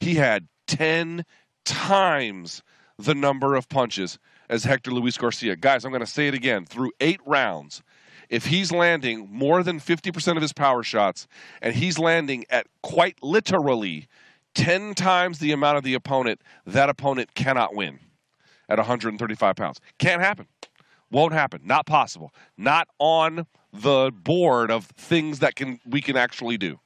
He 0.00 0.16
had 0.16 0.48
ten 0.66 1.24
times 1.64 2.62
the 2.98 3.14
number 3.14 3.54
of 3.54 3.70
punches 3.70 4.18
as 4.50 4.64
Hector 4.64 4.90
Luis 4.90 5.16
Garcia. 5.16 5.56
Guys, 5.56 5.86
I'm 5.86 5.92
going 5.92 6.00
to 6.00 6.06
say 6.06 6.28
it 6.28 6.34
again. 6.34 6.66
Through 6.66 6.92
eight 7.00 7.20
rounds, 7.24 7.82
if 8.28 8.44
he's 8.44 8.70
landing 8.70 9.28
more 9.30 9.62
than 9.62 9.80
50% 9.80 10.36
of 10.36 10.42
his 10.42 10.52
power 10.52 10.82
shots 10.82 11.26
and 11.62 11.74
he's 11.74 11.98
landing 11.98 12.44
at 12.50 12.66
quite 12.82 13.16
literally 13.22 14.08
10 14.54 14.94
times 14.94 15.38
the 15.38 15.52
amount 15.52 15.78
of 15.78 15.84
the 15.84 15.94
opponent, 15.94 16.42
that 16.66 16.90
opponent 16.90 17.34
cannot 17.34 17.74
win 17.74 17.98
at 18.68 18.76
135 18.76 19.56
pounds. 19.56 19.80
Can't 19.98 20.20
happen. 20.20 20.46
Won't 21.12 21.34
happen. 21.34 21.60
Not 21.64 21.84
possible. 21.86 22.32
Not 22.56 22.88
on 22.98 23.46
the 23.72 24.10
board 24.12 24.70
of 24.70 24.86
things 24.86 25.40
that 25.40 25.54
can 25.54 25.78
we 25.86 26.00
can 26.00 26.16
actually 26.16 26.56
do. 26.56 26.80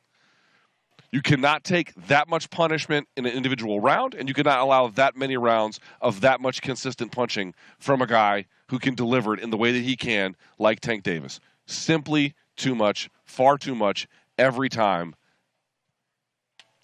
You 1.13 1.23
cannot 1.23 1.63
take 1.63 1.95
that 2.09 2.29
much 2.29 2.51
punishment 2.51 3.07
in 3.17 3.25
an 3.25 3.33
individual 3.33 3.81
round, 3.81 4.15
and 4.15 4.29
you 4.29 4.35
cannot 4.35 4.59
allow 4.59 4.89
that 4.89 5.17
many 5.17 5.37
rounds 5.37 5.79
of 6.01 6.21
that 6.23 6.41
much 6.41 6.61
consistent 6.61 7.13
punching 7.13 7.55
from 7.79 8.03
a 8.03 8.07
guy 8.07 8.47
who 8.67 8.81
can 8.81 8.97
deliver 8.97 9.33
it 9.33 9.41
in 9.41 9.51
the 9.51 9.57
way 9.57 9.71
that 9.73 9.83
he 9.83 9.97
can, 9.97 10.37
like 10.59 10.81
Tank 10.81 11.05
Davis. 11.05 11.39
Simply 11.67 12.35
too 12.57 12.75
much, 12.75 13.09
far 13.25 13.57
too 13.57 13.77
much, 13.77 14.09
every 14.37 14.69
time. 14.69 15.15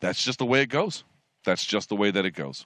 That's 0.01 0.25
just 0.25 0.39
the 0.39 0.47
way 0.47 0.63
it 0.63 0.69
goes. 0.69 1.03
That's 1.45 1.65
just 1.65 1.89
the 1.89 1.97
way 1.97 2.13
that 2.13 2.25
it 2.25 2.35
goes. 2.35 2.65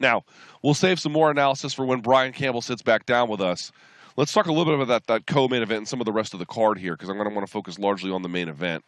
Now, 0.00 0.24
we'll 0.62 0.74
save 0.74 1.00
some 1.00 1.12
more 1.12 1.30
analysis 1.30 1.74
for 1.74 1.84
when 1.84 2.00
Brian 2.00 2.32
Campbell 2.32 2.62
sits 2.62 2.82
back 2.82 3.06
down 3.06 3.28
with 3.28 3.40
us. 3.40 3.72
Let's 4.16 4.32
talk 4.32 4.46
a 4.46 4.52
little 4.52 4.64
bit 4.64 4.74
about 4.74 4.88
that, 4.88 5.06
that 5.06 5.26
co-main 5.26 5.62
event 5.62 5.78
and 5.78 5.88
some 5.88 6.00
of 6.00 6.06
the 6.06 6.12
rest 6.12 6.32
of 6.32 6.40
the 6.40 6.46
card 6.46 6.78
here, 6.78 6.94
because 6.94 7.08
I'm 7.08 7.16
going 7.16 7.28
to 7.28 7.34
want 7.34 7.46
to 7.46 7.52
focus 7.52 7.78
largely 7.78 8.10
on 8.10 8.22
the 8.22 8.28
main 8.28 8.48
event. 8.48 8.84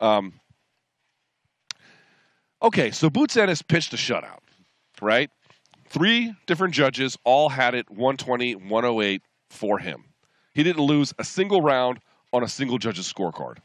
Um, 0.00 0.40
okay, 2.62 2.90
so 2.90 3.10
Boots 3.10 3.36
Ennis 3.36 3.60
pitched 3.60 3.92
a 3.92 3.96
shutout, 3.96 4.38
right? 5.00 5.30
Three 5.88 6.34
different 6.46 6.72
judges 6.72 7.18
all 7.24 7.50
had 7.50 7.74
it 7.74 7.90
120, 7.90 8.54
108 8.54 9.22
for 9.50 9.78
him. 9.78 10.04
He 10.54 10.62
didn't 10.62 10.82
lose 10.82 11.12
a 11.18 11.24
single 11.24 11.60
round 11.60 11.98
on 12.32 12.42
a 12.42 12.48
single 12.48 12.78
judge's 12.78 13.12
scorecard. 13.12 13.58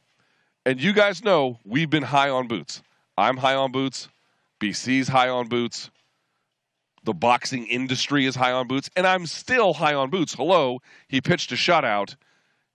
And 0.65 0.81
you 0.81 0.91
guys 0.91 1.23
know 1.23 1.59
we've 1.63 1.89
been 1.89 2.03
high 2.03 2.29
on 2.29 2.49
Boots. 2.49 2.81
I'm 3.17 3.37
high 3.37 3.55
on 3.55 3.71
Boots. 3.71 4.09
BC's 4.59 5.07
high 5.07 5.29
on 5.29 5.47
Boots. 5.47 5.89
The 7.03 7.13
boxing 7.13 7.65
industry 7.67 8.25
is 8.25 8.35
high 8.35 8.51
on 8.51 8.67
Boots. 8.67 8.89
And 8.95 9.07
I'm 9.07 9.25
still 9.25 9.73
high 9.73 9.93
on 9.93 10.09
Boots. 10.09 10.33
Hello, 10.33 10.79
he 11.07 11.21
pitched 11.21 11.51
a 11.51 11.55
shutout. 11.55 12.15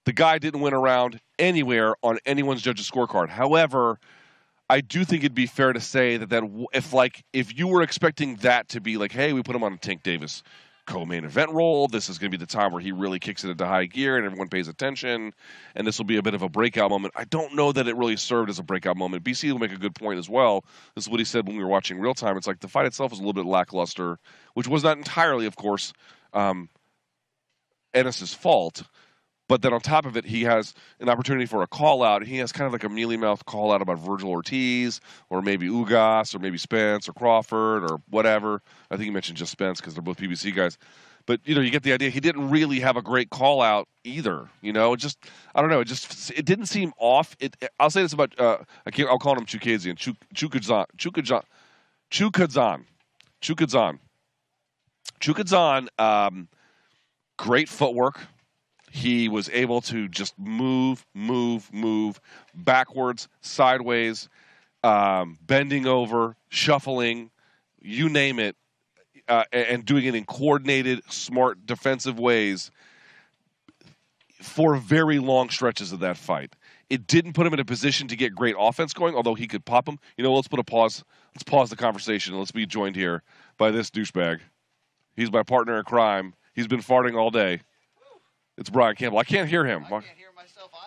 The 0.04 0.12
guy 0.12 0.38
didn't 0.38 0.60
win 0.60 0.74
around 0.74 1.20
anywhere 1.38 1.94
on 2.02 2.18
anyone's 2.26 2.62
judge's 2.62 2.90
scorecard. 2.90 3.28
However, 3.28 3.98
I 4.68 4.80
do 4.80 5.04
think 5.04 5.22
it'd 5.22 5.34
be 5.34 5.46
fair 5.46 5.72
to 5.72 5.80
say 5.80 6.16
that 6.16 6.30
that 6.30 6.44
if 6.72 6.92
like 6.92 7.24
if 7.32 7.56
you 7.56 7.68
were 7.68 7.82
expecting 7.82 8.36
that 8.36 8.70
to 8.70 8.80
be 8.80 8.96
like, 8.96 9.12
hey, 9.12 9.32
we 9.32 9.42
put 9.42 9.54
him 9.54 9.62
on 9.62 9.74
a 9.74 9.76
Tank 9.76 10.02
Davis 10.02 10.42
co-main 10.86 11.24
event 11.24 11.50
role. 11.52 11.88
This 11.88 12.08
is 12.08 12.18
going 12.18 12.30
to 12.30 12.36
be 12.36 12.42
the 12.42 12.50
time 12.50 12.72
where 12.72 12.80
he 12.80 12.92
really 12.92 13.18
kicks 13.18 13.44
it 13.44 13.50
into 13.50 13.66
high 13.66 13.86
gear 13.86 14.16
and 14.16 14.26
everyone 14.26 14.48
pays 14.48 14.68
attention. 14.68 15.32
And 15.74 15.86
this 15.86 15.98
will 15.98 16.04
be 16.04 16.16
a 16.16 16.22
bit 16.22 16.34
of 16.34 16.42
a 16.42 16.48
breakout 16.48 16.90
moment. 16.90 17.14
I 17.16 17.24
don't 17.24 17.54
know 17.54 17.72
that 17.72 17.86
it 17.86 17.96
really 17.96 18.16
served 18.16 18.50
as 18.50 18.58
a 18.58 18.62
breakout 18.62 18.96
moment. 18.96 19.24
BC 19.24 19.52
will 19.52 19.58
make 19.58 19.72
a 19.72 19.78
good 19.78 19.94
point 19.94 20.18
as 20.18 20.28
well. 20.28 20.64
This 20.94 21.04
is 21.04 21.10
what 21.10 21.20
he 21.20 21.24
said 21.24 21.46
when 21.46 21.56
we 21.56 21.62
were 21.62 21.68
watching 21.68 21.98
real 22.00 22.14
time. 22.14 22.36
It's 22.36 22.46
like 22.46 22.60
the 22.60 22.68
fight 22.68 22.86
itself 22.86 23.10
was 23.10 23.20
a 23.20 23.22
little 23.22 23.32
bit 23.32 23.46
lackluster, 23.46 24.18
which 24.54 24.68
was 24.68 24.82
not 24.82 24.96
entirely, 24.98 25.46
of 25.46 25.56
course, 25.56 25.92
um, 26.32 26.68
Ennis's 27.94 28.34
fault. 28.34 28.82
But 29.48 29.62
then 29.62 29.72
on 29.72 29.80
top 29.80 30.06
of 30.06 30.16
it, 30.16 30.24
he 30.24 30.44
has 30.44 30.72
an 31.00 31.08
opportunity 31.08 31.46
for 31.46 31.62
a 31.62 31.66
call 31.66 32.02
out. 32.02 32.24
He 32.24 32.38
has 32.38 32.52
kind 32.52 32.66
of 32.66 32.72
like 32.72 32.84
a 32.84 32.88
mealy 32.88 33.16
mouth 33.16 33.44
call 33.44 33.72
out 33.72 33.82
about 33.82 33.98
Vergil 33.98 34.28
Ortiz 34.28 35.00
or 35.30 35.42
maybe 35.42 35.68
Ugas 35.68 36.34
or 36.34 36.38
maybe 36.38 36.56
Spence 36.56 37.08
or 37.08 37.12
Crawford 37.12 37.90
or 37.90 38.00
whatever. 38.08 38.62
I 38.90 38.96
think 38.96 39.04
he 39.04 39.10
mentioned 39.10 39.36
just 39.36 39.52
Spence 39.52 39.80
because 39.80 39.94
they're 39.94 40.02
both 40.02 40.18
PBC 40.18 40.54
guys. 40.54 40.78
But 41.26 41.40
you 41.44 41.54
know, 41.54 41.60
you 41.60 41.70
get 41.70 41.82
the 41.82 41.92
idea. 41.92 42.10
He 42.10 42.20
didn't 42.20 42.50
really 42.50 42.80
have 42.80 42.96
a 42.96 43.02
great 43.02 43.30
call 43.30 43.62
out 43.62 43.88
either. 44.04 44.48
You 44.60 44.72
know, 44.72 44.92
it 44.92 44.98
just 44.98 45.18
I 45.54 45.60
don't 45.60 45.70
know. 45.70 45.80
It 45.80 45.86
just 45.86 46.30
it 46.30 46.44
didn't 46.44 46.66
seem 46.66 46.92
off. 46.98 47.36
It. 47.38 47.56
I'll 47.78 47.90
say 47.90 48.02
this 48.02 48.12
about 48.12 48.38
uh, 48.40 48.58
I 48.86 48.90
can't. 48.90 49.08
I'll 49.08 49.18
call 49.18 49.36
him 49.36 49.46
Chukazian. 49.46 49.96
Chuk, 49.96 50.16
Chukadzan. 50.34 50.86
Chukadzan. 50.96 51.42
Chukadzan. 52.10 53.98
Chukadzan. 55.20 55.88
Um, 55.98 56.48
great 57.38 57.68
footwork 57.68 58.20
he 58.92 59.26
was 59.26 59.48
able 59.54 59.80
to 59.80 60.06
just 60.06 60.38
move, 60.38 61.06
move, 61.14 61.72
move 61.72 62.20
backwards, 62.54 63.26
sideways, 63.40 64.28
um, 64.84 65.38
bending 65.46 65.86
over, 65.86 66.36
shuffling, 66.50 67.30
you 67.80 68.10
name 68.10 68.38
it, 68.38 68.54
uh, 69.28 69.44
and 69.50 69.86
doing 69.86 70.04
it 70.04 70.14
in 70.14 70.24
coordinated, 70.24 71.00
smart 71.10 71.64
defensive 71.64 72.18
ways 72.18 72.70
for 74.42 74.76
very 74.76 75.18
long 75.18 75.48
stretches 75.48 75.92
of 75.92 76.00
that 76.00 76.18
fight. 76.18 76.54
It 76.90 77.06
didn't 77.06 77.32
put 77.32 77.46
him 77.46 77.54
in 77.54 77.60
a 77.60 77.64
position 77.64 78.08
to 78.08 78.16
get 78.16 78.34
great 78.34 78.56
offense 78.58 78.92
going, 78.92 79.14
although 79.14 79.34
he 79.34 79.46
could 79.46 79.64
pop 79.64 79.88
him. 79.88 79.98
You 80.18 80.24
know, 80.24 80.34
let's 80.34 80.48
put 80.48 80.58
a 80.58 80.64
pause. 80.64 81.02
Let's 81.34 81.44
pause 81.44 81.70
the 81.70 81.76
conversation. 81.76 82.38
Let's 82.38 82.52
be 82.52 82.66
joined 82.66 82.96
here 82.96 83.22
by 83.56 83.70
this 83.70 83.88
douchebag. 83.90 84.40
He's 85.16 85.32
my 85.32 85.44
partner 85.44 85.78
in 85.78 85.84
crime. 85.84 86.34
He's 86.52 86.66
been 86.66 86.82
farting 86.82 87.16
all 87.16 87.30
day. 87.30 87.62
It's 88.62 88.70
Brian 88.70 88.94
Campbell. 88.94 89.18
I 89.18 89.24
can't 89.24 89.48
hear 89.48 89.66
him. 89.66 89.84
I 89.86 89.88
can't 89.88 90.04
hear 90.16 90.28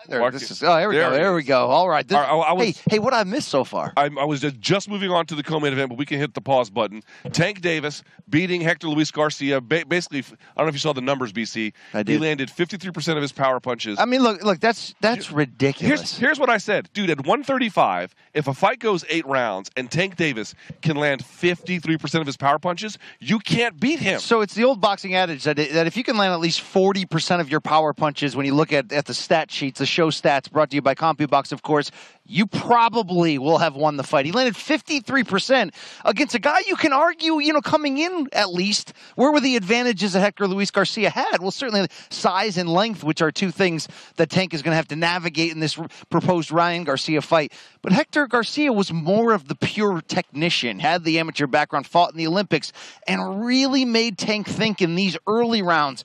either. 0.08 0.30
This 0.30 0.50
is, 0.50 0.62
oh, 0.62 0.78
here 0.78 0.88
we 0.88 0.96
There 0.96 1.10
go. 1.10 1.16
There 1.16 1.34
we 1.34 1.42
go. 1.42 1.66
All 1.66 1.88
right. 1.88 2.06
This- 2.06 2.16
All 2.16 2.22
right, 2.22 2.30
I- 2.46 2.50
I 2.50 2.52
was- 2.52 2.66
hey, 2.78 2.82
hey, 2.90 2.98
what 2.98 3.12
I 3.14 3.24
missed 3.24 3.48
so 3.48 3.64
far? 3.64 3.92
I, 3.96 4.04
I 4.18 4.24
was 4.24 4.40
just- 4.40 4.60
just 4.60 4.88
moving 4.88 5.10
on 5.10 5.26
to 5.26 5.34
the 5.34 5.42
co-main 5.42 5.72
event, 5.72 5.88
but 5.90 5.98
we 5.98 6.06
can 6.06 6.18
hit 6.18 6.34
the 6.34 6.40
pause 6.40 6.70
button. 6.70 7.02
Tank 7.32 7.60
Davis 7.60 8.02
beating 8.28 8.60
Hector 8.60 8.88
Luis 8.88 9.10
Garcia. 9.10 9.60
Ba- 9.60 9.84
basically, 9.86 10.20
I 10.20 10.58
don't 10.58 10.66
know 10.66 10.68
if 10.68 10.74
you 10.74 10.78
saw 10.80 10.92
the 10.92 11.00
numbers, 11.00 11.32
BC. 11.32 11.72
I 11.94 12.02
did. 12.02 12.12
He 12.12 12.18
landed 12.18 12.50
53% 12.50 13.16
of 13.16 13.22
his 13.22 13.32
power 13.32 13.60
punches. 13.60 13.98
I 13.98 14.04
mean, 14.04 14.22
look, 14.22 14.42
look. 14.42 14.60
That's 14.60 14.94
that's 15.00 15.30
ridiculous. 15.32 16.00
Here's, 16.00 16.18
here's 16.18 16.38
what 16.40 16.50
I 16.50 16.58
said, 16.58 16.88
dude. 16.92 17.10
At 17.10 17.18
135, 17.18 18.14
if 18.34 18.48
a 18.48 18.54
fight 18.54 18.78
goes 18.78 19.04
eight 19.08 19.26
rounds 19.26 19.70
and 19.76 19.90
Tank 19.90 20.16
Davis 20.16 20.54
can 20.82 20.96
land 20.96 21.22
53% 21.22 22.20
of 22.20 22.26
his 22.26 22.36
power 22.36 22.58
punches, 22.58 22.98
you 23.20 23.38
can't 23.38 23.78
beat 23.78 23.98
him. 23.98 24.20
So 24.20 24.40
it's 24.40 24.54
the 24.54 24.64
old 24.64 24.80
boxing 24.80 25.14
adage 25.14 25.44
that, 25.44 25.56
that 25.56 25.86
if 25.86 25.96
you 25.96 26.04
can 26.04 26.16
land 26.16 26.32
at 26.32 26.40
least 26.40 26.60
40% 26.60 27.40
of 27.40 27.50
your 27.50 27.60
power 27.60 27.92
punches 27.92 28.36
when 28.36 28.46
you 28.46 28.54
look 28.54 28.72
at, 28.72 28.92
at 28.92 29.06
the 29.06 29.14
stat 29.14 29.48
sheets, 29.66 29.78
the 29.78 29.86
show 29.86 30.10
stats 30.10 30.50
brought 30.50 30.70
to 30.70 30.76
you 30.76 30.82
by 30.82 30.94
CompuBox, 30.94 31.52
of 31.52 31.62
course, 31.62 31.90
you 32.24 32.46
probably 32.46 33.38
will 33.38 33.58
have 33.58 33.74
won 33.74 33.96
the 33.96 34.02
fight. 34.02 34.26
He 34.26 34.32
landed 34.32 34.54
53% 34.54 35.72
against 36.04 36.34
a 36.34 36.38
guy 36.38 36.60
you 36.66 36.76
can 36.76 36.92
argue, 36.92 37.40
you 37.40 37.52
know, 37.52 37.60
coming 37.60 37.98
in 37.98 38.28
at 38.32 38.52
least, 38.52 38.92
where 39.14 39.32
were 39.32 39.40
the 39.40 39.56
advantages 39.56 40.12
that 40.12 40.20
Hector 40.20 40.46
Luis 40.46 40.70
Garcia 40.70 41.10
had? 41.10 41.38
Well, 41.40 41.50
certainly 41.50 41.88
size 42.10 42.56
and 42.58 42.68
length, 42.68 43.04
which 43.04 43.22
are 43.22 43.30
two 43.30 43.50
things 43.50 43.88
that 44.16 44.30
Tank 44.30 44.54
is 44.54 44.62
going 44.62 44.72
to 44.72 44.76
have 44.76 44.88
to 44.88 44.96
navigate 44.96 45.52
in 45.52 45.60
this 45.60 45.78
proposed 46.10 46.50
Ryan 46.50 46.84
Garcia 46.84 47.22
fight. 47.22 47.52
But 47.82 47.92
Hector 47.92 48.26
Garcia 48.26 48.72
was 48.72 48.92
more 48.92 49.32
of 49.32 49.48
the 49.48 49.54
pure 49.54 50.00
technician, 50.00 50.78
had 50.78 51.04
the 51.04 51.18
amateur 51.18 51.46
background, 51.46 51.86
fought 51.86 52.12
in 52.12 52.18
the 52.18 52.26
Olympics, 52.26 52.72
and 53.06 53.44
really 53.44 53.84
made 53.84 54.18
Tank 54.18 54.48
think 54.48 54.82
in 54.82 54.94
these 54.94 55.16
early 55.26 55.62
rounds. 55.62 56.04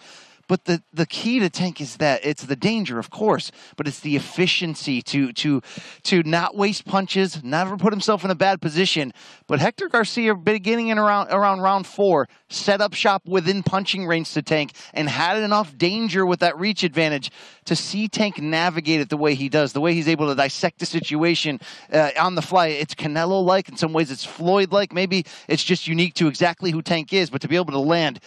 But 0.51 0.65
the, 0.65 0.83
the 0.91 1.05
key 1.05 1.39
to 1.39 1.49
Tank 1.49 1.79
is 1.79 1.95
that 1.95 2.25
it's 2.25 2.43
the 2.43 2.57
danger, 2.57 2.99
of 2.99 3.09
course, 3.09 3.53
but 3.77 3.87
it's 3.87 4.01
the 4.01 4.17
efficiency 4.17 5.01
to 5.03 5.31
to 5.31 5.61
to 6.03 6.23
not 6.23 6.57
waste 6.57 6.83
punches, 6.83 7.41
never 7.41 7.77
put 7.77 7.93
himself 7.93 8.25
in 8.25 8.31
a 8.31 8.35
bad 8.35 8.59
position. 8.59 9.13
But 9.47 9.61
Hector 9.61 9.87
Garcia, 9.87 10.35
beginning 10.35 10.89
in 10.89 10.99
around 10.99 11.29
around 11.29 11.61
round 11.61 11.87
four, 11.87 12.27
set 12.49 12.81
up 12.81 12.93
shop 12.93 13.21
within 13.25 13.63
punching 13.63 14.05
range 14.05 14.33
to 14.33 14.41
Tank 14.41 14.73
and 14.93 15.07
had 15.07 15.37
enough 15.37 15.77
danger 15.77 16.25
with 16.25 16.41
that 16.41 16.59
reach 16.59 16.83
advantage 16.83 17.31
to 17.63 17.73
see 17.73 18.09
Tank 18.09 18.41
navigate 18.41 18.99
it 18.99 19.07
the 19.07 19.15
way 19.15 19.35
he 19.35 19.47
does, 19.47 19.71
the 19.71 19.79
way 19.79 19.93
he's 19.93 20.09
able 20.09 20.27
to 20.27 20.35
dissect 20.35 20.79
the 20.79 20.85
situation 20.85 21.61
uh, 21.93 22.09
on 22.19 22.35
the 22.35 22.41
fly. 22.41 22.67
It's 22.67 22.93
Canelo 22.93 23.41
like, 23.41 23.69
in 23.69 23.77
some 23.77 23.93
ways, 23.93 24.11
it's 24.11 24.25
Floyd 24.25 24.73
like. 24.73 24.91
Maybe 24.91 25.25
it's 25.47 25.63
just 25.63 25.87
unique 25.87 26.15
to 26.15 26.27
exactly 26.27 26.71
who 26.71 26.81
Tank 26.81 27.13
is, 27.13 27.29
but 27.29 27.39
to 27.39 27.47
be 27.47 27.55
able 27.55 27.71
to 27.71 27.79
land 27.79 28.19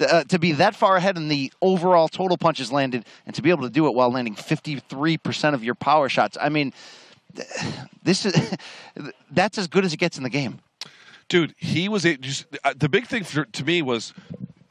uh, 0.00 0.24
to 0.24 0.38
be 0.38 0.52
that 0.52 0.74
far 0.74 0.96
ahead 0.96 1.16
in 1.16 1.28
the 1.28 1.52
overall 1.60 2.08
total 2.08 2.36
punches 2.36 2.72
landed 2.72 3.04
and 3.26 3.34
to 3.34 3.42
be 3.42 3.50
able 3.50 3.62
to 3.62 3.70
do 3.70 3.86
it 3.86 3.94
while 3.94 4.10
landing 4.10 4.34
53% 4.34 5.54
of 5.54 5.64
your 5.64 5.74
power 5.74 6.08
shots. 6.08 6.36
I 6.40 6.48
mean, 6.48 6.72
this 8.02 8.26
is 8.26 8.56
that's 9.30 9.58
as 9.58 9.66
good 9.68 9.84
as 9.84 9.92
it 9.92 9.98
gets 9.98 10.16
in 10.16 10.22
the 10.22 10.30
game. 10.30 10.60
dude, 11.28 11.54
he 11.58 11.88
was 11.88 12.04
a, 12.04 12.16
just 12.16 12.46
uh, 12.64 12.74
the 12.76 12.88
big 12.88 13.06
thing 13.06 13.24
for, 13.24 13.44
to 13.44 13.64
me 13.64 13.82
was 13.82 14.12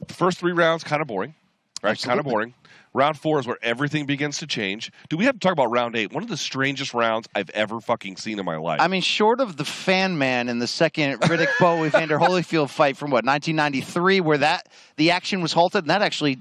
the 0.06 0.14
first 0.14 0.38
three 0.38 0.52
rounds 0.52 0.84
kind 0.84 1.02
of 1.02 1.08
boring, 1.08 1.34
right? 1.82 2.00
Kind 2.00 2.20
of 2.20 2.26
boring. 2.26 2.54
Round 2.92 3.16
four 3.16 3.38
is 3.38 3.46
where 3.46 3.58
everything 3.62 4.06
begins 4.06 4.38
to 4.38 4.46
change. 4.46 4.90
Do 5.08 5.16
we 5.16 5.24
have 5.26 5.34
to 5.34 5.38
talk 5.38 5.52
about 5.52 5.70
round 5.70 5.94
eight? 5.94 6.12
One 6.12 6.24
of 6.24 6.28
the 6.28 6.36
strangest 6.36 6.92
rounds 6.92 7.28
I've 7.34 7.50
ever 7.50 7.80
fucking 7.80 8.16
seen 8.16 8.38
in 8.38 8.44
my 8.44 8.56
life. 8.56 8.80
I 8.80 8.88
mean, 8.88 9.02
short 9.02 9.40
of 9.40 9.56
the 9.56 9.64
fan 9.64 10.18
man 10.18 10.48
in 10.48 10.58
the 10.58 10.66
second 10.66 11.20
Riddick 11.20 11.50
Bowe 11.60 11.84
Evander 11.84 12.18
Holyfield 12.20 12.68
fight 12.68 12.96
from 12.96 13.10
what 13.10 13.24
1993, 13.24 14.20
where 14.20 14.38
that 14.38 14.68
the 14.96 15.12
action 15.12 15.40
was 15.40 15.52
halted, 15.52 15.84
and 15.84 15.90
that 15.90 16.02
actually. 16.02 16.38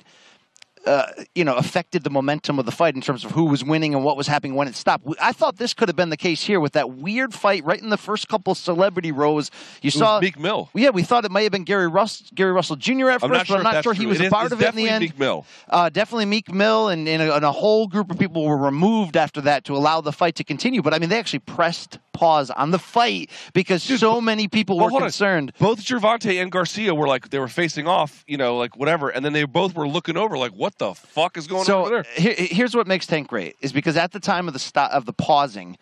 Uh, 0.86 1.06
you 1.36 1.44
know, 1.44 1.56
affected 1.56 2.04
the 2.06 2.10
momentum 2.10 2.58
of 2.58 2.66
the 2.66 2.72
fight 2.72 2.96
in 2.96 3.02
terms 3.02 3.26
of 3.26 3.32
who 3.32 3.44
was 3.44 3.64
winning 3.66 3.94
and 3.94 4.02
what 4.04 4.16
was 4.16 4.28
happening 4.28 4.56
when 4.56 4.66
it 4.68 4.76
stopped. 4.76 5.06
I 5.22 5.34
thought 5.34 5.58
this 5.58 5.74
could 5.74 5.90
have 5.90 5.98
been 5.98 6.10
the 6.10 6.16
case 6.18 6.42
here 6.42 6.62
with 6.62 6.72
that 6.74 6.92
weird 6.92 7.34
fight 7.34 7.66
right 7.66 7.80
in 7.80 7.90
the 7.90 7.98
first 7.98 8.30
couple 8.30 8.56
celebrity 8.56 9.12
rows. 9.12 9.52
You 9.82 9.90
it 9.90 9.94
saw 9.94 10.22
Meek 10.22 10.40
Mill. 10.40 10.70
Yeah, 10.74 10.92
we 10.92 11.04
thought 11.04 11.26
it 11.26 11.32
may 11.32 11.44
have 11.44 11.52
been 11.52 11.66
Gary 11.66 11.90
Russ, 11.90 12.32
Gary 12.34 12.54
Russell 12.54 12.78
Jr. 12.78 13.10
at 13.10 13.24
I'm 13.24 13.30
first, 13.30 13.32
not 13.32 13.48
but 13.50 13.58
I'm 13.58 13.64
not 13.76 13.84
sure 13.84 13.94
true. 13.94 14.02
he 14.04 14.06
was 14.08 14.22
It 14.22 14.28
a 14.28 14.30
part 14.30 14.46
it's 14.46 14.54
of 14.54 14.62
it 14.62 14.70
in 14.70 14.76
the 14.78 14.84
definitely 14.86 14.90
end. 14.90 15.02
Meek 15.02 15.20
Mill. 15.20 15.46
Uh, 15.70 15.90
definitely 15.90 16.26
Meek 16.26 16.52
Mill, 16.52 16.88
and, 16.88 17.08
and, 17.10 17.22
a, 17.24 17.36
and 17.36 17.44
a 17.46 17.52
whole 17.52 17.88
group 17.88 18.10
of 18.10 18.18
people 18.18 18.46
were 18.46 18.58
removed 18.58 19.18
after 19.18 19.42
that 19.42 19.66
to 19.66 19.76
allow 19.76 20.00
the 20.00 20.14
fight 20.14 20.36
to 20.36 20.46
continue. 20.46 20.82
But 20.82 20.94
I 20.94 21.00
mean, 21.00 21.10
they 21.10 21.20
actually 21.20 21.40
pressed 21.40 22.00
pause 22.14 22.50
on 22.52 22.72
the 22.72 22.80
fight 22.80 23.30
because 23.54 23.84
so 23.84 24.20
many 24.22 24.48
people 24.48 24.78
Well, 24.78 24.86
were 24.86 24.90
hold 24.92 25.04
on. 25.04 25.08
concerned. 25.10 25.54
Both 25.60 25.84
Gervonta 25.86 26.42
and 26.42 26.52
Garcia 26.52 26.96
were 26.96 27.08
like 27.08 27.30
they 27.30 27.40
were 27.40 27.48
facing 27.50 27.86
off, 27.88 28.24
you 28.28 28.38
know, 28.38 28.58
like 28.58 28.78
whatever, 28.78 29.10
and 29.10 29.24
then 29.26 29.34
they 29.34 29.44
both 29.44 29.76
were 29.76 29.88
looking 29.88 30.16
over, 30.18 30.38
like, 30.38 30.52
what 30.52 30.69
the 30.78 30.94
fuck 30.94 31.38
is 31.38 31.48
going 31.48 31.70
on 31.70 31.72
over 31.72 31.90
there? 31.90 32.04
here, 32.16 32.36
here's 32.38 32.76
what 32.76 32.88
makes 32.88 33.06
Tank 33.08 33.28
great 33.28 33.56
is 33.62 33.72
because 33.72 33.98
at 33.98 34.12
the 34.12 34.20
time 34.20 34.48
of 34.48 34.54
the 34.54 34.60
sto- 34.60 34.90
of 34.92 35.06
the 35.06 35.14
pausing, 35.14 35.78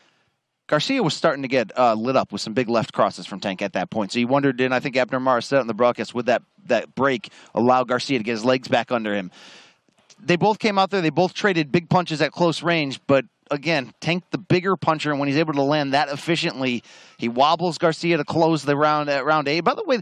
Garcia 0.68 1.02
was 1.02 1.14
starting 1.14 1.42
to 1.44 1.48
get 1.48 1.78
uh, 1.78 1.94
lit 1.94 2.16
up 2.16 2.32
with 2.32 2.42
some 2.42 2.54
big 2.54 2.70
left 2.70 2.94
crosses 2.94 3.26
from 3.26 3.40
Tank 3.40 3.62
at 3.62 3.74
that 3.74 3.90
point. 3.90 4.12
So 4.12 4.20
you 4.20 4.28
wondered, 4.28 4.60
and 4.60 4.74
I 4.74 4.80
think 4.80 4.98
Abner 4.98 5.20
Mares 5.20 5.46
said 5.46 5.58
it 5.58 5.62
on 5.62 5.68
the 5.68 5.74
broadcast, 5.74 6.14
would 6.14 6.26
that 6.26 6.42
that 6.66 6.94
break 6.96 7.30
allow 7.56 7.84
Garcia 7.86 8.18
to 8.18 8.24
get 8.24 8.32
his 8.32 8.46
legs 8.46 8.68
back 8.68 8.92
under 8.92 9.16
him? 9.16 9.32
They 10.20 10.36
both 10.36 10.60
came 10.60 10.78
out 10.78 10.90
there. 10.90 11.02
They 11.02 11.10
both 11.10 11.34
traded 11.34 11.72
big 11.72 11.90
punches 11.90 12.22
at 12.22 12.32
close 12.32 12.64
range, 12.64 13.00
but 13.08 13.26
again, 13.52 13.94
Tank 14.02 14.24
the 14.32 14.38
bigger 14.38 14.76
puncher, 14.76 15.12
and 15.12 15.20
when 15.20 15.28
he's 15.28 15.38
able 15.38 15.54
to 15.54 15.62
land 15.62 15.94
that 15.94 16.10
efficiently, 16.10 16.84
he 17.18 17.28
wobbles 17.30 17.78
Garcia 17.78 18.18
to 18.18 18.24
close 18.24 18.64
the 18.64 18.76
round 18.76 19.10
at 19.10 19.26
round 19.26 19.48
eight. 19.48 19.62
By 19.62 19.74
the 19.74 19.84
way, 19.84 20.00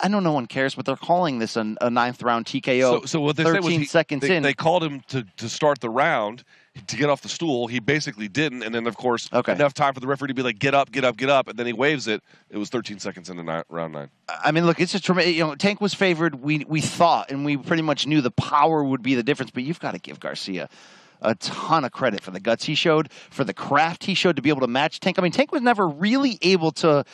I- 0.00 0.08
know 0.08 0.20
no 0.20 0.32
one 0.32 0.46
cares, 0.46 0.74
but 0.74 0.86
they're 0.86 0.96
calling 0.96 1.38
this 1.38 1.56
a, 1.56 1.76
a 1.80 1.90
ninth 1.90 2.22
round 2.22 2.46
TKO. 2.46 3.00
So, 3.00 3.04
so 3.06 3.20
what 3.20 3.36
they 3.36 3.44
13 3.44 3.62
said 3.62 3.64
was 3.64 3.74
he, 3.74 3.84
seconds 3.84 4.22
they, 4.22 4.36
in. 4.36 4.42
they 4.42 4.54
called 4.54 4.82
him 4.82 5.00
to, 5.08 5.24
to 5.36 5.48
start 5.48 5.80
the 5.80 5.90
round 5.90 6.44
to 6.86 6.96
get 6.96 7.10
off 7.10 7.22
the 7.22 7.28
stool. 7.28 7.66
He 7.66 7.80
basically 7.80 8.28
didn't, 8.28 8.62
and 8.62 8.74
then 8.74 8.86
of 8.86 8.96
course 8.96 9.28
Okay. 9.32 9.52
enough 9.52 9.74
time 9.74 9.94
for 9.94 10.00
the 10.00 10.06
referee 10.06 10.28
to 10.28 10.34
be 10.34 10.42
like, 10.42 10.58
"Get 10.58 10.74
up, 10.74 10.92
get 10.92 11.04
up, 11.04 11.16
get 11.16 11.28
up," 11.28 11.48
and 11.48 11.58
then 11.58 11.66
he 11.66 11.72
waves 11.72 12.06
it. 12.06 12.22
It 12.50 12.58
was 12.58 12.68
13 12.70 12.98
seconds 12.98 13.28
into 13.30 13.42
ni- 13.42 13.62
round 13.68 13.94
nine. 13.94 14.10
I 14.28 14.52
mean, 14.52 14.64
look, 14.66 14.80
it's 14.80 14.94
a 14.94 15.00
tremendous. 15.00 15.34
You 15.34 15.44
know, 15.46 15.54
Tank 15.54 15.80
was 15.80 15.94
favored. 15.94 16.36
We 16.36 16.64
we 16.68 16.80
thought, 16.80 17.30
and 17.30 17.44
we 17.44 17.56
pretty 17.56 17.82
much 17.82 18.06
knew 18.06 18.20
the 18.20 18.30
power 18.30 18.82
would 18.84 19.02
be 19.02 19.14
the 19.14 19.22
difference. 19.22 19.50
But 19.50 19.64
you've 19.64 19.80
got 19.80 19.92
to 19.92 19.98
give 19.98 20.20
Garcia 20.20 20.68
a 21.20 21.34
ton 21.36 21.84
of 21.84 21.92
credit 21.92 22.20
for 22.20 22.30
the 22.30 22.40
guts 22.40 22.64
he 22.64 22.74
showed, 22.74 23.10
for 23.30 23.44
the 23.44 23.54
craft 23.54 24.04
he 24.04 24.14
showed 24.14 24.36
to 24.36 24.42
be 24.42 24.48
able 24.48 24.60
to 24.60 24.66
match 24.66 25.00
Tank. 25.00 25.18
I 25.18 25.22
mean, 25.22 25.32
Tank 25.32 25.52
was 25.52 25.62
never 25.62 25.88
really 25.88 26.38
able 26.42 26.72
to. 26.72 27.04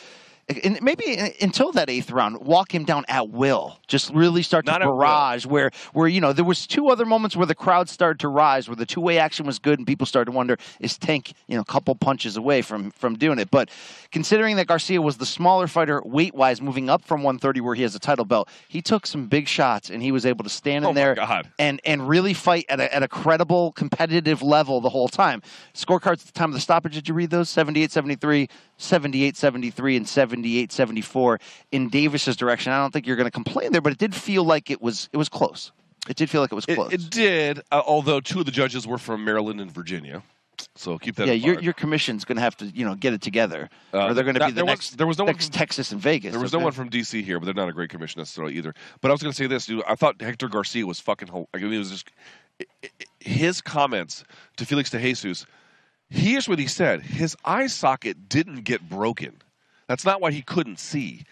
And 0.47 0.79
maybe 0.81 1.19
uh, 1.19 1.29
until 1.41 1.71
that 1.71 1.89
eighth 1.89 2.11
round, 2.11 2.37
walk 2.45 2.73
him 2.73 2.83
down 2.85 3.03
at 3.07 3.29
will. 3.29 3.79
Just 3.87 4.13
really 4.13 4.43
start 4.43 4.65
to 4.65 4.71
barrage 4.79 5.45
where 5.45 5.71
where 5.93 6.07
you 6.07 6.21
know 6.21 6.33
there 6.33 6.45
was 6.45 6.67
two 6.67 6.89
other 6.89 7.05
moments 7.05 7.35
where 7.35 7.47
the 7.47 7.55
crowd 7.55 7.89
started 7.89 8.19
to 8.19 8.27
rise, 8.27 8.67
where 8.67 8.75
the 8.75 8.85
two 8.85 9.01
way 9.01 9.17
action 9.17 9.45
was 9.45 9.57
good, 9.57 9.79
and 9.79 9.87
people 9.87 10.05
started 10.05 10.31
to 10.31 10.35
wonder 10.35 10.57
is 10.79 10.97
Tank 10.97 11.33
you 11.47 11.55
know 11.55 11.61
a 11.61 11.65
couple 11.65 11.95
punches 11.95 12.37
away 12.37 12.61
from 12.61 12.91
from 12.91 13.15
doing 13.17 13.39
it. 13.39 13.49
But 13.49 13.69
considering 14.11 14.55
that 14.57 14.67
Garcia 14.67 15.01
was 15.01 15.17
the 15.17 15.25
smaller 15.25 15.67
fighter 15.67 16.01
weight 16.05 16.35
wise, 16.35 16.61
moving 16.61 16.89
up 16.89 17.03
from 17.03 17.23
130 17.23 17.61
where 17.61 17.75
he 17.75 17.81
has 17.81 17.95
a 17.95 17.99
title 17.99 18.25
belt, 18.25 18.47
he 18.67 18.81
took 18.81 19.07
some 19.07 19.27
big 19.27 19.47
shots 19.47 19.89
and 19.89 20.03
he 20.03 20.11
was 20.11 20.25
able 20.25 20.43
to 20.43 20.49
stand 20.49 20.85
Oh 20.85 20.89
in 20.89 20.95
my 20.95 21.01
there 21.01 21.15
God. 21.15 21.49
and 21.57 21.81
and 21.85 22.07
really 22.07 22.33
fight 22.35 22.65
at 22.69 22.79
a, 22.79 22.93
at 22.93 23.01
a 23.01 23.07
credible 23.07 23.71
competitive 23.71 24.43
level 24.43 24.79
the 24.79 24.89
whole 24.89 25.07
time. 25.07 25.41
Scorecards 25.73 26.21
at 26.21 26.27
the 26.27 26.31
time 26.33 26.49
of 26.49 26.53
the 26.53 26.59
stoppage, 26.59 26.93
did 26.93 27.07
you 27.07 27.15
read 27.15 27.31
those? 27.31 27.49
78 27.49 27.91
73, 27.91 28.49
78 28.77 29.35
73, 29.37 29.97
and 29.97 30.07
78 30.35 30.71
74 30.71 31.39
in 31.71 31.89
Davis's 31.89 32.35
direction. 32.35 32.71
I 32.73 32.77
don't 32.79 32.91
think 32.91 33.07
you're 33.07 33.15
going 33.15 33.25
to 33.27 33.31
complain 33.31 33.71
there, 33.71 33.81
but 33.81 33.93
it 33.93 33.97
did 33.99 34.13
feel 34.13 34.43
like 34.43 34.69
it 34.69 34.81
was 34.81 35.09
it 35.13 35.17
was 35.17 35.29
close. 35.29 35.71
It 36.09 36.17
did 36.17 36.29
feel 36.29 36.41
like 36.41 36.51
it 36.51 36.55
was 36.55 36.65
close. 36.65 36.93
it 36.93 37.09
did, 37.09 37.61
uh, 37.71 37.81
although 37.85 38.19
two 38.19 38.39
of 38.41 38.45
the 38.45 38.51
judges 38.51 38.85
were 38.85 38.97
from 38.99 39.23
Maryland 39.25 39.59
and 39.59 39.71
Virginia. 39.71 40.21
So 40.75 40.97
keep 40.97 41.15
that 41.15 41.27
yeah, 41.27 41.33
in 41.33 41.41
your 41.41 41.59
your 41.61 41.73
commission's 41.73 42.25
going 42.25 42.35
to 42.37 42.41
have 42.41 42.55
to 42.57 42.65
you 42.67 42.85
know 42.85 42.95
get 42.95 43.13
it 43.13 43.21
together, 43.21 43.69
Uh, 43.93 44.07
or 44.07 44.13
they're 44.13 44.23
going 44.23 44.35
to 44.35 44.45
be 44.45 44.51
the 44.51 44.55
there 44.55 44.65
was- 44.65 44.71
next. 44.71 44.97
there 44.97 45.07
was 45.07 45.17
no 45.17 45.23
one 45.25 45.33
next 45.33 45.47
from- 45.47 45.53
Texas 45.53 45.91
and 45.91 46.01
Vegas. 46.01 46.31
There 46.31 46.41
was 46.41 46.53
no 46.53 46.59
one 46.59 46.71
from 46.73 46.89
DC 46.89 47.23
here, 47.23 47.39
but 47.39 47.45
they're 47.45 47.53
not 47.53 47.69
a 47.69 47.73
great 47.73 47.89
commission 47.89 48.19
necessarily 48.19 48.53
either. 48.55 48.73
But 49.01 49.09
I 49.09 49.13
was 49.13 49.21
going 49.21 49.31
to 49.31 49.37
say 49.37 49.47
this, 49.47 49.65
dude. 49.65 49.83
I 49.87 49.95
thought 49.95 50.21
Hector 50.21 50.47
Garcia 50.49 50.85
was 50.85 50.99
fucking. 50.99 51.29
I 51.53 51.57
mean, 51.57 51.73
it 51.73 51.77
was 51.77 51.91
just 51.91 52.09
i- 52.61 52.65
i- 52.83 52.89
his 53.19 53.61
comments 53.61 54.23
to 54.57 54.65
Felix 54.65 54.89
de 54.89 54.99
Jesus. 54.99 55.45
Here's 56.09 56.47
what 56.47 56.59
he 56.59 56.67
said: 56.67 57.01
His 57.01 57.35
eye 57.43 57.67
socket 57.67 58.29
didn't 58.29 58.61
get 58.61 58.87
broken. 58.87 59.41
That's 59.87 60.05
not 60.05 60.21
why 60.21 60.31
he 60.31 60.41
couldn't 60.41 60.79
see. 60.79 61.23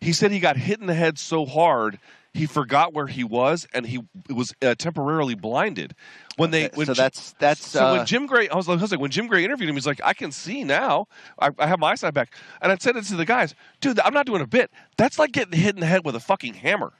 He 0.00 0.12
said 0.12 0.32
he 0.32 0.40
got 0.40 0.56
hit 0.56 0.80
in 0.80 0.86
the 0.86 0.94
head 0.94 1.18
so 1.18 1.46
hard 1.46 1.98
he 2.34 2.46
forgot 2.46 2.94
where 2.94 3.06
he 3.06 3.24
was 3.24 3.66
and 3.74 3.86
he 3.86 4.00
was 4.30 4.54
uh, 4.62 4.74
temporarily 4.74 5.34
blinded. 5.34 5.94
When 6.36 6.50
they, 6.50 6.70
when 6.74 6.86
so 6.86 6.94
Jim- 6.94 7.02
that's 7.02 7.32
that's 7.38 7.66
so 7.66 7.86
uh, 7.86 7.92
when 7.96 8.06
Jim 8.06 8.26
Gray, 8.26 8.48
I 8.48 8.56
was, 8.56 8.68
like, 8.68 8.78
I 8.78 8.82
was 8.82 8.90
like, 8.90 9.00
when 9.00 9.10
Jim 9.10 9.26
Gray 9.26 9.44
interviewed 9.44 9.68
him, 9.68 9.76
he's 9.76 9.86
like, 9.86 10.00
I 10.02 10.14
can 10.14 10.32
see 10.32 10.64
now. 10.64 11.08
I, 11.38 11.50
I 11.58 11.66
have 11.66 11.78
my 11.78 11.90
eyesight 11.90 12.14
back. 12.14 12.34
And 12.62 12.72
I 12.72 12.76
said 12.78 12.96
it 12.96 13.04
to 13.04 13.16
the 13.16 13.26
guys, 13.26 13.54
dude, 13.80 14.00
I'm 14.00 14.14
not 14.14 14.24
doing 14.24 14.40
a 14.40 14.46
bit. 14.46 14.70
That's 14.96 15.18
like 15.18 15.32
getting 15.32 15.58
hit 15.58 15.74
in 15.74 15.80
the 15.80 15.86
head 15.86 16.04
with 16.04 16.16
a 16.16 16.20
fucking 16.20 16.54
hammer. 16.54 16.92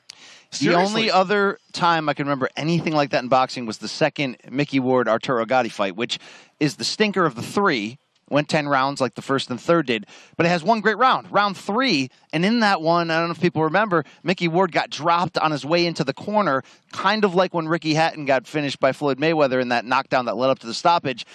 The 0.50 0.56
Seriously. 0.58 0.84
only 0.84 1.10
other 1.10 1.58
time 1.72 2.10
I 2.10 2.14
can 2.14 2.26
remember 2.26 2.50
anything 2.56 2.92
like 2.92 3.10
that 3.10 3.22
in 3.22 3.28
boxing 3.28 3.64
was 3.64 3.78
the 3.78 3.88
second 3.88 4.36
Mickey 4.50 4.80
Ward 4.80 5.08
Arturo 5.08 5.46
Gatti 5.46 5.70
fight, 5.70 5.96
which 5.96 6.18
is 6.60 6.76
the 6.76 6.84
stinker 6.84 7.24
of 7.24 7.36
the 7.36 7.42
three. 7.42 7.98
Went 8.32 8.48
10 8.48 8.66
rounds 8.66 8.98
like 8.98 9.14
the 9.14 9.20
first 9.20 9.50
and 9.50 9.60
third 9.60 9.86
did, 9.86 10.06
but 10.38 10.46
it 10.46 10.48
has 10.48 10.64
one 10.64 10.80
great 10.80 10.96
round, 10.96 11.30
round 11.30 11.54
three. 11.54 12.08
And 12.32 12.46
in 12.46 12.60
that 12.60 12.80
one, 12.80 13.10
I 13.10 13.18
don't 13.18 13.28
know 13.28 13.32
if 13.32 13.40
people 13.42 13.62
remember, 13.62 14.04
Mickey 14.22 14.48
Ward 14.48 14.72
got 14.72 14.88
dropped 14.88 15.36
on 15.36 15.50
his 15.50 15.66
way 15.66 15.84
into 15.84 16.02
the 16.02 16.14
corner, 16.14 16.64
kind 16.92 17.24
of 17.24 17.34
like 17.34 17.52
when 17.52 17.68
Ricky 17.68 17.92
Hatton 17.92 18.24
got 18.24 18.46
finished 18.46 18.80
by 18.80 18.92
Floyd 18.92 19.18
Mayweather 19.18 19.60
in 19.60 19.68
that 19.68 19.84
knockdown 19.84 20.24
that 20.24 20.36
led 20.38 20.48
up 20.48 20.60
to 20.60 20.66
the 20.66 20.72
stoppage. 20.72 21.26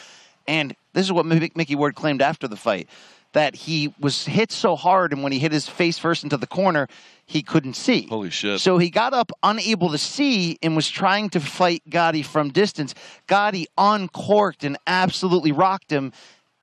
And 0.47 0.75
this 0.93 1.05
is 1.05 1.11
what 1.11 1.27
Mickey 1.27 1.75
Ward 1.75 1.93
claimed 1.93 2.23
after 2.23 2.47
the 2.47 2.57
fight 2.57 2.89
that 3.33 3.53
he 3.53 3.93
was 3.99 4.25
hit 4.25 4.51
so 4.51 4.75
hard, 4.75 5.13
and 5.13 5.21
when 5.21 5.31
he 5.31 5.37
hit 5.37 5.51
his 5.51 5.67
face 5.67 5.99
first 5.99 6.23
into 6.23 6.37
the 6.37 6.47
corner, 6.47 6.87
he 7.27 7.43
couldn't 7.43 7.75
see. 7.75 8.07
Holy 8.07 8.31
shit. 8.31 8.59
So 8.61 8.79
he 8.79 8.89
got 8.89 9.13
up 9.13 9.31
unable 9.43 9.91
to 9.91 9.97
see 9.99 10.57
and 10.63 10.75
was 10.75 10.89
trying 10.89 11.29
to 11.31 11.39
fight 11.39 11.83
Gatti 11.87 12.23
from 12.23 12.49
distance. 12.49 12.95
Gatti 13.27 13.67
uncorked 13.77 14.63
and 14.63 14.77
absolutely 14.87 15.51
rocked 15.51 15.91
him, 15.91 16.13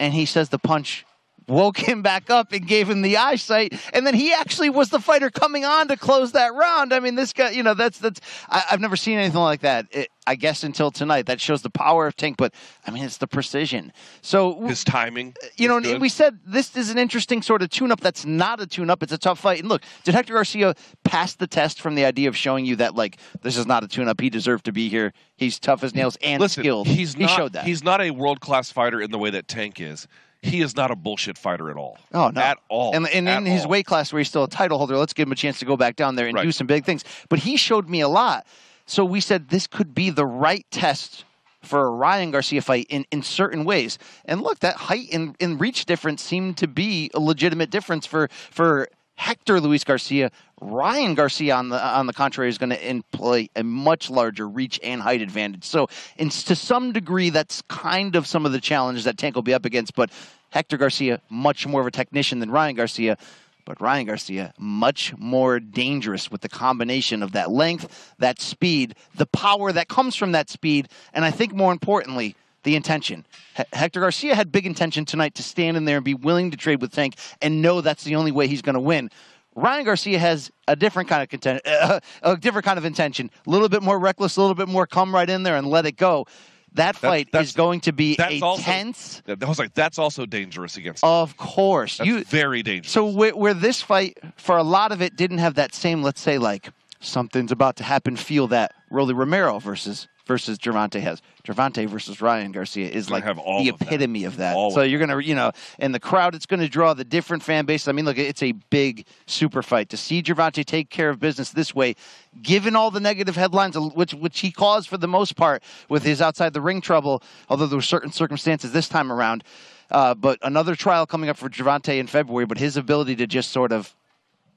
and 0.04 0.12
he 0.12 0.26
says 0.26 0.50
the 0.50 0.58
punch 0.58 1.06
woke 1.46 1.78
him 1.78 2.02
back 2.02 2.30
up 2.30 2.52
and 2.52 2.66
gave 2.66 2.88
him 2.88 3.02
the 3.02 3.16
eyesight 3.16 3.74
and 3.92 4.06
then 4.06 4.14
he 4.14 4.32
actually 4.32 4.70
was 4.70 4.90
the 4.90 5.00
fighter 5.00 5.30
coming 5.30 5.64
on 5.64 5.88
to 5.88 5.96
close 5.96 6.32
that 6.32 6.54
round 6.54 6.92
i 6.92 7.00
mean 7.00 7.14
this 7.14 7.32
guy 7.32 7.50
you 7.50 7.62
know 7.62 7.74
that's 7.74 7.98
that's 7.98 8.20
I, 8.48 8.64
i've 8.70 8.80
never 8.80 8.96
seen 8.96 9.18
anything 9.18 9.40
like 9.40 9.60
that 9.60 9.86
it, 9.90 10.08
i 10.26 10.34
guess 10.34 10.64
until 10.64 10.90
tonight 10.90 11.26
that 11.26 11.40
shows 11.40 11.62
the 11.62 11.70
power 11.70 12.06
of 12.06 12.16
tank 12.16 12.36
but 12.36 12.54
i 12.86 12.90
mean 12.90 13.04
it's 13.04 13.18
the 13.18 13.26
precision 13.26 13.92
so 14.22 14.54
his 14.66 14.84
timing. 14.84 15.34
Eh, 15.42 15.48
you 15.56 15.68
know, 15.68 15.80
good. 15.80 16.00
we 16.00 16.08
said 16.08 16.38
this 16.46 16.76
is 16.76 16.90
an 16.90 16.98
interesting 16.98 17.42
sort 17.42 17.62
of 17.62 17.70
tune-up. 17.70 18.00
That's 18.00 18.24
not 18.24 18.60
a 18.60 18.66
tune-up. 18.66 19.02
It's 19.02 19.12
a 19.12 19.18
tough 19.18 19.40
fight. 19.40 19.60
And 19.60 19.68
look, 19.68 19.82
did 20.04 20.14
Hector 20.14 20.34
Garcia 20.34 20.74
pass 21.02 21.34
the 21.34 21.46
test 21.46 21.80
from 21.80 21.94
the 21.94 22.04
idea 22.04 22.28
of 22.28 22.36
showing 22.36 22.64
you 22.64 22.76
that 22.76 22.94
like 22.94 23.18
this 23.42 23.56
is 23.56 23.66
not 23.66 23.84
a 23.84 23.88
tune-up? 23.88 24.20
He 24.20 24.30
deserved 24.30 24.64
to 24.66 24.72
be 24.72 24.88
here. 24.88 25.12
He's 25.36 25.58
tough 25.58 25.82
as 25.82 25.94
nails 25.94 26.16
and 26.22 26.40
Listen, 26.40 26.62
skilled. 26.62 26.86
he's 26.86 27.14
he 27.14 27.24
not, 27.24 27.36
showed 27.36 27.52
that. 27.54 27.64
He's 27.64 27.82
not 27.82 28.00
a 28.00 28.10
world 28.10 28.40
class 28.40 28.70
fighter 28.70 29.00
in 29.00 29.10
the 29.10 29.18
way 29.18 29.30
that 29.30 29.48
Tank 29.48 29.80
is. 29.80 30.06
He 30.44 30.60
is 30.60 30.76
not 30.76 30.90
a 30.90 30.96
bullshit 30.96 31.38
fighter 31.38 31.70
at 31.70 31.76
all. 31.76 31.96
Oh 32.12 32.28
no, 32.28 32.40
At 32.40 32.58
all. 32.68 32.94
And, 32.94 33.08
and 33.08 33.28
At 33.28 33.38
in 33.38 33.46
his 33.46 33.64
all. 33.64 33.70
weight 33.70 33.86
class, 33.86 34.12
where 34.12 34.20
he's 34.20 34.28
still 34.28 34.44
a 34.44 34.48
title 34.48 34.78
holder, 34.78 34.96
let's 34.96 35.12
give 35.14 35.26
him 35.26 35.32
a 35.32 35.36
chance 35.36 35.58
to 35.60 35.64
go 35.64 35.76
back 35.76 35.96
down 35.96 36.16
there 36.16 36.26
and 36.26 36.34
Right. 36.36 36.42
do 36.44 36.52
some 36.52 36.66
big 36.66 36.84
things. 36.84 37.02
But 37.28 37.38
he 37.40 37.56
showed 37.56 37.88
me 37.88 38.00
a 38.00 38.08
lot. 38.08 38.46
So 38.86 39.04
we 39.04 39.20
said 39.20 39.48
this 39.48 39.66
could 39.66 39.94
be 39.94 40.10
the 40.10 40.26
right 40.26 40.66
test 40.70 41.24
for 41.62 41.86
a 41.86 41.90
Ryan 41.90 42.30
Garcia 42.30 42.60
fight 42.60 42.86
in, 42.90 43.06
in 43.10 43.22
certain 43.22 43.64
ways. 43.64 43.98
And 44.26 44.42
look, 44.42 44.58
that 44.58 44.76
height 44.76 45.08
and, 45.14 45.34
and 45.40 45.58
reach 45.58 45.86
difference 45.86 46.20
seemed 46.22 46.58
to 46.58 46.66
be 46.68 47.10
a 47.14 47.20
legitimate 47.20 47.70
difference 47.70 48.04
for 48.04 48.28
for 48.50 48.88
Hector 49.16 49.60
Luis 49.60 49.84
Garcia. 49.84 50.30
Ryan 50.60 51.14
Garcia, 51.14 51.54
on 51.54 51.68
the 51.68 51.82
on 51.82 52.06
the 52.06 52.12
contrary, 52.12 52.48
is 52.48 52.58
going 52.58 52.70
to 52.70 52.88
employ 52.88 53.48
a 53.54 53.62
much 53.62 54.10
larger 54.10 54.48
reach 54.48 54.80
and 54.82 55.00
height 55.00 55.20
advantage. 55.20 55.64
So, 55.64 55.88
in, 56.16 56.30
to 56.30 56.56
some 56.56 56.92
degree, 56.92 57.30
that's 57.30 57.62
kind 57.62 58.16
of 58.16 58.26
some 58.26 58.46
of 58.46 58.52
the 58.52 58.60
challenges 58.60 59.04
that 59.04 59.18
Tank 59.18 59.34
will 59.34 59.42
be 59.42 59.54
up 59.54 59.64
against. 59.64 59.94
But 59.94 60.10
Hector 60.50 60.76
Garcia, 60.76 61.20
much 61.28 61.66
more 61.66 61.80
of 61.80 61.86
a 61.86 61.90
technician 61.90 62.38
than 62.38 62.50
Ryan 62.50 62.76
Garcia. 62.76 63.18
But 63.64 63.80
Ryan 63.80 64.06
Garcia, 64.06 64.52
much 64.58 65.16
more 65.16 65.58
dangerous 65.58 66.30
with 66.30 66.42
the 66.42 66.50
combination 66.50 67.22
of 67.22 67.32
that 67.32 67.50
length, 67.50 68.14
that 68.18 68.38
speed, 68.40 68.94
the 69.14 69.26
power 69.26 69.72
that 69.72 69.88
comes 69.88 70.16
from 70.16 70.32
that 70.32 70.50
speed, 70.50 70.88
and 71.14 71.24
I 71.24 71.30
think 71.30 71.54
more 71.54 71.72
importantly, 71.72 72.36
the 72.64 72.74
intention. 72.76 73.24
H- 73.58 73.66
Hector 73.72 74.00
Garcia 74.00 74.34
had 74.34 74.50
big 74.50 74.66
intention 74.66 75.04
tonight 75.04 75.34
to 75.36 75.42
stand 75.42 75.76
in 75.76 75.84
there 75.84 75.96
and 75.96 76.04
be 76.04 76.14
willing 76.14 76.50
to 76.50 76.56
trade 76.56 76.80
with 76.82 76.92
Tank 76.92 77.14
and 77.40 77.62
know 77.62 77.80
that's 77.80 78.04
the 78.04 78.16
only 78.16 78.32
way 78.32 78.48
he's 78.48 78.62
going 78.62 78.74
to 78.74 78.80
win. 78.80 79.10
Ryan 79.54 79.84
Garcia 79.84 80.18
has 80.18 80.50
a 80.66 80.74
different 80.74 81.08
kind 81.08 81.22
of 81.22 81.28
content, 81.28 81.62
uh, 81.64 82.00
a 82.22 82.36
different 82.36 82.64
kind 82.64 82.76
of 82.78 82.84
intention, 82.84 83.30
a 83.46 83.50
little 83.50 83.68
bit 83.68 83.82
more 83.82 83.98
reckless, 83.98 84.36
a 84.36 84.40
little 84.40 84.56
bit 84.56 84.66
more 84.68 84.86
come 84.86 85.14
right 85.14 85.30
in 85.30 85.44
there 85.44 85.56
and 85.56 85.68
let 85.68 85.86
it 85.86 85.96
go. 85.96 86.26
That 86.72 86.96
fight 86.96 87.28
that's- 87.30 87.50
is 87.50 87.54
going 87.54 87.80
to 87.82 87.92
be 87.92 88.16
a 88.18 88.40
also, 88.40 88.60
tense. 88.60 89.22
I 89.28 89.36
was 89.44 89.60
like, 89.60 89.74
that's 89.74 89.96
also 89.96 90.26
dangerous 90.26 90.76
against. 90.76 91.04
Of 91.04 91.36
course, 91.36 91.98
That's 91.98 92.08
you 92.08 92.24
very 92.24 92.64
dangerous. 92.64 92.90
so 92.90 93.06
where, 93.06 93.36
where 93.36 93.54
this 93.54 93.80
fight, 93.80 94.18
for 94.36 94.56
a 94.56 94.64
lot 94.64 94.90
of 94.90 95.00
it, 95.00 95.14
didn't 95.14 95.38
have 95.38 95.54
that 95.54 95.72
same, 95.72 96.02
let's 96.02 96.20
say, 96.20 96.36
like 96.38 96.70
something's 96.98 97.52
about 97.52 97.76
to 97.76 97.84
happen 97.84 98.16
feel 98.16 98.48
that 98.48 98.72
Rolly 98.90 99.14
Romero 99.14 99.60
versus 99.60 100.08
versus 100.26 100.58
Gervonta 100.58 101.00
has. 101.00 101.20
Gervonta 101.46 101.86
versus 101.88 102.20
Ryan 102.20 102.52
Garcia 102.52 102.88
is 102.88 103.10
like 103.10 103.24
the 103.24 103.30
of 103.30 103.36
that. 103.36 103.68
epitome 103.68 104.24
of 104.24 104.38
that. 104.38 104.54
So 104.54 104.82
of 104.82 104.88
you're 104.88 105.00
gonna, 105.00 105.20
you 105.20 105.34
know, 105.34 105.52
and 105.78 105.94
the 105.94 106.00
crowd, 106.00 106.34
it's 106.34 106.46
gonna 106.46 106.68
draw 106.68 106.94
the 106.94 107.04
different 107.04 107.42
fan 107.42 107.66
base. 107.66 107.86
I 107.88 107.92
mean, 107.92 108.04
look, 108.04 108.18
it's 108.18 108.42
a 108.42 108.52
big 108.52 109.06
super 109.26 109.62
fight 109.62 109.88
to 109.90 109.96
see 109.96 110.22
Gervonta 110.22 110.64
take 110.64 110.90
care 110.90 111.10
of 111.10 111.20
business 111.20 111.50
this 111.50 111.74
way, 111.74 111.96
given 112.42 112.76
all 112.76 112.90
the 112.90 113.00
negative 113.00 113.36
headlines, 113.36 113.76
which 113.78 114.14
which 114.14 114.40
he 114.40 114.50
caused 114.50 114.88
for 114.88 114.96
the 114.96 115.08
most 115.08 115.36
part 115.36 115.62
with 115.88 116.02
his 116.02 116.22
outside 116.22 116.52
the 116.52 116.60
ring 116.60 116.80
trouble. 116.80 117.22
Although 117.48 117.66
there 117.66 117.78
were 117.78 117.82
certain 117.82 118.12
circumstances 118.12 118.72
this 118.72 118.88
time 118.88 119.12
around. 119.12 119.44
Uh, 119.90 120.14
but 120.14 120.38
another 120.42 120.74
trial 120.74 121.06
coming 121.06 121.28
up 121.28 121.36
for 121.36 121.50
Gervonta 121.50 121.98
in 121.98 122.06
February. 122.06 122.46
But 122.46 122.58
his 122.58 122.76
ability 122.76 123.16
to 123.16 123.26
just 123.26 123.50
sort 123.52 123.70
of 123.70 123.94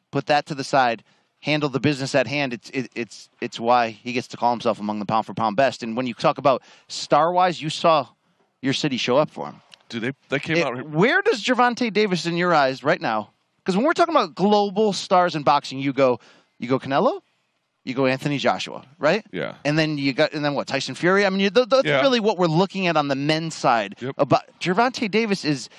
put 0.09 0.27
that 0.27 0.45
to 0.47 0.55
the 0.55 0.63
side, 0.63 1.03
handle 1.41 1.69
the 1.69 1.79
business 1.79 2.15
at 2.15 2.27
hand. 2.27 2.53
It's 2.53 2.69
it, 2.71 2.89
it's 2.95 3.29
it's 3.41 3.59
why 3.59 3.89
he 3.89 4.13
gets 4.13 4.27
to 4.29 4.37
call 4.37 4.51
himself 4.51 4.79
among 4.79 4.99
the 4.99 5.05
pound 5.05 5.25
for 5.25 5.33
pound 5.33 5.55
best. 5.55 5.83
And 5.83 5.95
when 5.95 6.07
you 6.07 6.13
talk 6.13 6.37
about 6.37 6.61
star 6.87 7.31
wise, 7.31 7.61
you 7.61 7.69
saw 7.69 8.07
your 8.61 8.73
city 8.73 8.97
show 8.97 9.17
up 9.17 9.29
for 9.29 9.47
him. 9.47 9.61
Do 9.89 9.99
they, 9.99 10.11
they 10.29 10.39
came 10.39 10.57
It- 10.57 10.65
out. 10.65 10.89
where 10.89 11.21
does 11.21 11.43
Gervonta 11.43 11.91
Davis 11.93 12.25
in 12.25 12.35
your 12.37 12.53
eyes 12.53 12.83
right 12.83 12.99
now? 12.99 13.29
Because 13.57 13.75
when 13.77 13.85
we're 13.85 13.93
talking 13.93 14.13
about 14.15 14.35
global 14.35 14.93
stars 14.93 15.35
in 15.35 15.43
boxing, 15.43 15.79
you 15.79 15.93
go 15.93 16.19
you 16.59 16.67
go 16.67 16.79
Canelo, 16.79 17.21
you 17.85 17.93
go 17.93 18.05
Anthony 18.07 18.37
Joshua, 18.37 18.83
right? 18.97 19.25
Yeah. 19.31 19.55
And 19.63 19.77
then 19.77 19.97
you 19.97 20.11
got 20.13 20.33
and 20.33 20.43
then 20.43 20.55
what 20.55 20.67
Tyson 20.67 20.95
Fury? 20.95 21.25
I 21.25 21.29
mean, 21.29 21.39
you, 21.39 21.49
that's 21.49 21.85
Yeah. 21.85 22.01
really 22.01 22.19
what 22.19 22.37
we're 22.37 22.47
looking 22.47 22.87
at 22.87 22.97
on 22.97 23.07
the 23.09 23.15
men's 23.15 23.55
side. 23.55 23.95
Yep. 24.01 24.15
About 24.17 24.43
Gervonta 24.59 25.09
Davis 25.09 25.45
is 25.45 25.69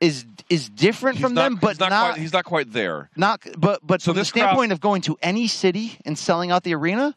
is 0.00 0.24
is 0.48 0.68
different 0.70 1.18
He's 1.18 1.24
from 1.24 1.34
not, 1.34 1.42
them, 1.42 1.56
but 1.56 1.68
he's 1.70 1.80
not, 1.80 1.90
not 1.90 2.10
quite, 2.12 2.20
he's 2.20 2.32
not 2.32 2.44
quite 2.44 2.72
there. 2.72 3.10
not 3.16 3.40
but 3.58 3.80
but 3.86 4.00
So 4.02 4.06
from 4.06 4.16
the 4.16 4.20
this 4.22 4.32
crowd- 4.32 4.42
standpoint 4.44 4.72
of 4.72 4.80
going 4.80 5.02
to 5.02 5.16
any 5.22 5.46
city 5.46 5.98
and 6.04 6.18
selling 6.18 6.50
out 6.50 6.64
the 6.64 6.74
arena, 6.74 7.14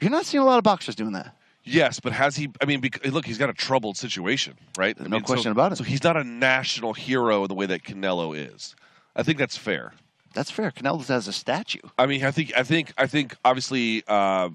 you're 0.00 0.10
not 0.10 0.24
seeing 0.26 0.42
a 0.42 0.46
lot 0.46 0.58
of 0.58 0.64
boxers 0.64 0.94
doing 0.94 1.12
that. 1.12 1.34
Yes, 1.66 1.98
but 2.00 2.12
has 2.12 2.36
he? 2.36 2.50
I 2.60 2.66
mean, 2.66 2.80
bec- 2.80 3.06
look, 3.06 3.24
he's 3.24 3.38
got 3.38 3.48
a 3.48 3.54
troubled 3.54 3.96
situation, 3.96 4.54
right? 4.76 4.94
I 4.98 5.04
No 5.04 5.08
mean, 5.08 5.20
so- 5.22 5.26
question 5.34 5.52
about 5.52 5.72
it. 5.72 5.76
So 5.76 5.84
he's 5.84 6.02
not 6.04 6.16
a 6.16 6.24
national 6.24 6.92
hero 6.92 7.42
in 7.44 7.48
the 7.48 7.54
way 7.54 7.66
that 7.66 7.82
Canelo 7.84 8.36
is. 8.36 8.74
I 9.16 9.22
think 9.22 9.38
that's 9.38 9.56
fair. 9.56 9.92
That's 10.34 10.50
fair. 10.50 10.70
Canelo 10.72 11.06
has 11.06 11.28
a 11.28 11.32
statue. 11.32 11.78
I 11.96 12.06
mean, 12.06 12.24
I 12.24 12.32
think, 12.32 12.52
I 12.56 12.64
think, 12.64 12.92
I 12.98 13.06
think, 13.06 13.36
obviously, 13.44 14.02
uh, 14.08 14.48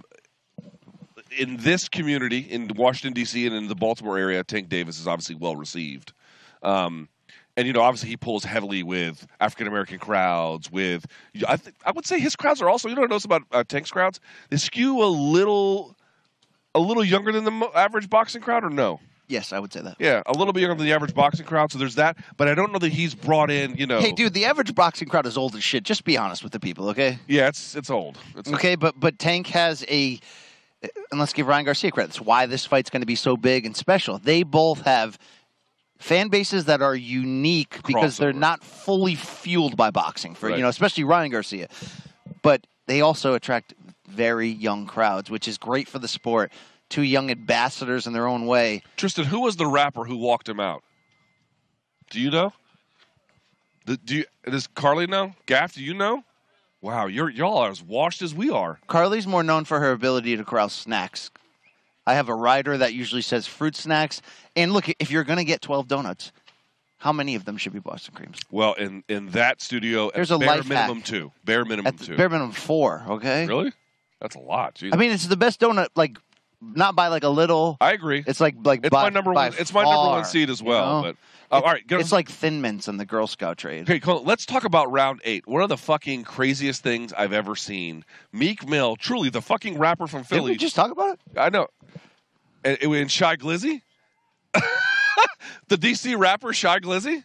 in 1.37 1.57
this 1.57 1.87
community 1.89 2.39
in 2.39 2.69
Washington 2.75 3.13
D.C. 3.13 3.45
and 3.45 3.55
in 3.55 3.67
the 3.69 3.75
Baltimore 3.75 4.17
area, 4.17 4.43
Tank 4.43 4.67
Davis 4.69 4.99
is 4.99 5.07
obviously 5.07 5.35
well 5.35 5.55
received, 5.55 6.13
um, 6.63 7.07
and 7.59 7.67
you 7.67 7.73
know, 7.73 7.81
obviously 7.81 8.07
he 8.07 8.15
pulls 8.15 8.45
heavily 8.45 8.83
with 8.83 9.27
African 9.41 9.67
American 9.67 9.99
crowds. 9.99 10.71
With 10.71 11.05
I, 11.45 11.57
th- 11.57 11.75
I 11.85 11.91
would 11.91 12.05
say 12.05 12.17
his 12.19 12.37
crowds 12.37 12.61
are 12.61 12.69
also. 12.69 12.87
You 12.87 12.95
know 12.95 13.01
what 13.01 13.09
I 13.09 13.13
notice 13.13 13.25
about 13.25 13.43
uh, 13.51 13.65
Tank's 13.67 13.91
crowds? 13.91 14.21
They 14.49 14.55
skew 14.55 15.03
a 15.03 15.05
little, 15.05 15.97
a 16.73 16.79
little 16.79 17.03
younger 17.03 17.33
than 17.33 17.43
the 17.43 17.69
average 17.75 18.09
boxing 18.09 18.41
crowd, 18.41 18.63
or 18.63 18.69
no? 18.69 19.01
Yes, 19.27 19.51
I 19.51 19.59
would 19.59 19.73
say 19.73 19.81
that. 19.81 19.97
Yeah, 19.99 20.23
a 20.25 20.31
little 20.31 20.53
bit 20.53 20.61
younger 20.61 20.77
than 20.77 20.87
the 20.87 20.93
average 20.93 21.13
boxing 21.13 21.45
crowd. 21.45 21.71
So 21.71 21.77
there's 21.77 21.95
that. 21.95 22.17
But 22.37 22.47
I 22.47 22.55
don't 22.55 22.71
know 22.71 22.79
that 22.79 22.93
he's 22.93 23.13
brought 23.13 23.51
in. 23.51 23.75
You 23.75 23.87
know, 23.87 23.99
Hey, 23.99 24.13
dude, 24.13 24.33
the 24.33 24.45
average 24.45 24.73
boxing 24.73 25.09
crowd 25.09 25.25
is 25.25 25.37
old 25.37 25.53
as 25.55 25.63
shit. 25.63 25.83
Just 25.83 26.05
be 26.05 26.17
honest 26.17 26.41
with 26.41 26.53
the 26.53 26.59
people, 26.61 26.89
okay? 26.89 27.19
Yeah, 27.27 27.49
it's 27.49 27.75
it's 27.75 27.89
old. 27.89 28.17
It's 28.37 28.49
Okay, 28.53 28.75
but 28.75 28.97
but 28.97 29.19
Tank 29.19 29.47
has 29.47 29.83
a, 29.89 30.17
and 31.11 31.19
let's 31.19 31.33
give 31.33 31.45
Ryan 31.45 31.65
Garcia 31.65 31.91
credit. 31.91 32.07
That's 32.07 32.21
why 32.21 32.45
this 32.45 32.65
fight's 32.65 32.89
going 32.89 33.01
to 33.01 33.05
be 33.05 33.15
so 33.15 33.35
big 33.35 33.65
and 33.65 33.75
special. 33.75 34.17
They 34.17 34.43
both 34.43 34.81
have 34.81 35.19
fan 35.99 36.29
bases 36.29 36.65
that 36.65 36.81
are 36.81 36.95
unique 36.95 37.81
because 37.85 38.17
they're 38.17 38.33
not 38.33 38.63
fully 38.63 39.15
fueled 39.15 39.77
by 39.77 39.91
boxing. 39.91 40.33
For 40.35 40.47
Right. 40.49 40.57
you 40.57 40.63
know, 40.63 40.69
especially 40.69 41.03
Ryan 41.03 41.31
Garcia, 41.31 41.67
but 42.41 42.65
they 42.87 43.01
also 43.01 43.33
attract 43.35 43.73
very 44.07 44.49
young 44.49 44.87
crowds, 44.87 45.29
which 45.29 45.47
is 45.47 45.57
great 45.57 45.87
for 45.87 45.99
the 45.99 46.07
sport. 46.07 46.51
Two 46.89 47.03
young 47.03 47.29
ambassadors 47.29 48.07
in 48.07 48.13
their 48.13 48.25
own 48.25 48.47
way. 48.47 48.81
Tristan, 48.97 49.25
who 49.25 49.41
was 49.41 49.57
the 49.57 49.67
rapper 49.67 50.05
who 50.05 50.17
walked 50.17 50.49
him 50.49 50.59
out? 50.59 50.83
Do 52.09 52.19
you 52.19 52.31
know? 52.31 52.53
The, 53.85 53.97
do 53.97 54.15
you, 54.17 54.25
does 54.49 54.65
Carly 54.65 55.05
know? 55.05 55.33
Gaff, 55.45 55.75
do 55.75 55.83
you 55.83 55.93
know? 55.93 56.23
Wow, 56.81 57.07
you're 57.07 57.29
y'all 57.29 57.57
are 57.57 57.69
as 57.69 57.83
washed 57.83 58.21
as 58.21 58.33
we 58.33 58.49
are. 58.49 58.79
Carly's 58.87 59.27
more 59.27 59.43
known 59.43 59.65
for 59.65 59.79
her 59.79 59.91
ability 59.91 60.37
to 60.37 60.43
corral 60.45 60.69
snacks. 60.69 61.29
I 62.09 62.15
have 62.15 62.27
a 62.27 62.33
rider 62.33 62.75
that 62.75 62.93
usually 62.93 63.21
says 63.21 63.45
fruit 63.45 63.75
snacks. 63.75 64.19
And 64.55 64.73
look, 64.73 64.89
if 64.99 65.11
you're 65.11 65.23
going 65.23 65.37
to 65.37 65.43
get 65.45 65.61
12 65.61 65.87
donuts, 65.87 66.31
how 66.97 67.13
many 67.13 67.35
of 67.35 67.45
them 67.45 67.55
should 67.55 67.71
be 67.71 67.77
Boston 67.79 68.15
creams? 68.15 68.39
Well, 68.49 68.73
in 68.73 69.03
in 69.07 69.27
that 69.29 69.61
studio, 69.61 70.09
There's 70.13 70.31
a 70.31 70.39
bare 70.39 70.47
life 70.57 70.67
minimum 70.67 70.97
hack. 70.97 71.05
two. 71.05 71.31
Bare 71.45 71.65
minimum 71.65 71.85
At 71.85 71.97
the 71.99 72.05
two. 72.07 72.17
bare 72.17 72.29
minimum, 72.29 72.51
four, 72.51 73.05
okay? 73.07 73.45
really? 73.45 73.71
That's 74.19 74.35
a 74.35 74.39
lot. 74.39 74.73
Jeez. 74.75 74.89
I 74.91 74.97
mean, 74.97 75.11
it's 75.11 75.27
the 75.27 75.37
best 75.37 75.59
donut, 75.61 75.89
like, 75.95 76.17
not 76.61 76.95
by 76.95 77.07
like 77.09 77.23
a 77.23 77.29
little. 77.29 77.77
I 77.79 77.93
agree. 77.93 78.23
It's 78.25 78.41
like, 78.41 78.55
like 78.63 78.79
It's 78.83 78.89
by, 78.89 79.03
my 79.03 79.09
number 79.09 79.31
one. 79.31 79.53
It's 79.59 79.71
my 79.71 79.83
number 79.83 80.09
one 80.09 80.25
seed 80.25 80.49
as 80.49 80.61
you 80.61 80.67
well. 80.67 81.03
know? 81.03 81.13
But 81.49 81.55
uh, 81.55 81.61
all 81.61 81.71
right, 81.71 81.83
It's 81.89 82.11
like 82.11 82.27
Thin 82.29 82.59
Mints 82.61 82.87
in 82.89 82.97
the 82.97 83.05
Girl 83.05 83.27
Scout 83.27 83.57
trade. 83.57 83.83
Okay, 83.83 83.99
Cole, 83.99 84.23
let's 84.25 84.45
talk 84.45 84.65
about 84.65 84.91
round 84.91 85.21
eight. 85.23 85.47
One 85.47 85.63
of 85.63 85.69
the 85.69 85.77
fucking 85.77 86.23
craziest 86.23 86.83
things 86.83 87.13
I've 87.13 87.33
ever 87.33 87.55
seen. 87.55 88.03
Meek 88.33 88.67
Mill, 88.67 88.95
truly 88.97 89.29
the 89.29 89.41
fucking 89.41 89.77
rapper 89.79 90.05
from 90.05 90.23
Philly. 90.25 90.41
Didn't 90.41 90.51
we 90.51 90.57
just 90.57 90.75
talk 90.75 90.91
about 90.91 91.13
it? 91.13 91.19
I 91.37 91.49
know. 91.49 91.67
And, 92.63 92.81
and 92.81 93.11
Shy 93.11 93.35
Glizzy? 93.35 93.81
the 95.67 95.77
DC 95.77 96.17
rapper 96.17 96.53
Shy 96.53 96.79
Glizzy? 96.79 97.23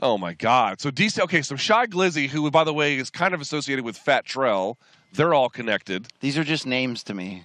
Oh 0.00 0.18
my 0.18 0.34
God. 0.34 0.80
So 0.80 0.90
DC, 0.90 1.20
okay, 1.20 1.42
so 1.42 1.56
Shy 1.56 1.86
Glizzy, 1.86 2.28
who, 2.28 2.50
by 2.50 2.64
the 2.64 2.74
way, 2.74 2.96
is 2.96 3.10
kind 3.10 3.34
of 3.34 3.40
associated 3.40 3.84
with 3.84 3.96
Fat 3.96 4.24
Trel, 4.24 4.78
they're 5.12 5.34
all 5.34 5.48
connected. 5.48 6.08
These 6.20 6.36
are 6.38 6.44
just 6.44 6.66
names 6.66 7.02
to 7.04 7.14
me. 7.14 7.44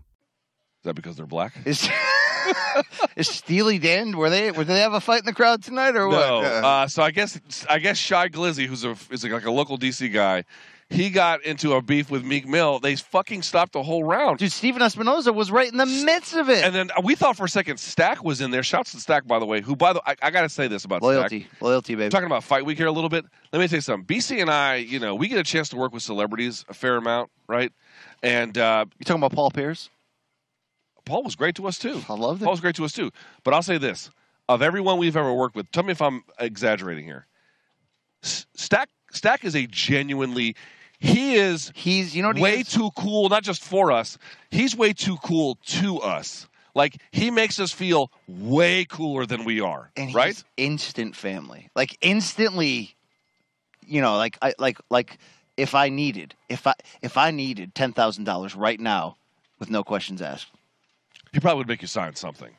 Is 0.81 0.85
that 0.85 0.95
because 0.95 1.15
they're 1.15 1.27
black? 1.27 1.53
Is, 1.63 1.87
is 3.15 3.27
Steely 3.27 3.77
Dan? 3.77 4.17
Were 4.17 4.31
they? 4.31 4.49
Were 4.51 4.63
they 4.63 4.79
have 4.79 4.93
a 4.93 4.99
fight 4.99 5.19
in 5.19 5.25
the 5.25 5.33
crowd 5.33 5.61
tonight 5.61 5.95
or 5.95 6.07
what? 6.07 6.27
No. 6.27 6.37
Uh, 6.39 6.61
Uh, 6.65 6.87
so 6.87 7.03
I 7.03 7.11
guess 7.11 7.39
I 7.69 7.77
guess 7.77 7.97
Shy 7.99 8.29
Glizzy, 8.29 8.65
who's 8.65 8.83
a 8.83 8.95
is 9.11 9.23
like 9.23 9.45
a 9.45 9.51
local 9.51 9.77
DC 9.77 10.11
guy, 10.11 10.43
he 10.89 11.11
got 11.11 11.45
into 11.45 11.73
a 11.73 11.83
beef 11.83 12.09
with 12.09 12.23
Meek 12.25 12.47
Mill. 12.47 12.79
They 12.79 12.95
fucking 12.95 13.43
stopped 13.43 13.73
the 13.73 13.83
whole 13.83 14.03
round. 14.03 14.39
dude, 14.39 14.51
Stephen 14.51 14.81
Espinoza 14.81 15.35
was 15.35 15.51
right 15.51 15.71
in 15.71 15.77
the 15.77 15.85
midst 15.85 16.33
of 16.33 16.49
it. 16.49 16.63
And 16.63 16.73
then 16.73 16.89
we 17.03 17.13
thought 17.13 17.37
for 17.37 17.45
a 17.45 17.49
second 17.49 17.77
Stack 17.79 18.23
was 18.23 18.41
in 18.41 18.49
there. 18.49 18.63
Shouts 18.63 18.93
to 18.93 18.99
Stack, 18.99 19.27
by 19.27 19.37
the 19.37 19.45
way. 19.45 19.61
Who, 19.61 19.75
by 19.75 19.93
the 19.93 20.01
I, 20.03 20.15
I 20.19 20.31
got 20.31 20.41
to 20.41 20.49
say 20.49 20.67
this 20.67 20.83
about 20.83 21.03
loyalty, 21.03 21.41
Stack. 21.41 21.61
loyalty, 21.61 21.93
baby. 21.93 22.09
Talking 22.09 22.25
about 22.25 22.43
fight 22.43 22.65
week 22.65 22.79
here 22.79 22.87
a 22.87 22.91
little 22.91 23.09
bit. 23.09 23.23
Let 23.53 23.59
me 23.59 23.67
tell 23.67 23.77
you 23.77 23.81
something. 23.81 24.07
BC 24.07 24.41
and 24.41 24.49
I, 24.49 24.77
you 24.77 24.99
know, 24.99 25.13
we 25.13 25.27
get 25.27 25.37
a 25.37 25.43
chance 25.43 25.69
to 25.69 25.77
work 25.77 25.93
with 25.93 26.01
celebrities 26.01 26.65
a 26.69 26.73
fair 26.73 26.97
amount, 26.97 27.29
right? 27.47 27.71
And 28.23 28.57
uh, 28.57 28.85
you 28.97 29.05
talking 29.05 29.21
about 29.21 29.33
Paul 29.33 29.51
Pierce? 29.51 29.91
Paul 31.05 31.23
was 31.23 31.35
great 31.35 31.55
to 31.55 31.67
us 31.67 31.77
too. 31.77 32.01
I 32.09 32.13
love 32.13 32.39
that. 32.39 32.45
Paul 32.45 32.53
was 32.53 32.61
great 32.61 32.75
to 32.75 32.85
us 32.85 32.93
too. 32.93 33.11
But 33.43 33.53
I'll 33.53 33.63
say 33.63 33.77
this: 33.77 34.09
of 34.47 34.61
everyone 34.61 34.97
we've 34.97 35.17
ever 35.17 35.33
worked 35.33 35.55
with, 35.55 35.71
tell 35.71 35.83
me 35.83 35.91
if 35.91 36.01
I'm 36.01 36.23
exaggerating 36.39 37.05
here. 37.05 37.25
S- 38.23 38.45
Stack 38.55 38.89
Stack 39.11 39.43
is 39.43 39.55
a 39.55 39.67
genuinely 39.67 40.55
he 40.99 41.35
is 41.35 41.71
He's, 41.73 42.15
you 42.15 42.21
know 42.21 42.29
what 42.29 42.37
he 42.37 42.43
way 42.43 42.63
too 42.63 42.91
cool, 42.95 43.29
not 43.29 43.43
just 43.43 43.63
for 43.63 43.91
us. 43.91 44.17
He's 44.51 44.75
way 44.75 44.93
too 44.93 45.17
cool 45.23 45.57
to 45.65 45.99
us. 45.99 46.47
Like 46.75 46.97
he 47.11 47.31
makes 47.31 47.59
us 47.59 47.71
feel 47.71 48.11
way 48.27 48.85
cooler 48.85 49.25
than 49.25 49.43
we 49.43 49.59
are. 49.59 49.91
and 49.97 50.07
he's 50.09 50.15
right? 50.15 50.43
instant 50.57 51.15
family. 51.15 51.69
Like 51.75 51.97
instantly, 52.01 52.95
you 53.85 53.99
know, 53.99 54.15
like 54.17 54.37
I 54.41 54.53
like 54.59 54.77
like 54.89 55.17
if 55.57 55.75
I 55.75 55.89
needed 55.89 56.35
if 56.49 56.67
I 56.67 56.73
if 57.01 57.17
I 57.17 57.31
needed 57.31 57.73
ten 57.75 57.93
thousand 57.93 58.25
dollars 58.25 58.55
right 58.55 58.79
now, 58.79 59.17
with 59.59 59.69
no 59.69 59.83
questions 59.83 60.21
asked, 60.21 60.47
He 61.33 61.39
probably 61.39 61.59
would 61.59 61.67
make 61.67 61.81
you 61.81 61.87
sign 61.87 62.15
something. 62.15 62.51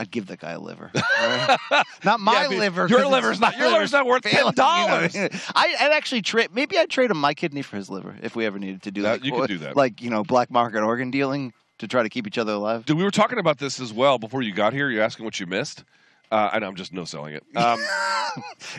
I'd 0.00 0.10
give 0.12 0.28
that 0.28 0.38
guy 0.38 0.52
a 0.52 0.60
liver. 0.60 0.92
Not 2.04 2.20
my 2.20 2.42
Yeah, 2.48 2.56
liver. 2.58 2.86
your 2.86 3.06
liver's 3.08 3.40
not- 3.40 3.56
your 3.58 3.68
liver's 3.68 3.90
not 3.90 4.06
worth 4.06 4.22
$10. 4.22 5.14
you 5.14 5.20
know? 5.22 5.28
I, 5.56 5.74
I'd 5.80 5.92
actually 5.92 6.22
trade. 6.22 6.50
Maybe 6.52 6.78
I'd 6.78 6.88
trade 6.88 7.10
him 7.10 7.16
my 7.20 7.34
kidney 7.34 7.62
for 7.62 7.76
his 7.76 7.90
liver 7.90 8.14
if 8.22 8.36
we 8.36 8.46
ever 8.46 8.58
needed 8.60 8.82
to 8.82 8.92
do 8.92 9.02
That- 9.02 9.20
that. 9.20 9.26
you 9.26 9.32
could 9.32 9.48
do 9.48 9.58
that. 9.58 9.76
Like 9.76 10.00
you 10.00 10.08
know, 10.10 10.22
black 10.22 10.50
market 10.52 10.82
organ 10.82 11.10
dealing 11.10 11.52
to 11.78 11.88
try 11.88 12.04
to 12.04 12.08
keep 12.08 12.26
each 12.28 12.38
other 12.38 12.52
alive. 12.52 12.84
Dude, 12.86 12.96
we 12.96 13.02
were 13.04 13.10
talking 13.10 13.38
about 13.40 13.58
this 13.58 13.80
as 13.80 13.92
well 13.92 14.18
before 14.18 14.42
you 14.42 14.52
got 14.52 14.72
here. 14.72 14.88
You're 14.88 15.02
asking 15.02 15.24
what 15.24 15.40
you 15.40 15.46
missed. 15.46 15.82
Uh, 16.30 16.50
I 16.52 16.58
know 16.60 16.68
I'm 16.68 16.76
just 16.76 16.92
no 16.92 17.04
selling 17.04 17.34
it. 17.34 17.42
Um, 17.56 17.80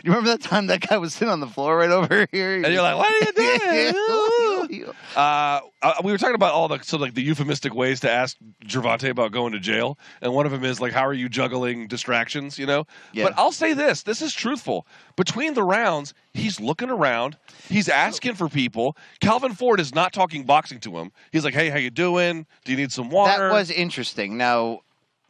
You 0.04 0.12
remember 0.12 0.30
that 0.30 0.40
time 0.40 0.68
that 0.68 0.86
guy 0.88 0.96
was 0.96 1.12
sitting 1.12 1.28
on 1.32 1.40
the 1.40 1.46
floor 1.48 1.76
right 1.76 1.90
over 1.90 2.26
here? 2.32 2.54
and 2.62 2.72
you're 2.72 2.82
like, 2.82 2.96
what 2.96 3.10
are 3.10 3.26
you 3.26 3.32
doing? 3.32 3.92
Uh, 5.16 5.60
uh, 5.82 5.94
we 6.04 6.12
were 6.12 6.18
talking 6.18 6.34
about 6.34 6.52
all 6.52 6.68
the 6.68 6.78
so 6.82 6.96
like 6.96 7.14
the 7.14 7.22
euphemistic 7.22 7.74
ways 7.74 8.00
to 8.00 8.10
ask 8.10 8.36
Gervonta 8.64 9.10
about 9.10 9.32
going 9.32 9.52
to 9.52 9.58
jail, 9.58 9.98
and 10.20 10.32
one 10.32 10.46
of 10.46 10.52
them 10.52 10.64
is 10.64 10.80
like, 10.80 10.92
"How 10.92 11.06
are 11.06 11.12
you 11.12 11.28
juggling 11.28 11.88
distractions?" 11.88 12.58
You 12.58 12.66
know. 12.66 12.86
Yeah. 13.12 13.24
But 13.24 13.34
I'll 13.36 13.52
say 13.52 13.72
this: 13.72 14.02
this 14.02 14.22
is 14.22 14.32
truthful. 14.32 14.86
Between 15.16 15.54
the 15.54 15.62
rounds, 15.62 16.14
he's 16.34 16.60
looking 16.60 16.90
around, 16.90 17.36
he's 17.68 17.88
asking 17.88 18.34
for 18.34 18.48
people. 18.48 18.96
Calvin 19.20 19.54
Ford 19.54 19.80
is 19.80 19.94
not 19.94 20.12
talking 20.12 20.44
boxing 20.44 20.80
to 20.80 20.98
him. 20.98 21.12
He's 21.32 21.44
like, 21.44 21.54
"Hey, 21.54 21.70
how 21.70 21.78
you 21.78 21.90
doing? 21.90 22.46
Do 22.64 22.72
you 22.72 22.78
need 22.78 22.92
some 22.92 23.10
water?" 23.10 23.48
That 23.48 23.52
was 23.52 23.70
interesting. 23.70 24.36
Now 24.36 24.80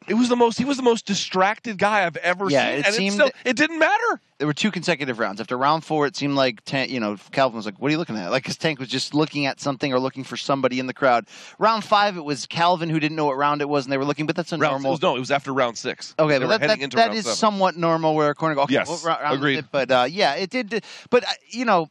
It 0.08 0.14
was 0.14 0.28
the 0.30 0.36
most. 0.36 0.56
He 0.58 0.64
was 0.64 0.76
the 0.78 0.82
most 0.82 1.04
distracted 1.04 1.76
guy 1.78 2.06
I've 2.06 2.16
ever 2.16 2.48
Yeah, 2.50 2.64
seen, 2.70 2.78
it 2.80 2.86
and 2.86 2.94
seemed- 2.94 3.08
it 3.12 3.12
still 3.14 3.30
it 3.44 3.56
didn't 3.56 3.78
matter. 3.78 4.20
there 4.38 4.46
were 4.46 4.54
two 4.54 4.70
consecutive 4.70 5.18
rounds. 5.18 5.40
After 5.40 5.56
round 5.58 5.84
four, 5.84 6.06
it 6.06 6.16
seemed 6.16 6.34
like 6.36 6.64
Tank, 6.64 6.90
you 6.90 6.98
know 6.98 7.16
Calvin 7.32 7.56
was 7.56 7.66
like, 7.66 7.78
"What 7.78 7.88
are 7.88 7.92
you 7.92 7.98
looking 7.98 8.16
at?" 8.16 8.30
Like 8.30 8.46
his 8.46 8.56
Tank 8.56 8.78
was 8.78 8.88
just 8.88 9.14
looking 9.14 9.44
at 9.44 9.60
something 9.60 9.92
or 9.92 9.98
looking 10.00 10.24
for 10.24 10.38
somebody 10.38 10.80
in 10.80 10.86
the 10.86 10.94
crowd. 10.94 11.26
Round 11.58 11.84
five, 11.84 12.16
it 12.16 12.24
was 12.24 12.46
Calvin 12.46 12.88
who 12.88 12.98
didn't 12.98 13.16
know 13.16 13.26
what 13.26 13.36
round 13.36 13.60
it 13.60 13.68
was, 13.68 13.84
and 13.84 13.92
they 13.92 13.98
were 13.98 14.06
looking. 14.06 14.24
But 14.26 14.36
that's 14.36 14.52
a 14.52 14.56
Round, 14.56 14.62
it 14.62 14.72
normal. 14.72 14.90
was, 14.92 15.02
no, 15.02 15.16
it 15.16 15.20
was 15.20 15.30
after 15.30 15.52
round 15.52 15.76
six. 15.76 16.14
Okay, 16.18 16.38
They 16.38 16.46
but 16.46 16.60
that, 16.60 16.66
that, 16.66 16.80
into 16.80 16.96
that 16.96 17.12
is 17.14 17.24
seven. 17.24 17.36
somewhat 17.36 17.76
normal 17.76 18.14
where 18.14 18.30
a 18.30 18.34
corner 18.34 18.58
okay, 18.58 18.72
Yes, 18.72 18.88
what 18.88 19.04
round 19.04 19.34
agreed. 19.36 19.58
it? 19.58 19.66
But 19.70 19.90
uh, 19.90 20.06
yeah, 20.10 20.34
it 20.34 20.48
did. 20.48 20.82
But 21.10 21.24
uh, 21.24 21.26
you 21.50 21.66
know, 21.66 21.90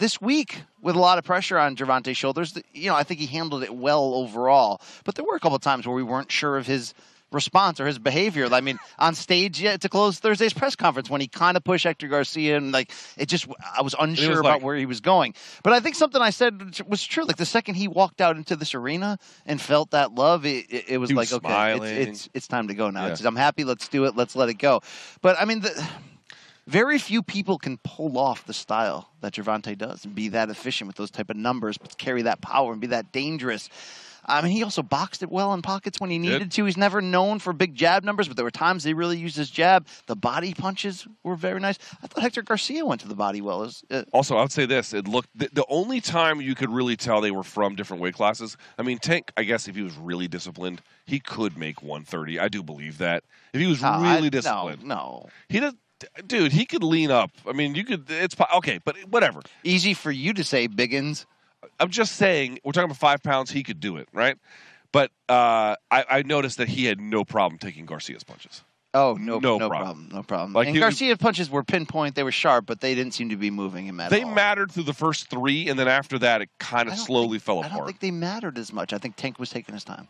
this 0.00 0.20
week 0.20 0.62
with 0.80 0.96
a 0.96 0.98
lot 0.98 1.18
of 1.18 1.24
pressure 1.24 1.58
on 1.58 1.76
Gervonta's 1.76 2.16
shoulders, 2.16 2.58
you 2.72 2.88
know, 2.88 2.96
I 2.96 3.04
think 3.04 3.20
he 3.20 3.26
handled 3.26 3.62
it 3.62 3.72
well 3.72 4.14
overall. 4.14 4.80
But 5.04 5.14
there 5.14 5.24
were 5.24 5.36
a 5.36 5.40
couple 5.40 5.56
of 5.56 5.62
times 5.62 5.86
where 5.86 5.94
we 5.94 6.02
weren't 6.02 6.32
sure 6.32 6.56
of 6.56 6.66
his 6.66 6.94
response 7.30 7.80
or 7.80 7.86
his 7.86 7.98
behavior. 7.98 8.48
I 8.50 8.62
mean, 8.62 8.78
on 8.98 9.14
stage 9.14 9.60
yeah, 9.60 9.76
to 9.76 9.88
close 9.90 10.18
Thursday's 10.18 10.54
press 10.54 10.74
conference 10.74 11.10
when 11.10 11.20
he 11.20 11.28
kind 11.28 11.54
of 11.56 11.62
pushed 11.62 11.84
Hector 11.84 12.08
Garcia 12.08 12.56
and 12.56 12.72
like 12.72 12.90
it 13.18 13.26
just 13.26 13.46
I 13.76 13.82
was 13.82 13.94
unsure 14.00 14.30
was 14.30 14.40
about 14.40 14.54
like- 14.54 14.62
where 14.62 14.74
he 14.74 14.86
was 14.86 15.00
going. 15.00 15.34
But 15.62 15.74
I 15.74 15.80
think 15.80 15.94
something 15.96 16.20
I 16.20 16.30
said 16.30 16.80
was 16.88 17.04
true. 17.04 17.24
Like 17.24 17.36
the 17.36 17.46
second 17.46 17.74
he 17.74 17.86
walked 17.86 18.22
out 18.22 18.36
into 18.36 18.56
this 18.56 18.74
arena 18.74 19.18
and 19.44 19.60
felt 19.60 19.90
that 19.90 20.14
love, 20.14 20.46
it, 20.46 20.66
it, 20.70 20.84
it 20.88 20.98
was 20.98 21.12
like 21.12 21.30
was 21.30 21.34
okay, 21.34 21.76
it's, 21.76 22.08
it's 22.08 22.28
it's 22.34 22.48
time 22.48 22.68
to 22.68 22.74
go 22.74 22.88
now. 22.88 23.04
Yeah. 23.04 23.12
It's, 23.12 23.24
I'm 23.24 23.36
happy. 23.36 23.64
Let's 23.64 23.86
do 23.88 24.06
it. 24.06 24.16
Let's 24.16 24.34
let 24.34 24.48
it 24.48 24.54
go. 24.54 24.80
But 25.20 25.36
I 25.38 25.44
mean 25.44 25.60
the. 25.60 25.88
Very 26.70 26.98
few 26.98 27.20
people 27.24 27.58
can 27.58 27.78
pull 27.78 28.16
off 28.16 28.46
the 28.46 28.54
style 28.54 29.10
that 29.22 29.32
Gervonta 29.32 29.76
does 29.76 30.04
and 30.04 30.14
be 30.14 30.28
that 30.28 30.50
efficient 30.50 30.86
with 30.86 30.94
those 30.96 31.10
type 31.10 31.28
of 31.28 31.36
numbers, 31.36 31.76
but 31.76 31.98
carry 31.98 32.22
that 32.22 32.40
power 32.42 32.70
and 32.70 32.80
be 32.80 32.86
that 32.86 33.10
dangerous. 33.10 33.68
I 34.24 34.40
mean, 34.40 34.52
he 34.52 34.62
also 34.62 34.84
boxed 34.84 35.24
it 35.24 35.32
well 35.32 35.52
in 35.52 35.62
pockets 35.62 35.98
when 35.98 36.10
he 36.10 36.18
needed 36.18 36.52
to. 36.52 36.64
He's 36.66 36.76
never 36.76 37.00
known 37.00 37.40
for 37.40 37.52
big 37.52 37.74
jab 37.74 38.04
numbers, 38.04 38.28
but 38.28 38.36
there 38.36 38.44
were 38.44 38.52
times 38.52 38.84
he 38.84 38.94
really 38.94 39.18
used 39.18 39.36
his 39.36 39.50
jab. 39.50 39.84
The 40.06 40.14
body 40.14 40.54
punches 40.54 41.08
were 41.24 41.34
very 41.34 41.58
nice. 41.58 41.76
I 42.04 42.06
thought 42.06 42.22
Hector 42.22 42.42
Garcia 42.42 42.86
went 42.86 43.00
to 43.00 43.08
the 43.08 43.16
body 43.16 43.40
well. 43.40 43.58
Was, 43.58 43.82
uh, 43.90 44.04
Also, 44.12 44.36
I 44.36 44.42
would 44.42 44.52
say 44.52 44.64
this: 44.64 44.94
it 44.94 45.08
looked 45.08 45.30
the, 45.34 45.48
the 45.52 45.64
only 45.68 46.00
time 46.00 46.40
you 46.40 46.54
could 46.54 46.70
really 46.70 46.96
tell 46.96 47.20
they 47.20 47.32
were 47.32 47.42
from 47.42 47.74
different 47.74 48.00
weight 48.00 48.14
classes. 48.14 48.56
I 48.78 48.82
mean, 48.82 48.98
Tank. 48.98 49.32
I 49.36 49.42
guess 49.42 49.66
if 49.66 49.74
he 49.74 49.82
was 49.82 49.96
really 49.96 50.28
disciplined, 50.28 50.82
he 51.04 51.18
could 51.18 51.58
make 51.58 51.82
130. 51.82 52.38
I 52.38 52.46
do 52.46 52.62
believe 52.62 52.98
that. 52.98 53.24
If 53.52 53.60
he 53.60 53.66
was 53.66 53.82
no, 53.82 53.88
I- 53.88 54.14
really 54.14 54.26
no, 54.26 54.30
disciplined, 54.30 54.84
no. 54.84 55.26
he 55.48 55.58
does. 55.58 55.74
Dude, 56.26 56.52
he 56.52 56.64
could 56.66 56.82
lean 56.82 57.10
up. 57.10 57.30
I 57.46 57.52
mean, 57.52 57.74
you 57.74 57.84
could. 57.84 58.04
It's 58.10 58.34
okay, 58.56 58.80
but 58.84 58.96
whatever. 59.08 59.40
Easy 59.64 59.94
for 59.94 60.10
you 60.10 60.32
to 60.34 60.44
say, 60.44 60.68
Biggins. 60.68 61.26
I'm 61.78 61.90
just 61.90 62.16
saying, 62.16 62.58
we're 62.64 62.72
talking 62.72 62.86
about 62.86 62.96
five 62.98 63.22
pounds. 63.22 63.50
He 63.50 63.62
could 63.62 63.80
do 63.80 63.96
it, 63.96 64.08
right? 64.12 64.36
But 64.92 65.10
uh, 65.28 65.76
I, 65.90 66.04
I 66.10 66.22
noticed 66.22 66.56
that 66.58 66.68
he 66.68 66.84
had 66.86 67.00
no 67.00 67.24
problem 67.24 67.58
taking 67.58 67.86
Garcia's 67.86 68.24
punches. 68.24 68.64
Oh, 68.92 69.14
no, 69.20 69.38
No 69.38 69.56
no, 69.56 69.68
problem. 69.68 69.80
problem. 69.80 70.08
No 70.12 70.22
problem. 70.24 70.52
Like, 70.52 70.66
and 70.66 70.74
you- 70.74 70.80
Garcia 70.80 71.16
punches 71.16 71.48
were 71.48 71.62
pinpoint. 71.62 72.16
They 72.16 72.24
were 72.24 72.32
sharp, 72.32 72.66
but 72.66 72.80
they 72.80 72.94
didn't 72.96 73.14
seem 73.14 73.28
to 73.28 73.36
be 73.36 73.50
moving 73.50 73.86
him 73.86 74.00
at 74.00 74.10
They 74.10 74.22
all. 74.24 74.34
mattered 74.34 74.72
through 74.72 74.82
the 74.82 74.92
first 74.94 75.28
three, 75.30 75.68
and 75.68 75.78
then 75.78 75.86
after 75.86 76.18
that, 76.18 76.42
it 76.42 76.48
kind 76.58 76.88
of 76.88 76.96
slowly 76.98 77.38
think- 77.38 77.42
fell 77.44 77.58
I 77.60 77.62
don't 77.64 77.72
apart. 77.72 77.86
think 77.86 78.00
they 78.00 78.10
mattered 78.10 78.58
as 78.58 78.72
much. 78.72 78.92
I 78.92 78.98
think 78.98 79.14
Tank 79.16 79.38
was 79.38 79.48
taking 79.50 79.74
his 79.74 79.84
time 79.84 80.08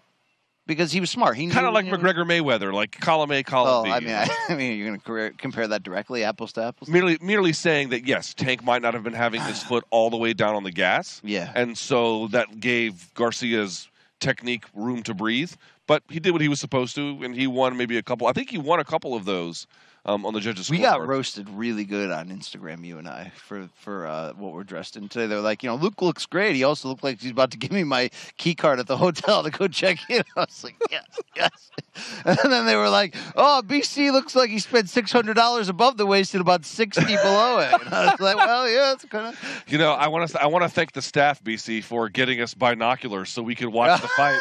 because 0.70 0.92
he 0.92 1.00
was 1.00 1.10
smart. 1.10 1.36
He 1.36 1.48
Kind 1.48 1.66
of 1.66 1.74
like 1.74 1.84
McGregor 1.86 2.24
Mayweather, 2.24 2.72
like 2.72 2.92
column 3.00 3.32
A, 3.32 3.40
Oh, 3.40 3.42
column 3.42 3.84
B. 3.84 3.90
I 3.90 4.00
mean. 4.00 4.10
I, 4.14 4.28
I 4.48 4.54
mean, 4.54 4.78
you're 4.78 4.86
going 4.96 5.30
to 5.30 5.36
compare 5.36 5.66
that 5.66 5.82
directly, 5.82 6.22
apples 6.22 6.52
to 6.52 6.62
apples. 6.62 6.88
merely 6.88 7.18
merely 7.20 7.52
saying 7.52 7.88
that 7.90 8.06
yes, 8.06 8.32
Tank 8.34 8.62
might 8.62 8.80
not 8.80 8.94
have 8.94 9.02
been 9.02 9.12
having 9.12 9.40
his 9.42 9.60
foot 9.68 9.84
all 9.90 10.08
the 10.10 10.16
way 10.16 10.32
down 10.32 10.54
on 10.54 10.62
the 10.62 10.70
gas. 10.70 11.20
Yeah. 11.24 11.52
And 11.56 11.76
so 11.76 12.28
that 12.28 12.60
gave 12.60 13.12
Garcia's 13.14 13.88
technique 14.20 14.64
room 14.74 15.02
to 15.02 15.12
breathe. 15.14 15.52
But 15.88 16.04
he 16.08 16.20
did 16.20 16.30
what 16.30 16.40
he 16.40 16.48
was 16.48 16.60
supposed 16.60 16.94
to, 16.94 17.18
and 17.24 17.34
he 17.34 17.48
won 17.48 17.76
maybe 17.76 17.98
a 17.98 18.02
couple. 18.02 18.28
I 18.28 18.32
think 18.32 18.48
he 18.50 18.58
won 18.58 18.78
a 18.78 18.84
couple 18.84 19.16
of 19.16 19.24
those 19.24 19.66
um, 20.04 20.24
on 20.24 20.34
the 20.34 20.40
judges. 20.40 20.70
We 20.70 20.78
got 20.78 21.06
roasted 21.06 21.48
really 21.50 21.84
good 21.84 22.10
on 22.10 22.28
Instagram, 22.28 22.84
you 22.84 22.98
and 22.98 23.08
I, 23.08 23.32
for 23.36 23.68
for 23.74 24.06
uh, 24.06 24.32
what 24.34 24.52
we're 24.52 24.64
dressed 24.64 24.96
in 24.96 25.08
today. 25.08 25.26
They're 25.26 25.40
like, 25.40 25.62
you 25.62 25.68
know, 25.68 25.76
Luke 25.76 26.00
looks 26.00 26.26
great. 26.26 26.56
He 26.56 26.64
also 26.64 26.88
looked 26.88 27.04
like 27.04 27.20
he's 27.20 27.30
about 27.30 27.50
to 27.52 27.58
give 27.58 27.72
me 27.72 27.84
my 27.84 28.10
key 28.36 28.54
card 28.54 28.78
at 28.78 28.86
the 28.86 28.96
hotel 28.96 29.42
to 29.42 29.50
go 29.50 29.68
check 29.68 29.98
in. 30.08 30.22
I 30.36 30.40
was 30.40 30.64
like, 30.64 30.76
yes, 30.90 31.04
yes. 31.36 31.70
And 32.24 32.52
then 32.52 32.66
they 32.66 32.76
were 32.76 32.88
like, 32.88 33.14
oh, 33.36 33.62
BC 33.66 34.10
looks 34.12 34.34
like 34.34 34.48
he 34.48 34.58
spent 34.58 34.88
six 34.88 35.12
hundred 35.12 35.34
dollars 35.34 35.68
above 35.68 35.96
the 35.96 36.06
waist 36.06 36.34
and 36.34 36.40
about 36.40 36.64
sixty 36.64 37.04
below 37.22 37.58
it. 37.58 37.72
And 37.72 37.94
I 37.94 38.10
was 38.10 38.20
like, 38.20 38.36
well, 38.36 38.68
yeah, 38.68 38.92
it's 38.92 39.04
kind 39.04 39.26
of. 39.26 39.64
You 39.66 39.78
know, 39.78 39.92
I 39.92 40.08
want 40.08 40.30
to 40.30 40.42
I 40.42 40.46
want 40.46 40.64
to 40.64 40.68
thank 40.68 40.92
the 40.92 41.02
staff, 41.02 41.42
BC, 41.42 41.84
for 41.84 42.08
getting 42.08 42.40
us 42.40 42.54
binoculars 42.54 43.30
so 43.30 43.42
we 43.42 43.54
could 43.54 43.68
watch 43.68 44.00
the 44.00 44.08
fight 44.08 44.40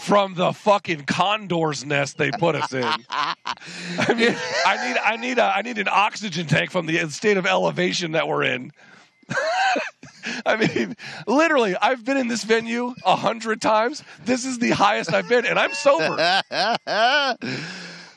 from 0.00 0.34
the 0.34 0.52
fucking 0.52 1.04
condor's 1.04 1.84
nest 1.84 2.18
they 2.18 2.30
put 2.30 2.54
us 2.54 2.72
in. 2.72 2.82
I 3.10 4.14
mean, 4.14 4.36
I 4.66 4.88
need 4.88 4.96
I 4.98 5.16
need 5.16 5.38
a 5.38 5.44
I 5.44 5.62
need 5.62 5.78
an 5.78 5.88
oxygen 5.90 6.46
tank 6.46 6.70
from 6.70 6.86
the 6.86 7.08
state 7.10 7.36
of 7.36 7.46
elevation 7.46 8.12
that 8.12 8.26
we're 8.28 8.42
in. 8.44 8.72
I 10.46 10.56
mean, 10.56 10.96
literally, 11.26 11.74
I've 11.76 12.04
been 12.04 12.16
in 12.16 12.28
this 12.28 12.44
venue 12.44 12.94
a 13.04 13.16
hundred 13.16 13.60
times. 13.60 14.02
This 14.24 14.44
is 14.44 14.58
the 14.58 14.70
highest 14.70 15.12
I've 15.12 15.28
been, 15.28 15.44
and 15.46 15.58
I'm 15.58 15.72
sober. 15.72 16.16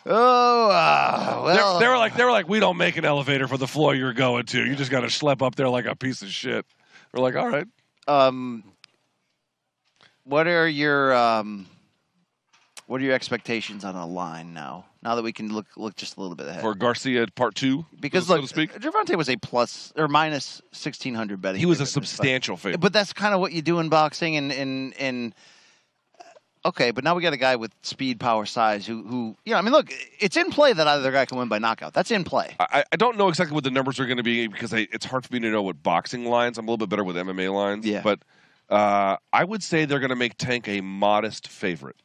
oh, 0.05 0.69
uh, 0.69 1.45
They- 1.47 1.55
well, 1.55 1.79
they 1.79 1.87
were 1.87 1.97
like, 1.97 2.15
they 2.15 2.23
were 2.23 2.31
like, 2.31 2.47
we 2.47 2.59
don't 2.59 2.77
make 2.77 2.97
an 2.97 3.05
elevator 3.05 3.47
for 3.47 3.57
the 3.57 3.67
floor 3.67 3.95
you're 3.95 4.13
going 4.13 4.45
to. 4.47 4.63
You 4.65 4.75
just 4.75 4.91
got 4.91 5.01
to 5.01 5.07
schlep 5.07 5.41
up 5.41 5.55
there 5.55 5.69
like 5.69 5.85
a 5.85 5.95
piece 5.95 6.21
of 6.21 6.29
shit. 6.29 6.65
We're 7.13 7.23
like, 7.23 7.35
all 7.35 7.47
right. 7.49 7.67
um, 8.07 8.63
what 10.25 10.47
are 10.47 10.67
your 10.67 11.13
um, 11.15 11.67
what 12.87 13.01
are 13.01 13.03
your 13.03 13.13
expectations 13.13 13.85
on 13.85 13.95
a 13.95 14.05
line 14.05 14.53
now? 14.53 14.85
Now 15.01 15.15
that 15.15 15.23
we 15.23 15.31
can 15.31 15.53
look 15.53 15.67
look 15.77 15.95
just 15.95 16.17
a 16.17 16.21
little 16.21 16.35
bit 16.35 16.47
ahead. 16.47 16.61
For 16.61 16.75
Garcia, 16.75 17.25
part 17.35 17.55
two, 17.55 17.85
because 17.99 18.27
so 18.27 18.33
look, 18.33 18.41
to 18.41 18.47
speak. 18.47 18.73
Gervonta 18.73 19.15
was 19.15 19.29
a 19.29 19.37
plus 19.37 19.93
or 19.95 20.07
minus 20.07 20.61
sixteen 20.71 21.15
hundred 21.15 21.41
betting. 21.41 21.59
He 21.59 21.65
was 21.65 21.79
a 21.79 21.85
favorite 21.85 21.97
in 21.97 22.01
this 22.01 22.11
fight. 22.11 22.17
substantial 22.17 22.57
favorite. 22.57 22.81
But 22.81 22.93
that's 22.93 23.13
kind 23.13 23.33
of 23.33 23.39
what 23.39 23.53
you 23.53 23.61
do 23.61 23.79
in 23.79 23.89
boxing, 23.89 24.35
and 24.35 24.51
and 24.51 24.93
and 24.99 25.35
okay. 26.65 26.91
But 26.91 27.03
now 27.03 27.15
we 27.15 27.21
got 27.21 27.33
a 27.33 27.37
guy 27.37 27.55
with 27.55 27.71
speed, 27.83 28.19
power, 28.19 28.45
size, 28.45 28.85
who 28.85 29.03
who 29.03 29.37
you 29.45 29.53
know. 29.53 29.59
I 29.59 29.61
mean, 29.61 29.73
look, 29.73 29.91
it's 30.19 30.37
in 30.37 30.49
play 30.49 30.73
that 30.73 30.87
either 30.87 31.11
guy 31.11 31.25
can 31.25 31.37
win 31.37 31.47
by 31.47 31.59
knockout. 31.59 31.93
That's 31.93 32.11
in 32.11 32.23
play. 32.23 32.55
I, 32.59 32.83
I 32.91 32.95
don't 32.95 33.17
know 33.17 33.29
exactly 33.29 33.53
what 33.53 33.63
the 33.63 33.71
numbers 33.71 33.99
are 33.99 34.05
going 34.05 34.17
to 34.17 34.23
be 34.23 34.47
because 34.47 34.73
I, 34.73 34.87
it's 34.91 35.05
hard 35.05 35.25
for 35.25 35.33
me 35.33 35.39
to 35.39 35.51
know 35.51 35.61
what 35.61 35.83
boxing 35.83 36.25
lines. 36.25 36.57
I'm 36.57 36.67
a 36.67 36.71
little 36.71 36.85
bit 36.85 36.89
better 36.89 37.03
with 37.03 37.15
MMA 37.15 37.53
lines. 37.53 37.85
Yeah. 37.85 38.01
But 38.01 38.19
uh, 38.69 39.17
I 39.31 39.43
would 39.43 39.63
say 39.63 39.85
they're 39.85 39.99
going 39.99 40.09
to 40.09 40.15
make 40.15 40.37
Tank 40.37 40.67
a 40.67 40.81
modest 40.81 41.47
favorite. 41.47 41.97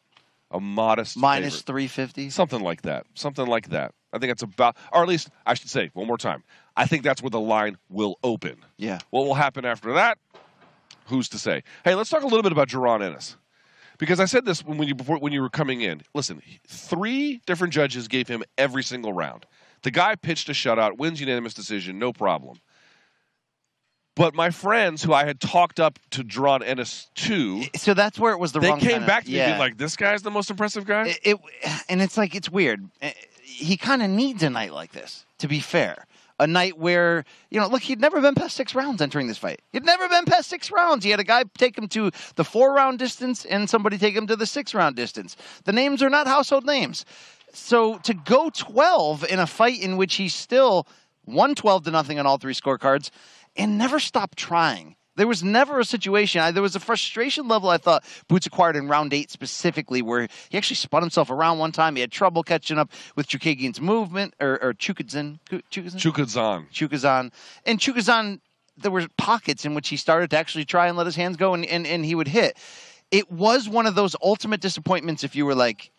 A 0.51 0.61
modest 0.61 1.17
three 1.65 1.87
fifty. 1.87 2.29
Something 2.29 2.61
like 2.61 2.83
that. 2.83 3.07
Something 3.15 3.47
like 3.47 3.69
that. 3.69 3.95
I 4.13 4.19
think 4.19 4.31
that's 4.31 4.43
about, 4.43 4.77
or 4.93 5.03
at 5.03 5.09
least 5.09 5.31
I 5.47 5.55
should 5.55 5.71
say 5.71 5.91
one 5.95 6.09
more 6.09 6.19
time. 6.19 6.43
I 6.77 6.87
think 6.87 7.05
that's 7.05 7.23
where 7.23 7.31
the 7.31 7.39
line 7.39 7.79
will 7.89 8.19
open. 8.25 8.57
Yeah. 8.77 8.99
What 9.11 9.27
will 9.27 9.35
happen 9.35 9.65
after 9.65 9.93
that? 9.95 10.19
Who's 11.07 11.29
to 11.29 11.39
say? 11.39 11.63
Hey, 11.85 11.95
let's 11.95 12.11
talk 12.11 12.23
a 12.23 12.27
little 12.27 12.43
bit 12.43 12.53
about 12.53 12.69
Jaron 12.69 13.03
Ennis. 13.03 13.37
Because 13.99 14.19
I 14.19 14.25
said 14.25 14.45
this 14.45 14.65
when 14.65 14.79
when 14.79 14.89
you 14.89 14.95
before 14.95 15.19
when 15.19 15.33
you 15.33 15.43
were 15.43 15.51
coming 15.51 15.83
in. 15.83 16.03
Listen, 16.15 16.43
three 16.67 17.41
different 17.47 17.73
judges 17.73 18.09
gave 18.09 18.27
him 18.27 18.43
every 18.59 18.83
single 18.83 19.13
round. 19.13 19.47
The 19.83 19.91
guy 19.91 20.17
pitched 20.17 20.49
a 20.49 20.53
shutout, 20.53 20.99
wins 20.99 21.21
unanimous 21.21 21.55
decision, 21.55 21.99
no 21.99 22.13
problem. 22.13 22.59
But 24.21 24.35
my 24.35 24.51
friends 24.51 25.03
who 25.03 25.15
I 25.15 25.25
had 25.25 25.41
talked 25.41 25.81
up 25.81 25.99
to 26.11 26.23
Jaron 26.23 26.63
Ennis 26.63 27.09
to, 27.15 27.63
So 27.75 27.95
that's 27.95 28.19
where 28.19 28.35
it 28.35 28.39
was 28.39 28.53
the 28.53 28.61
they 28.61 28.69
wrong 28.69 28.79
came 28.79 28.91
kinda- 28.91 29.07
back 29.07 29.25
to 29.25 29.31
me 29.31 29.39
yeah. 29.39 29.47
being 29.47 29.59
like, 29.59 29.79
"This 29.79 29.97
guy's 29.97 30.21
the 30.21 30.31
most 30.31 30.51
impressive 30.51 30.85
guy." 30.85 31.07
it, 31.07 31.19
it 31.25 31.39
and 31.89 32.03
it's 32.03 32.19
like 32.19 32.35
it's 32.35 32.51
weird. 32.51 32.87
Eh, 33.01 33.13
He 33.43 33.79
kind 33.79 34.03
of 34.03 34.11
needs 34.11 34.43
a 34.43 34.51
night 34.51 34.75
like 34.75 34.93
this. 34.93 35.25
To 35.39 35.49
be 35.49 35.59
fair, 35.59 36.05
a 36.39 36.47
night 36.47 36.77
where 36.77 37.25
you 37.51 37.59
know, 37.59 37.67
look, 37.67 37.81
he'd 37.81 37.99
never 37.99 38.21
been 38.21 38.35
past 38.35 38.57
six 38.57 38.75
rounds 38.75 39.01
entering 39.01 39.27
this 39.27 39.39
fight. 39.39 39.63
He'd 39.73 39.87
never 39.87 40.07
been 40.07 40.27
past 40.27 40.51
six 40.51 40.71
rounds. 40.71 41.03
He 41.03 41.11
had 41.11 41.19
a 41.21 41.25
guy 41.25 41.45
take 41.57 41.79
him 41.79 41.89
to 41.89 42.11
the 42.35 42.45
four 42.45 42.75
round 42.75 42.99
distance 42.99 43.47
and 43.47 43.71
somebody 43.71 43.97
take 43.97 44.15
him 44.15 44.27
to 44.27 44.37
the 44.37 44.45
six 44.47 44.75
round 44.75 44.97
distance. 44.97 45.35
The 45.65 45.73
names 45.73 46.03
are 46.03 46.11
not 46.11 46.27
household 46.27 46.67
names. 46.67 47.07
So 47.55 47.97
to 48.01 48.13
go 48.13 48.51
12 48.51 49.25
in 49.31 49.39
a 49.39 49.47
fight 49.47 49.81
in 49.81 49.97
which 49.97 50.17
he 50.17 50.29
still 50.29 50.87
won 51.27 51.55
12 51.55 51.85
to 51.85 51.91
nothing 51.91 52.19
on 52.19 52.27
all 52.27 52.39
three 52.39 52.55
scorecards 52.55 53.11
and 53.57 53.79
never 53.79 53.99
stopped 53.99 54.39
trying. 54.39 54.97
There 55.17 55.27
was 55.27 55.43
never 55.43 55.81
a 55.81 55.85
situation. 55.85 56.41
I, 56.41 56.51
there 56.51 56.63
was 56.63 56.77
a 56.77 56.81
frustration 56.81 57.47
level 57.47 57.69
I 57.69 57.77
thought 57.77 58.05
Boots 58.29 58.47
acquired 58.47 58.77
in 58.77 58.89
round 58.89 59.13
eight 59.13 59.31
specifically, 59.31 60.03
where 60.03 60.29
he 60.49 60.57
actually 60.57 60.77
spun 60.77 61.03
himself 61.03 61.31
around 61.31 61.59
one 61.59 61.73
time. 61.73 61.95
He 61.95 62.01
had 62.01 62.13
trouble 62.13 62.43
catching 62.43 62.79
up 62.79 62.91
with 63.17 63.29
Chukagian's 63.29 63.81
movement, 63.81 64.35
or, 64.41 64.63
or 64.63 64.73
Chukadzin. 64.73 65.41
Chukadzan. 66.71 67.33
And 67.67 67.79
Chukazan, 67.79 68.41
there 68.79 68.91
were 68.91 69.07
pockets 69.19 69.67
in 69.67 69.75
which 69.75 69.89
he 69.89 69.97
started 69.97 70.31
to 70.31 70.39
actually 70.39 70.65
try 70.65 70.87
and 70.87 70.97
let 70.97 71.07
his 71.07 71.17
hands 71.17 71.37
go 71.37 71.53
and, 71.53 71.67
and, 71.67 71.87
and 71.87 72.05
he 72.05 72.15
would 72.15 72.29
hit. 72.29 72.57
It 73.11 73.31
was 73.31 73.69
one 73.69 73.87
of 73.87 73.97
those 73.97 74.17
ultimate 74.23 74.61
disappointments 74.61 75.25
if 75.25 75.35
you 75.35 75.45
were 75.45 75.57
like, 75.57 75.91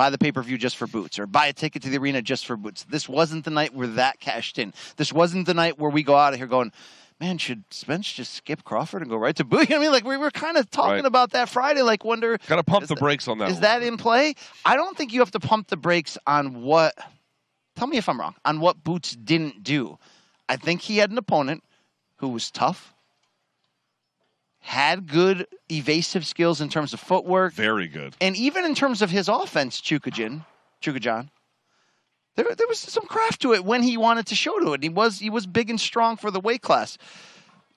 buy 0.00 0.08
the 0.08 0.16
pay 0.16 0.32
per 0.32 0.42
view 0.42 0.56
just 0.56 0.78
for 0.78 0.86
boots 0.86 1.18
or 1.18 1.26
buy 1.26 1.46
a 1.48 1.52
ticket 1.52 1.82
to 1.82 1.90
the 1.90 1.98
arena 1.98 2.22
just 2.22 2.46
for 2.46 2.56
boots. 2.56 2.84
This 2.84 3.06
wasn't 3.06 3.44
the 3.44 3.50
night 3.50 3.74
where 3.74 3.86
that 3.86 4.18
cashed 4.18 4.58
in. 4.58 4.72
This 4.96 5.12
wasn't 5.12 5.44
the 5.44 5.52
night 5.52 5.78
where 5.78 5.90
we 5.90 6.02
go 6.02 6.14
out 6.14 6.32
of 6.32 6.38
here 6.38 6.46
going, 6.46 6.72
man, 7.20 7.36
should 7.36 7.64
Spence 7.70 8.10
just 8.10 8.32
skip 8.32 8.64
Crawford 8.64 9.02
and 9.02 9.10
go 9.10 9.18
right 9.18 9.36
to 9.36 9.44
boot? 9.44 9.70
I 9.74 9.78
mean, 9.78 9.92
like 9.92 10.04
we 10.06 10.16
were 10.16 10.30
kind 10.30 10.56
of 10.56 10.70
talking 10.70 10.92
Right. 10.92 11.04
about 11.04 11.32
that 11.32 11.50
Friday, 11.50 11.82
like 11.82 12.02
wonder 12.02 12.38
Got 12.46 12.56
to 12.56 12.62
pump 12.62 12.86
the 12.86 12.96
brakes 12.96 13.28
on 13.28 13.36
that. 13.38 13.48
is 13.50 13.56
one. 13.56 13.60
that 13.62 13.82
in 13.82 13.98
play? 13.98 14.36
I 14.64 14.74
don't 14.74 14.96
think 14.96 15.12
you 15.12 15.20
have 15.20 15.32
to 15.32 15.40
pump 15.40 15.68
the 15.68 15.76
brakes 15.76 16.16
on 16.26 16.62
what. 16.62 16.94
Tell 17.76 17.86
me 17.86 17.98
if 17.98 18.08
I'm 18.08 18.18
wrong 18.18 18.34
on 18.46 18.60
what 18.60 18.82
Boots 18.82 19.14
didn't 19.14 19.62
do. 19.62 19.98
I 20.48 20.56
think 20.56 20.80
he 20.80 20.96
had 20.96 21.10
an 21.10 21.18
opponent 21.18 21.62
who 22.16 22.28
was 22.28 22.50
tough, 22.50 22.94
had 24.60 25.06
good 25.06 25.46
evasive 25.70 26.26
skills 26.26 26.60
in 26.60 26.68
terms 26.68 26.92
of 26.92 27.00
footwork, 27.00 27.54
very 27.54 27.88
good? 27.88 28.14
and 28.20 28.36
even 28.36 28.64
in 28.64 28.74
terms 28.74 29.02
of 29.02 29.10
his 29.10 29.28
offense, 29.28 29.80
Chukajin, 29.80 30.44
Chukajan. 30.82 31.28
There, 32.36 32.54
there 32.54 32.68
was 32.68 32.78
some 32.78 33.04
craft 33.06 33.42
to 33.42 33.52
it 33.54 33.64
when 33.64 33.82
he 33.82 33.96
wanted 33.96 34.26
to 34.26 34.34
show 34.34 34.58
to 34.60 34.72
it. 34.72 34.82
He 34.82 34.88
was 34.88 35.18
he 35.18 35.28
was 35.30 35.46
big 35.46 35.68
and 35.68 35.80
strong 35.80 36.16
for 36.16 36.30
the 36.30 36.40
weight 36.40 36.62
class. 36.62 36.96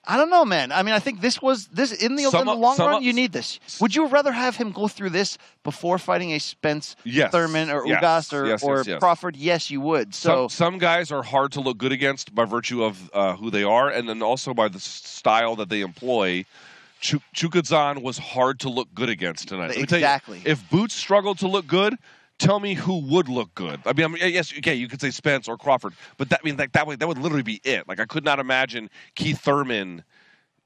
I 0.06 0.16
don't 0.18 0.28
know, 0.30 0.44
man. 0.44 0.70
I 0.70 0.82
mean, 0.82 0.94
I 0.94 0.98
think 0.98 1.22
this 1.22 1.40
was 1.40 1.66
this 1.68 1.90
in 1.90 2.16
the, 2.16 2.24
in 2.24 2.46
the 2.46 2.54
long 2.54 2.76
run. 2.76 3.02
You 3.02 3.12
need 3.14 3.32
this. 3.32 3.58
Would 3.80 3.96
you 3.96 4.06
rather 4.06 4.32
have 4.32 4.54
him 4.54 4.70
go 4.70 4.86
through 4.86 5.10
this 5.10 5.38
before 5.62 5.98
fighting 5.98 6.32
a 6.32 6.38
Spence 6.38 6.94
Yes. 7.04 7.32
Thurman 7.32 7.70
or 7.70 7.86
Yes. 7.86 8.02
Ugas 8.02 8.32
or, 8.32 8.46
Yes, 8.46 8.62
or 8.62 8.76
yes, 8.78 8.86
yes. 8.86 8.98
Crawford? 9.00 9.34
Yes, 9.36 9.70
you 9.70 9.80
would. 9.80 10.14
So 10.14 10.48
some, 10.48 10.74
some 10.74 10.78
guys 10.78 11.10
are 11.10 11.22
hard 11.22 11.52
to 11.52 11.60
look 11.62 11.78
good 11.78 11.92
against 11.92 12.34
by 12.34 12.44
virtue 12.44 12.84
of 12.84 13.10
uh, 13.14 13.36
who 13.36 13.50
they 13.50 13.64
are, 13.64 13.88
and 13.88 14.06
then 14.08 14.22
also 14.22 14.52
by 14.52 14.68
the 14.68 14.80
style 14.80 15.56
that 15.56 15.70
they 15.70 15.80
employ. 15.80 16.44
Ch- 17.04 17.16
Chukadzan 17.36 18.02
was 18.02 18.16
hard 18.16 18.60
to 18.60 18.70
look 18.70 18.88
good 18.94 19.10
against 19.10 19.48
tonight. 19.48 19.68
Tell 19.68 19.76
you, 19.76 19.82
Exactly. 19.84 20.40
if 20.46 20.68
Boots 20.70 20.94
struggled 20.94 21.38
to 21.40 21.48
look 21.48 21.66
good, 21.66 21.96
tell 22.38 22.58
me 22.60 22.72
who 22.72 22.98
would 23.12 23.28
look 23.28 23.54
good. 23.54 23.78
I 23.84 23.92
mean, 23.92 24.06
I 24.06 24.08
mean, 24.08 24.32
yes, 24.32 24.52
okay, 24.58 24.74
you 24.74 24.88
could 24.88 25.02
say 25.02 25.10
Spence 25.10 25.46
or 25.46 25.58
Crawford, 25.58 25.92
but 26.16 26.30
that 26.30 26.40
I 26.42 26.46
mean 26.46 26.56
like 26.56 26.72
that 26.72 26.86
would 26.86 26.98
that 27.00 27.06
would 27.06 27.18
literally 27.18 27.42
be 27.42 27.60
it. 27.62 27.86
Like 27.86 28.00
I 28.00 28.06
could 28.06 28.24
not 28.24 28.38
imagine 28.38 28.88
Keith 29.14 29.38
Thurman, 29.40 30.02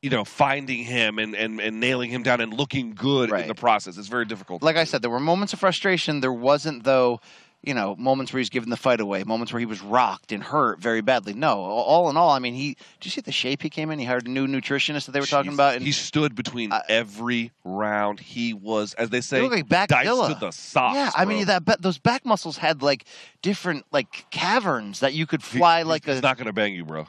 you 0.00 0.10
know, 0.10 0.24
finding 0.24 0.84
him 0.84 1.18
and 1.18 1.34
and, 1.34 1.60
and 1.60 1.80
nailing 1.80 2.10
him 2.10 2.22
down 2.22 2.40
and 2.40 2.54
looking 2.54 2.94
good 2.94 3.32
in 3.32 3.48
the 3.48 3.54
process. 3.56 3.98
It's 3.98 4.06
very 4.08 4.24
difficult. 4.24 4.62
like 4.62 4.76
I 4.76 4.84
said, 4.84 5.02
there 5.02 5.10
were 5.10 5.18
moments 5.20 5.52
of 5.52 5.58
frustration. 5.58 6.20
There 6.20 6.32
wasn't 6.32 6.84
though. 6.84 7.20
You 7.68 7.74
know, 7.74 7.94
moments 7.96 8.32
where 8.32 8.38
he's 8.38 8.48
given 8.48 8.70
the 8.70 8.78
fight 8.78 8.98
away, 8.98 9.24
moments 9.24 9.52
where 9.52 9.60
he 9.60 9.66
was 9.66 9.82
rocked 9.82 10.32
and 10.32 10.42
hurt 10.42 10.80
very 10.80 11.02
badly. 11.02 11.34
No, 11.34 11.60
all 11.60 12.08
in 12.08 12.16
all, 12.16 12.30
I 12.30 12.38
mean, 12.38 12.54
he. 12.54 12.78
Did 12.98 13.04
you 13.04 13.10
see 13.10 13.20
the 13.20 13.30
shape 13.30 13.60
he 13.60 13.68
came 13.68 13.90
in? 13.90 13.98
He 13.98 14.06
hired 14.06 14.26
a 14.26 14.30
new 14.30 14.46
nutritionist 14.46 15.04
that 15.04 15.12
they 15.12 15.20
were 15.20 15.26
talking 15.26 15.52
about. 15.52 15.74
And 15.74 15.84
he 15.84 15.92
stood 15.92 16.34
between 16.34 16.72
I- 16.72 16.80
every 16.88 17.52
round. 17.64 18.20
He 18.20 18.54
was, 18.54 18.94
as 18.94 19.10
they 19.10 19.20
say, 19.20 19.46
like 19.46 19.68
back 19.68 19.90
to 19.90 20.36
the 20.40 20.50
socks. 20.50 20.94
Yeah, 20.94 21.10
I 21.14 21.26
mean 21.26 21.44
that 21.44 21.82
those 21.82 21.98
back 21.98 22.24
muscles 22.24 22.56
had 22.56 22.80
like 22.80 23.04
different 23.42 23.84
like 23.92 24.24
caverns 24.30 25.00
that 25.00 25.12
you 25.12 25.26
could 25.26 25.42
fly 25.42 25.80
he's- 25.80 25.86
like 25.86 26.06
he's 26.06 26.20
a. 26.20 26.22
not 26.22 26.38
going 26.38 26.46
to 26.46 26.54
bang 26.54 26.72
you, 26.72 26.86
bro. 26.86 27.06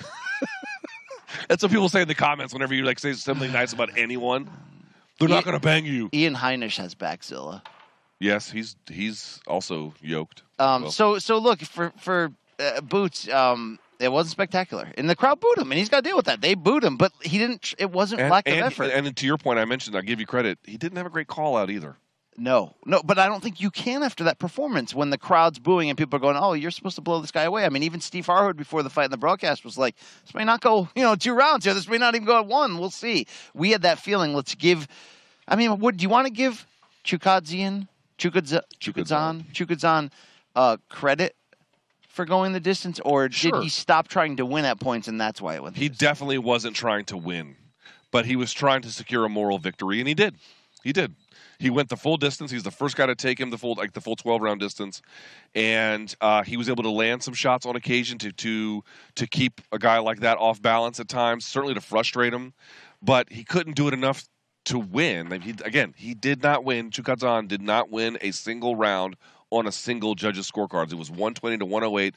That's 1.48 1.62
what 1.62 1.70
people 1.70 1.88
say 1.88 2.02
in 2.02 2.08
the 2.08 2.14
comments 2.16 2.52
whenever 2.52 2.74
you 2.74 2.82
like 2.82 2.98
say 2.98 3.12
something 3.12 3.52
nice 3.52 3.72
about 3.72 3.96
anyone. 3.96 4.50
They're 5.20 5.28
not 5.28 5.44
going 5.44 5.56
to 5.56 5.64
bang 5.64 5.86
you. 5.86 6.10
Ian 6.12 6.34
Heinisch 6.34 6.76
has 6.78 6.96
backzilla. 6.96 7.62
Yes, 8.18 8.50
he's 8.50 8.76
he's 8.90 9.40
also 9.46 9.94
yoked. 10.00 10.42
Um, 10.58 10.82
Well, 10.82 10.90
so 10.90 11.18
so 11.18 11.38
look 11.38 11.60
for 11.60 11.92
for 11.98 12.32
uh, 12.58 12.80
Boots. 12.80 13.28
Um, 13.28 13.78
it 13.98 14.12
wasn't 14.12 14.32
spectacular, 14.32 14.88
and 14.96 15.08
the 15.08 15.16
crowd 15.16 15.40
booed 15.40 15.58
him, 15.58 15.70
and 15.72 15.78
he's 15.78 15.88
got 15.88 16.04
to 16.04 16.08
deal 16.08 16.16
with 16.16 16.26
that. 16.26 16.40
They 16.42 16.54
booed 16.54 16.84
him, 16.84 16.96
but 16.96 17.12
he 17.22 17.38
didn't. 17.38 17.74
It 17.78 17.90
wasn't 17.90 18.20
and, 18.20 18.30
lack 18.30 18.46
and, 18.46 18.60
of 18.60 18.66
effort. 18.66 18.90
and 18.92 19.16
to 19.16 19.26
your 19.26 19.38
point, 19.38 19.58
I 19.58 19.64
mentioned, 19.64 19.96
I 19.96 20.02
give 20.02 20.20
you 20.20 20.26
credit. 20.26 20.58
He 20.64 20.76
didn't 20.76 20.96
have 20.96 21.06
a 21.06 21.10
great 21.10 21.28
call 21.28 21.56
out 21.56 21.70
either. 21.70 21.96
No, 22.38 22.74
no, 22.84 23.00
but 23.02 23.18
I 23.18 23.26
don't 23.26 23.42
think 23.42 23.62
you 23.62 23.70
can 23.70 24.02
after 24.02 24.24
that 24.24 24.38
performance 24.38 24.94
when 24.94 25.08
the 25.08 25.16
crowd's 25.16 25.58
booing 25.58 25.88
and 25.88 25.96
people 25.96 26.16
are 26.16 26.20
going, 26.20 26.36
"Oh, 26.36 26.52
you're 26.52 26.70
supposed 26.70 26.96
to 26.96 27.02
blow 27.02 27.20
this 27.20 27.30
guy 27.30 27.44
away." 27.44 27.64
I 27.64 27.70
mean, 27.70 27.82
even 27.82 28.00
Steve 28.00 28.26
Farhood 28.26 28.56
before 28.56 28.82
the 28.82 28.90
fight 28.90 29.06
in 29.06 29.10
the 29.10 29.16
broadcast 29.16 29.64
was 29.64 29.78
like, 29.78 29.96
"This 30.24 30.34
may 30.34 30.44
not 30.44 30.60
go, 30.60 30.88
you 30.94 31.02
know, 31.02 31.14
two 31.14 31.32
rounds 31.32 31.64
here. 31.64 31.72
This 31.72 31.88
may 31.88 31.96
not 31.96 32.14
even 32.14 32.26
go 32.26 32.38
at 32.38 32.46
one. 32.46 32.78
We'll 32.78 32.90
see." 32.90 33.26
We 33.54 33.70
had 33.70 33.82
that 33.82 33.98
feeling. 33.98 34.34
Let's 34.34 34.54
give. 34.54 34.86
I 35.48 35.56
mean, 35.56 35.78
what 35.78 35.96
do 35.96 36.02
you 36.02 36.10
want 36.10 36.26
to 36.26 36.32
give 36.32 36.66
Chukadzian, 37.06 37.88
Chukadza, 38.18 38.62
Chukadzan, 38.80 39.44
Chukadzan 39.52 40.10
uh, 40.54 40.76
credit 40.88 41.36
for 42.08 42.24
going 42.24 42.52
the 42.52 42.60
distance, 42.60 42.98
or 43.04 43.30
Sure. 43.30 43.52
did 43.52 43.62
he 43.62 43.68
stop 43.68 44.08
trying 44.08 44.36
to 44.36 44.46
win 44.46 44.64
at 44.64 44.80
points 44.80 45.06
and 45.06 45.20
that's 45.20 45.40
why 45.40 45.54
it 45.54 45.62
went? 45.62 45.76
He 45.76 45.88
definitely 45.88 46.38
wasn't 46.38 46.74
trying 46.74 47.04
to 47.06 47.16
win, 47.16 47.56
but 48.10 48.24
he 48.24 48.36
was 48.36 48.52
trying 48.52 48.82
to 48.82 48.90
secure 48.90 49.24
a 49.24 49.28
moral 49.28 49.58
victory, 49.58 49.98
and 49.98 50.08
he 50.08 50.14
did. 50.14 50.36
He 50.82 50.92
did. 50.92 51.14
He 51.58 51.70
went 51.70 51.88
the 51.88 51.96
full 51.96 52.16
distance. 52.16 52.50
He's 52.50 52.62
the 52.62 52.70
first 52.70 52.96
guy 52.96 53.06
to 53.06 53.14
take 53.14 53.40
him 53.40 53.50
the 53.50 53.58
full 53.58 53.74
like 53.74 53.92
the 53.92 54.00
full 54.00 54.14
twelve 54.16 54.40
round 54.42 54.60
distance, 54.60 55.02
and 55.54 56.14
uh, 56.20 56.42
he 56.42 56.56
was 56.56 56.68
able 56.68 56.82
to 56.82 56.90
land 56.90 57.22
some 57.22 57.34
shots 57.34 57.66
on 57.66 57.76
occasion 57.76 58.18
to 58.18 58.32
to 58.32 58.84
to 59.16 59.26
keep 59.26 59.60
a 59.72 59.78
guy 59.78 59.98
like 59.98 60.20
that 60.20 60.38
off 60.38 60.60
balance 60.60 61.00
at 61.00 61.08
times. 61.08 61.44
Certainly 61.46 61.74
to 61.74 61.80
frustrate 61.80 62.32
him, 62.32 62.52
but 63.02 63.32
he 63.32 63.42
couldn't 63.42 63.74
do 63.74 63.88
it 63.88 63.94
enough 63.94 64.26
to 64.66 64.78
win. 64.78 65.26
I 65.26 65.30
mean, 65.30 65.40
he, 65.40 65.50
again, 65.64 65.94
he 65.96 66.14
did 66.14 66.42
not 66.42 66.64
win. 66.64 66.90
Chukadzan 66.90 67.48
did 67.48 67.62
not 67.62 67.90
win 67.90 68.18
a 68.20 68.30
single 68.30 68.76
round 68.76 69.16
on 69.50 69.66
a 69.66 69.72
single 69.72 70.14
judge's 70.14 70.50
scorecards. 70.50 70.92
It 70.92 70.96
was 70.96 71.10
one 71.10 71.34
twenty 71.34 71.56
to 71.58 71.64
one 71.64 71.82
hundred 71.82 71.98
eight 72.00 72.14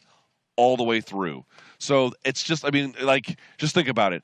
all 0.57 0.75
the 0.75 0.83
way 0.83 0.99
through. 0.99 1.45
So 1.77 2.11
it's 2.25 2.43
just, 2.43 2.65
I 2.65 2.71
mean, 2.71 2.93
like, 3.01 3.39
just 3.57 3.73
think 3.73 3.87
about 3.87 4.11
it. 4.13 4.23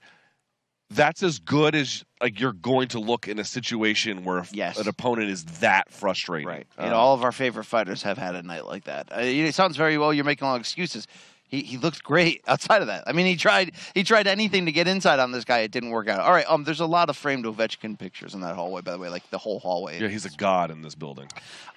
That's 0.90 1.24
as 1.24 1.40
good 1.40 1.74
as 1.74 2.04
like 2.22 2.40
you're 2.40 2.54
going 2.54 2.90
to 2.90 3.00
look 3.00 3.28
in 3.28 3.40
a 3.40 3.44
situation 3.44 4.24
where 4.24 4.46
Yes. 4.52 4.78
an 4.78 4.88
opponent 4.88 5.30
is 5.30 5.44
that 5.62 5.92
frustrating. 5.92 6.48
Right. 6.48 6.68
Um, 6.78 6.86
And 6.86 6.94
all 6.94 7.14
of 7.16 7.24
our 7.24 7.32
favorite 7.32 7.64
fighters 7.64 8.04
have 8.04 8.18
had 8.18 8.36
a 8.36 8.44
night 8.44 8.66
like 8.66 8.84
that. 8.84 9.12
Uh, 9.12 9.22
it 9.22 9.56
sounds 9.56 9.78
very 9.78 9.98
well. 9.98 10.14
You're 10.14 10.26
making 10.26 10.48
all 10.48 10.56
excuses. 10.56 11.08
He, 11.48 11.62
he 11.62 11.78
looked 11.78 12.04
great 12.04 12.44
outside 12.48 12.82
of 12.82 12.88
that. 12.88 13.04
I 13.08 13.12
mean, 13.14 13.26
he 13.26 13.36
tried 13.36 13.72
he 13.94 14.04
tried 14.04 14.28
anything 14.28 14.66
to 14.66 14.72
get 14.72 14.88
inside 14.88 15.20
on 15.20 15.32
this 15.32 15.46
guy. 15.46 15.60
It 15.60 15.72
didn't 15.72 15.92
work 15.92 16.08
out. 16.08 16.20
All 16.20 16.32
right. 16.32 16.46
Um. 16.50 16.64
There's 16.64 16.80
a 16.80 16.86
lot 16.86 17.10
of 17.10 17.18
framed 17.18 17.46
Ovechkin 17.46 17.98
pictures 17.98 18.34
in 18.34 18.42
that 18.42 18.56
hallway. 18.56 18.82
By 18.82 18.92
the 18.92 18.98
way, 18.98 19.10
like 19.10 19.30
the 19.30 19.38
whole 19.38 19.60
hallway. 19.60 20.00
yeah, 20.00 20.08
he's 20.08 20.26
a 20.26 20.32
god 20.38 20.72
in 20.72 20.82
this 20.82 20.96
building. 20.96 21.28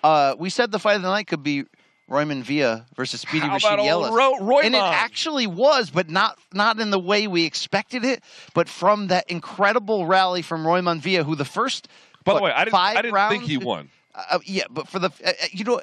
Uh. 0.03 0.35
We 0.39 0.51
said 0.51 0.71
the 0.73 0.79
fight 0.79 0.97
of 0.97 1.03
the 1.03 1.09
night 1.11 1.27
could 1.27 1.43
be 1.43 1.65
Roiman 2.11 2.43
Villa 2.43 2.87
versus 2.97 3.21
Speedy 3.21 3.47
How 3.47 3.53
Rashid 3.53 3.79
old 3.81 4.15
Ro- 4.15 4.39
Roiman? 4.41 4.65
And 4.65 4.75
it 4.75 4.83
actually 4.83 5.47
was, 5.47 5.91
but 5.91 6.09
not 6.09 6.39
not 6.55 6.81
in 6.81 6.91
the 6.91 6.99
way 6.99 7.27
we 7.27 7.45
expected 7.45 8.05
it. 8.05 8.23
But 8.55 8.69
from 8.69 9.09
that 9.09 9.31
incredible 9.31 10.07
rally 10.07 10.41
from 10.43 10.65
Roiman 10.65 11.01
Villa, 11.01 11.25
who 11.25 11.37
the 11.37 11.45
first 11.45 11.89
By 12.25 12.33
what, 12.33 12.39
the 12.39 12.45
way, 12.47 12.53
I 12.53 12.65
didn't, 12.65 12.73
five 12.73 12.97
I 12.97 13.03
didn't 13.03 13.15
rounds, 13.15 13.37
think 13.37 13.45
he 13.45 13.59
won. 13.59 13.91
uh, 14.15 14.39
yeah, 14.45 14.65
but 14.71 14.89
for 14.89 14.99
the 14.99 15.11
uh, 15.23 15.29
uh, 15.29 15.33
you 15.53 15.65
know 15.65 15.81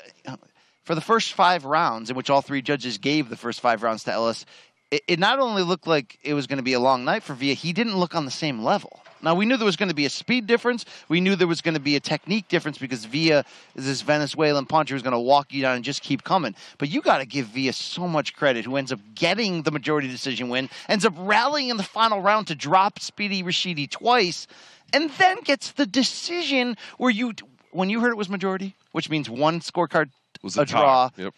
for 0.85 0.95
the 0.95 1.01
first 1.01 1.33
five 1.33 1.65
rounds, 1.65 2.09
in 2.09 2.15
which 2.15 2.29
all 2.29 2.41
three 2.41 2.61
judges 2.61 2.99
gave 2.99 3.27
the 3.27 3.35
first 3.35 3.59
five 3.59 3.83
rounds 3.83 4.03
to 4.05 4.11
Ellis, 4.11 4.45
it, 4.91 5.01
it 5.07 5.19
not 5.19 5.39
only 5.39 5.63
looked 5.63 5.87
like 5.87 6.19
it 6.23 6.35
was 6.35 6.47
going 6.47 6.57
to 6.57 6.63
be 6.63 6.73
a 6.73 6.79
long 6.79 7.03
night 7.03 7.23
for 7.23 7.33
Villa, 7.33 7.55
he 7.55 7.73
didn't 7.73 7.97
look 7.97 8.15
on 8.15 8.23
the 8.23 8.31
same 8.31 8.63
level. 8.63 9.01
Now 9.21 9.33
we 9.33 9.47
knew 9.47 9.57
there 9.57 9.65
was 9.65 9.75
going 9.75 9.89
to 9.89 9.95
be 9.95 10.05
a 10.05 10.09
speed 10.11 10.45
difference. 10.45 10.85
We 11.09 11.19
knew 11.19 11.35
there 11.35 11.47
was 11.47 11.61
going 11.61 11.73
to 11.73 11.79
be 11.79 11.95
a 11.95 11.99
technique 11.99 12.47
difference 12.47 12.77
because 12.77 13.05
Villa 13.05 13.43
is 13.73 13.85
this 13.85 14.01
Venezuelan 14.03 14.67
puncher 14.67 14.93
who's 14.93 15.01
going 15.01 15.13
to 15.13 15.19
walk 15.19 15.51
you 15.51 15.63
down 15.63 15.75
and 15.75 15.83
just 15.83 16.03
keep 16.03 16.23
coming. 16.23 16.53
But 16.77 16.89
you 16.89 17.01
got 17.01 17.17
to 17.17 17.25
give 17.25 17.47
Villa 17.47 17.73
so 17.73 18.07
much 18.07 18.35
credit, 18.35 18.65
who 18.65 18.75
ends 18.75 18.91
up 18.91 18.99
getting 19.15 19.63
the 19.63 19.71
majority 19.71 20.07
decision 20.07 20.49
win, 20.49 20.69
ends 20.87 21.05
up 21.05 21.13
rallying 21.17 21.69
in 21.69 21.77
the 21.77 21.83
final 21.83 22.21
round 22.21 22.47
to 22.47 22.55
drop 22.55 22.99
Speedy 22.99 23.41
Rashidi 23.41 23.89
twice, 23.89 24.45
and 24.93 25.09
then 25.11 25.41
gets 25.41 25.71
the 25.71 25.87
decision 25.87 26.77
where 26.99 27.09
you 27.09 27.33
when 27.71 27.89
you 27.89 27.99
heard 27.99 28.11
it 28.11 28.17
was 28.17 28.29
majority, 28.29 28.75
which 28.91 29.09
means 29.09 29.29
one 29.29 29.59
scorecard 29.59 30.09
Was 30.45 30.57
a, 30.57 30.61
a 30.61 30.65
draw, 30.65 31.09
Yep. 31.17 31.33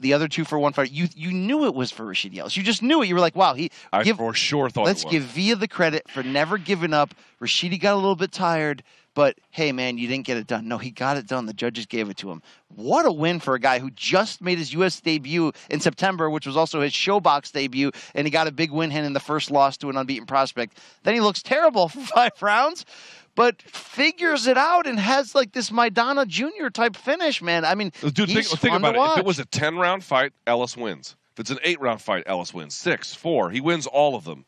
the 0.00 0.14
other 0.14 0.28
two 0.28 0.44
for 0.44 0.58
one 0.58 0.72
fight. 0.72 0.90
You 0.90 1.08
you 1.14 1.32
knew 1.32 1.66
it 1.66 1.74
was 1.74 1.90
for 1.90 2.06
Rashid 2.06 2.36
Ellis. 2.38 2.56
You 2.56 2.62
just 2.62 2.82
knew 2.82 3.02
it. 3.02 3.08
You 3.08 3.14
were 3.14 3.20
like, 3.20 3.36
wow, 3.36 3.52
he 3.54 3.70
I 3.92 4.02
give, 4.02 4.16
for 4.16 4.32
sure 4.32 4.70
thought. 4.70 4.86
let's 4.86 5.04
give 5.04 5.24
Villa 5.24 5.56
the 5.56 5.68
credit 5.68 6.08
for 6.10 6.22
never 6.22 6.56
giving 6.58 6.94
up. 6.94 7.14
Rashidi 7.40 7.78
got 7.78 7.92
a 7.94 7.96
little 7.96 8.16
bit 8.16 8.30
tired, 8.32 8.82
but 9.14 9.36
hey, 9.50 9.72
man, 9.72 9.98
you 9.98 10.06
didn't 10.08 10.24
get 10.26 10.36
it 10.38 10.46
done. 10.46 10.68
No, 10.68 10.78
he 10.78 10.90
got 10.92 11.16
it 11.16 11.26
done. 11.26 11.46
The 11.46 11.52
judges 11.52 11.86
gave 11.86 12.08
it 12.08 12.16
to 12.18 12.30
him. 12.30 12.40
What 12.68 13.04
a 13.04 13.12
win 13.12 13.40
for 13.40 13.54
a 13.54 13.58
guy 13.58 13.80
who 13.80 13.90
just 13.90 14.40
made 14.40 14.56
his 14.58 14.72
U.S. 14.74 15.00
debut 15.00 15.52
in 15.68 15.80
September, 15.80 16.30
which 16.30 16.46
was 16.46 16.56
also 16.56 16.80
his 16.80 16.92
ShoBox 16.92 17.52
debut, 17.52 17.90
and 18.14 18.26
he 18.26 18.30
got 18.30 18.46
a 18.46 18.52
big 18.52 18.70
win 18.70 18.90
hand 18.92 19.04
in 19.06 19.12
the 19.12 19.20
first 19.20 19.50
loss 19.50 19.76
to 19.78 19.90
an 19.90 19.96
unbeaten 19.96 20.24
prospect. 20.26 20.78
Then 21.02 21.14
he 21.14 21.20
looks 21.20 21.42
terrible 21.42 21.88
for 21.90 22.00
five 22.00 22.40
rounds. 22.40 22.86
But 23.34 23.62
figures 23.62 24.46
it 24.46 24.58
out 24.58 24.86
and 24.86 24.98
has 24.98 25.34
like 25.34 25.52
this 25.52 25.70
Maidana 25.70 26.26
Jr. 26.26 26.68
type 26.72 26.96
finish, 26.96 27.40
man. 27.40 27.64
I 27.64 27.74
mean, 27.74 27.90
Dude, 28.00 28.28
think, 28.28 28.46
think 28.46 28.76
about 28.76 28.94
it. 28.94 29.12
If 29.12 29.18
it 29.20 29.24
was 29.24 29.38
a 29.38 29.46
10 29.46 29.78
round 29.78 30.04
fight, 30.04 30.32
Ellis 30.46 30.76
wins. 30.76 31.16
If 31.32 31.40
it's 31.40 31.50
an 31.50 31.58
eight 31.64 31.80
round 31.80 32.02
fight, 32.02 32.24
Ellis 32.26 32.52
wins. 32.52 32.74
Six, 32.74 33.14
four. 33.14 33.50
He 33.50 33.60
wins 33.62 33.86
all 33.86 34.14
of 34.16 34.24
them. 34.24 34.44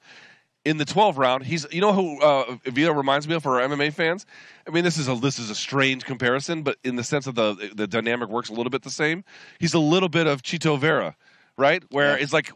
In 0.66 0.78
the 0.78 0.84
12 0.86 1.18
round, 1.18 1.44
he's 1.44 1.66
you 1.70 1.80
know 1.82 1.92
who 1.92 2.20
uh, 2.22 2.56
Villa 2.64 2.92
reminds 2.94 3.28
me 3.28 3.34
of 3.34 3.42
for 3.42 3.60
our 3.60 3.68
MMA 3.68 3.92
fans. 3.92 4.24
I 4.66 4.70
mean, 4.70 4.82
this 4.84 4.96
is 4.96 5.08
a 5.08 5.14
this 5.14 5.38
is 5.38 5.50
a 5.50 5.54
strange 5.54 6.04
comparison, 6.06 6.62
but 6.62 6.78
in 6.84 6.96
the 6.96 7.04
sense 7.04 7.26
of 7.26 7.34
the 7.34 7.70
the 7.74 7.86
dynamic 7.86 8.30
works 8.30 8.48
a 8.48 8.54
little 8.54 8.70
bit 8.70 8.80
the 8.82 8.88
same. 8.90 9.24
He's 9.58 9.74
a 9.74 9.78
little 9.78 10.08
bit 10.08 10.26
of 10.26 10.40
Chito 10.42 10.78
Vera, 10.78 11.16
right? 11.58 11.82
Where 11.90 12.16
Yeah. 12.16 12.22
it's 12.22 12.32
like 12.32 12.50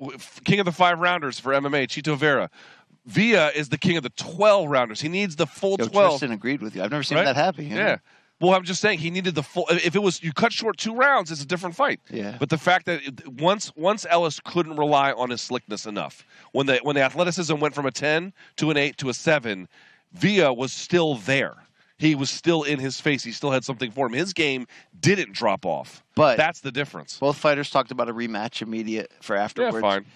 king 0.45 0.59
of 0.59 0.65
the 0.65 0.73
five 0.73 1.01
rounders 1.01 1.39
for 1.39 1.53
MMA, 1.53 1.87
Chito 1.87 2.17
Vera. 2.17 2.49
Villa 3.09 3.51
is 3.55 3.71
the 3.71 3.79
king 3.79 3.97
of 3.97 4.03
the 4.03 4.11
12 4.11 4.69
rounders. 4.69 5.01
He 5.01 5.09
needs 5.09 5.37
the 5.37 5.47
full 5.47 5.77
Yo, 5.79 5.87
12. 5.89 6.11
Tristan 6.11 6.33
agreed 6.33 6.61
with 6.61 6.77
you. 6.77 6.83
I've 6.83 6.91
never 6.91 7.03
seen 7.03 7.17
right? 7.17 7.25
that 7.25 7.59
know? 7.59 7.77
Yeah. 7.77 7.97
Well, 8.41 8.55
I'm 8.55 8.65
just 8.65 8.81
saying 8.81 8.99
he 9.01 9.11
needed 9.11 9.35
the 9.35 9.43
full. 9.43 9.65
If 9.71 9.97
it 9.97 10.03
was 10.03 10.23
you 10.23 10.33
cut 10.33 10.53
short 10.53 10.77
two 10.77 10.95
rounds, 10.95 11.33
it's 11.33 11.43
a 11.43 11.47
different 11.47 11.75
fight. 11.75 12.01
Yeah. 12.11 12.37
But 12.39 12.51
the 12.51 12.59
fact 12.59 12.87
that 12.87 13.03
it, 13.03 13.27
once 13.41 13.73
once 13.75 14.07
Ellis 14.09 14.41
couldn't 14.45 14.77
rely 14.77 15.13
on 15.13 15.31
his 15.31 15.41
slickness 15.41 15.87
enough, 15.87 16.25
when 16.53 16.67
the 16.67 16.79
when 16.83 16.95
the 16.95 17.03
athleticism 17.03 17.57
went 17.59 17.75
from 17.75 17.87
a 17.87 17.91
ten 17.91 18.33
to 18.57 18.71
an 18.71 18.77
eight 18.77 18.97
to 18.99 19.09
a 19.09 19.15
seven, 19.15 19.69
Villa 20.13 20.53
was 20.53 20.73
still 20.73 21.17
there. 21.17 21.57
He 21.97 22.15
was 22.15 22.31
still 22.31 22.63
in 22.63 22.79
his 22.79 23.01
face. 23.01 23.25
He 23.25 23.33
still 23.33 23.51
had 23.51 23.65
something 23.65 23.91
for 23.91 24.07
him. 24.07 24.13
His 24.13 24.33
game 24.33 24.69
didn't 25.01 25.33
drop 25.33 25.67
off. 25.67 26.05
But- 26.15 26.37
that's 26.37 26.61
the 26.61 26.71
difference. 26.71 27.19
Both 27.19 27.39
fighters 27.39 27.71
talked 27.71 27.91
about 27.91 28.09
a 28.09 28.15
rematch 28.15 28.63
immediate 28.63 29.11
for 29.21 29.35
afterwards. 29.35 29.75
Yeah, 29.75 29.81
fine. 29.81 30.07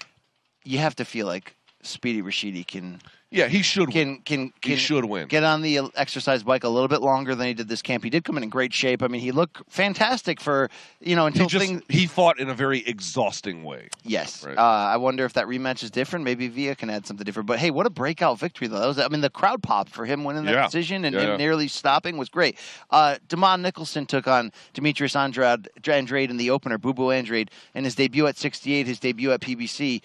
You 0.65 0.79
have 0.79 0.95
to 0.97 1.05
feel 1.05 1.27
like 1.27 1.57
Speedy 1.85 2.23
Rashidi 2.23 2.65
can 2.65 3.01
Yeah, 3.31 3.49
he 3.49 3.61
should 3.63 3.91
can 3.91 4.19
can 4.21 4.53
can 4.61 4.73
He 4.73 4.77
should 4.77 5.05
win. 5.05 5.27
get 5.27 5.43
on 5.43 5.63
the 5.63 5.81
exercise 5.97 6.45
bike 6.45 6.63
a 6.63 6.69
little 6.69 6.87
bit 6.87 7.01
longer 7.01 7.35
than 7.35 7.47
he 7.49 7.55
did 7.55 7.69
this 7.69 7.83
camp. 7.83 8.05
He 8.05 8.11
did 8.11 8.23
come 8.25 8.37
in 8.37 8.45
in 8.45 8.51
great 8.51 8.73
shape. 8.73 9.03
I 9.03 9.09
mean, 9.09 9.21
he 9.21 9.33
looked 9.33 9.63
fantastic 9.69 10.41
for 10.41 10.71
you 11.01 11.17
know 11.17 11.23
He 11.27 11.29
until 11.33 11.47
just 11.49 11.67
things. 11.67 11.83
he 11.89 12.07
fought 12.07 12.39
in 12.39 12.49
a 12.49 12.55
very 12.55 12.87
exhausting 12.87 13.65
way. 13.65 13.89
Yes, 14.05 14.45
Right. 14.45 14.57
uh, 14.57 14.63
I 14.63 14.97
wonder 14.97 15.25
if 15.25 15.33
that 15.33 15.47
rematch 15.47 15.83
is 15.83 15.91
different. 15.91 16.25
Maybe 16.25 16.47
Villa 16.47 16.77
can 16.77 16.89
add 16.89 17.05
something 17.05 17.25
different. 17.25 17.49
But 17.49 17.59
hey, 17.59 17.73
what 17.73 17.85
a 17.87 17.91
breakout 17.91 18.39
victory 18.39 18.69
though! 18.69 18.79
That 18.79 18.87
was, 18.87 18.99
I 19.01 19.09
mean, 19.09 19.21
the 19.23 19.31
crowd 19.31 19.61
popped 19.63 19.91
for 19.91 20.05
him 20.07 20.23
winning 20.23 20.45
that 20.45 20.53
Yeah. 20.53 20.65
decision 20.67 21.05
and, 21.05 21.15
Yeah, 21.17 21.23
yeah. 21.31 21.37
nearly 21.37 21.67
stopping 21.67 22.17
was 22.17 22.29
great. 22.29 22.57
Uh, 22.91 23.17
Demond 23.29 23.63
Nicholson 23.63 24.07
took 24.07 24.29
on 24.29 24.53
Demetrius 24.73 25.17
Andrade, 25.17 25.69
Andrade 25.89 26.31
in 26.31 26.37
the 26.37 26.51
opener. 26.51 26.79
Boo 26.79 26.95
Boo 26.95 27.11
Andrade 27.11 27.51
in 27.75 27.83
his 27.83 27.97
debut 27.97 28.27
at 28.29 28.37
68, 28.39 28.87
his 28.87 29.01
debut 29.01 29.33
at 29.33 29.41
PBC. 29.41 30.01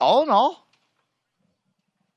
All 0.00 0.22
in 0.22 0.30
all, 0.30 0.66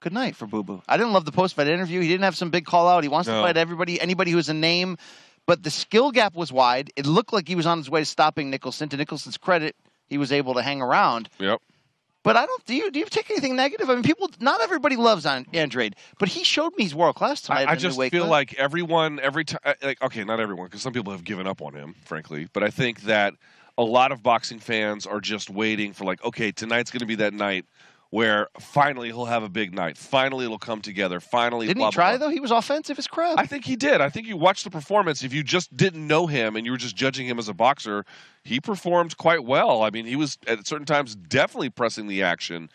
good 0.03 0.13
night 0.13 0.35
for 0.35 0.45
Boo 0.45 0.63
Boo. 0.63 0.81
I 0.87 0.97
didn't 0.97 1.13
love 1.13 1.25
the 1.25 1.31
post 1.31 1.55
fight 1.55 1.67
interview. 1.67 2.01
He 2.01 2.07
didn't 2.09 2.25
have 2.25 2.35
some 2.35 2.49
big 2.49 2.65
call 2.65 2.87
out. 2.87 3.03
He 3.03 3.09
wants 3.09 3.27
No. 3.27 3.35
to 3.37 3.41
fight 3.41 3.57
everybody, 3.57 3.99
anybody 3.99 4.31
who's 4.31 4.49
a 4.49 4.53
name. 4.53 4.97
But 5.45 5.63
the 5.63 5.71
skill 5.71 6.11
gap 6.11 6.35
was 6.35 6.51
wide. 6.51 6.91
It 6.95 7.05
looked 7.05 7.33
like 7.33 7.47
he 7.47 7.55
was 7.55 7.65
on 7.65 7.77
his 7.77 7.89
way 7.89 8.01
to 8.01 8.05
stopping 8.05 8.49
Nicholson. 8.49 8.89
To 8.89 8.97
Nicholson's 8.97 9.37
credit, 9.37 9.75
he 10.07 10.17
was 10.17 10.31
able 10.31 10.53
to 10.53 10.61
hang 10.61 10.81
around. 10.81 11.29
Yep. 11.39 11.61
But 12.23 12.37
I 12.37 12.45
don't. 12.45 12.63
Do 12.65 12.75
you 12.75 12.89
do 12.91 12.99
you 12.99 13.05
take 13.05 13.29
anything 13.29 13.55
negative? 13.55 13.89
I 13.89 13.95
mean, 13.95 14.03
people. 14.03 14.29
Not 14.39 14.61
everybody 14.61 14.95
loves 14.95 15.25
on 15.25 15.45
Andrade, 15.53 15.95
but 16.19 16.29
he 16.29 16.45
showed 16.45 16.73
me 16.77 16.83
he's 16.83 16.95
world 16.95 17.15
class 17.15 17.41
tonight. 17.41 17.67
I, 17.67 17.73
I 17.73 17.75
just 17.75 17.99
feel 18.11 18.27
like 18.27 18.53
everyone, 18.53 19.19
every 19.19 19.43
time, 19.43 19.59
uh, 19.65 19.73
like 19.81 20.01
okay, 20.01 20.23
not 20.23 20.39
everyone, 20.39 20.67
because 20.67 20.81
some 20.81 20.93
people 20.93 21.11
have 21.11 21.25
given 21.25 21.47
up 21.47 21.61
on 21.61 21.73
him, 21.73 21.95
frankly. 22.05 22.47
But 22.53 22.63
I 22.63 22.69
think 22.69 23.01
that 23.01 23.33
a 23.77 23.83
lot 23.83 24.13
of 24.13 24.23
boxing 24.23 24.59
fans 24.59 25.05
are 25.05 25.19
just 25.19 25.49
waiting 25.49 25.91
for 25.91 26.05
like, 26.05 26.23
okay, 26.23 26.53
tonight's 26.53 26.91
going 26.91 26.99
to 27.01 27.05
be 27.05 27.15
that 27.15 27.33
night 27.33 27.65
where 28.13 28.47
finally 28.59 29.07
he'll 29.07 29.25
have 29.25 29.41
a 29.41 29.49
big 29.49 29.73
night. 29.73 29.97
Finally, 29.97 30.45
it'll 30.45 30.59
come 30.59 30.81
together. 30.81 31.19
Finally, 31.19 31.65
didn't 31.65 31.79
blah, 31.79 31.89
he 31.89 31.93
try 31.93 32.11
blah, 32.11 32.19
blah. 32.19 32.27
though? 32.27 32.31
He 32.31 32.39
was 32.39 32.51
offensive 32.51 32.99
as 32.99 33.07
crap. 33.07 33.39
I 33.39 33.47
think 33.47 33.65
he 33.65 33.75
did. 33.75 34.01
I 34.01 34.09
think 34.11 34.27
you 34.27 34.37
watched 34.37 34.65
the 34.65 34.69
performance. 34.69 35.23
If 35.23 35.33
you 35.33 35.41
just 35.41 35.75
didn't 35.75 36.05
know 36.05 36.27
him 36.27 36.55
and 36.55 36.63
you 36.63 36.71
were 36.73 36.77
just 36.77 36.95
judging 36.95 37.25
him 37.25 37.39
as 37.39 37.49
a 37.49 37.55
boxer, 37.55 38.05
he 38.43 38.59
performed 38.59 39.17
quite 39.17 39.43
well. 39.43 39.81
I 39.81 39.89
mean, 39.89 40.05
he 40.05 40.15
was 40.15 40.37
at 40.45 40.67
certain 40.67 40.85
times 40.85 41.15
definitely 41.15 41.71
pressing 41.71 42.05
the 42.05 42.21
action. 42.21 42.69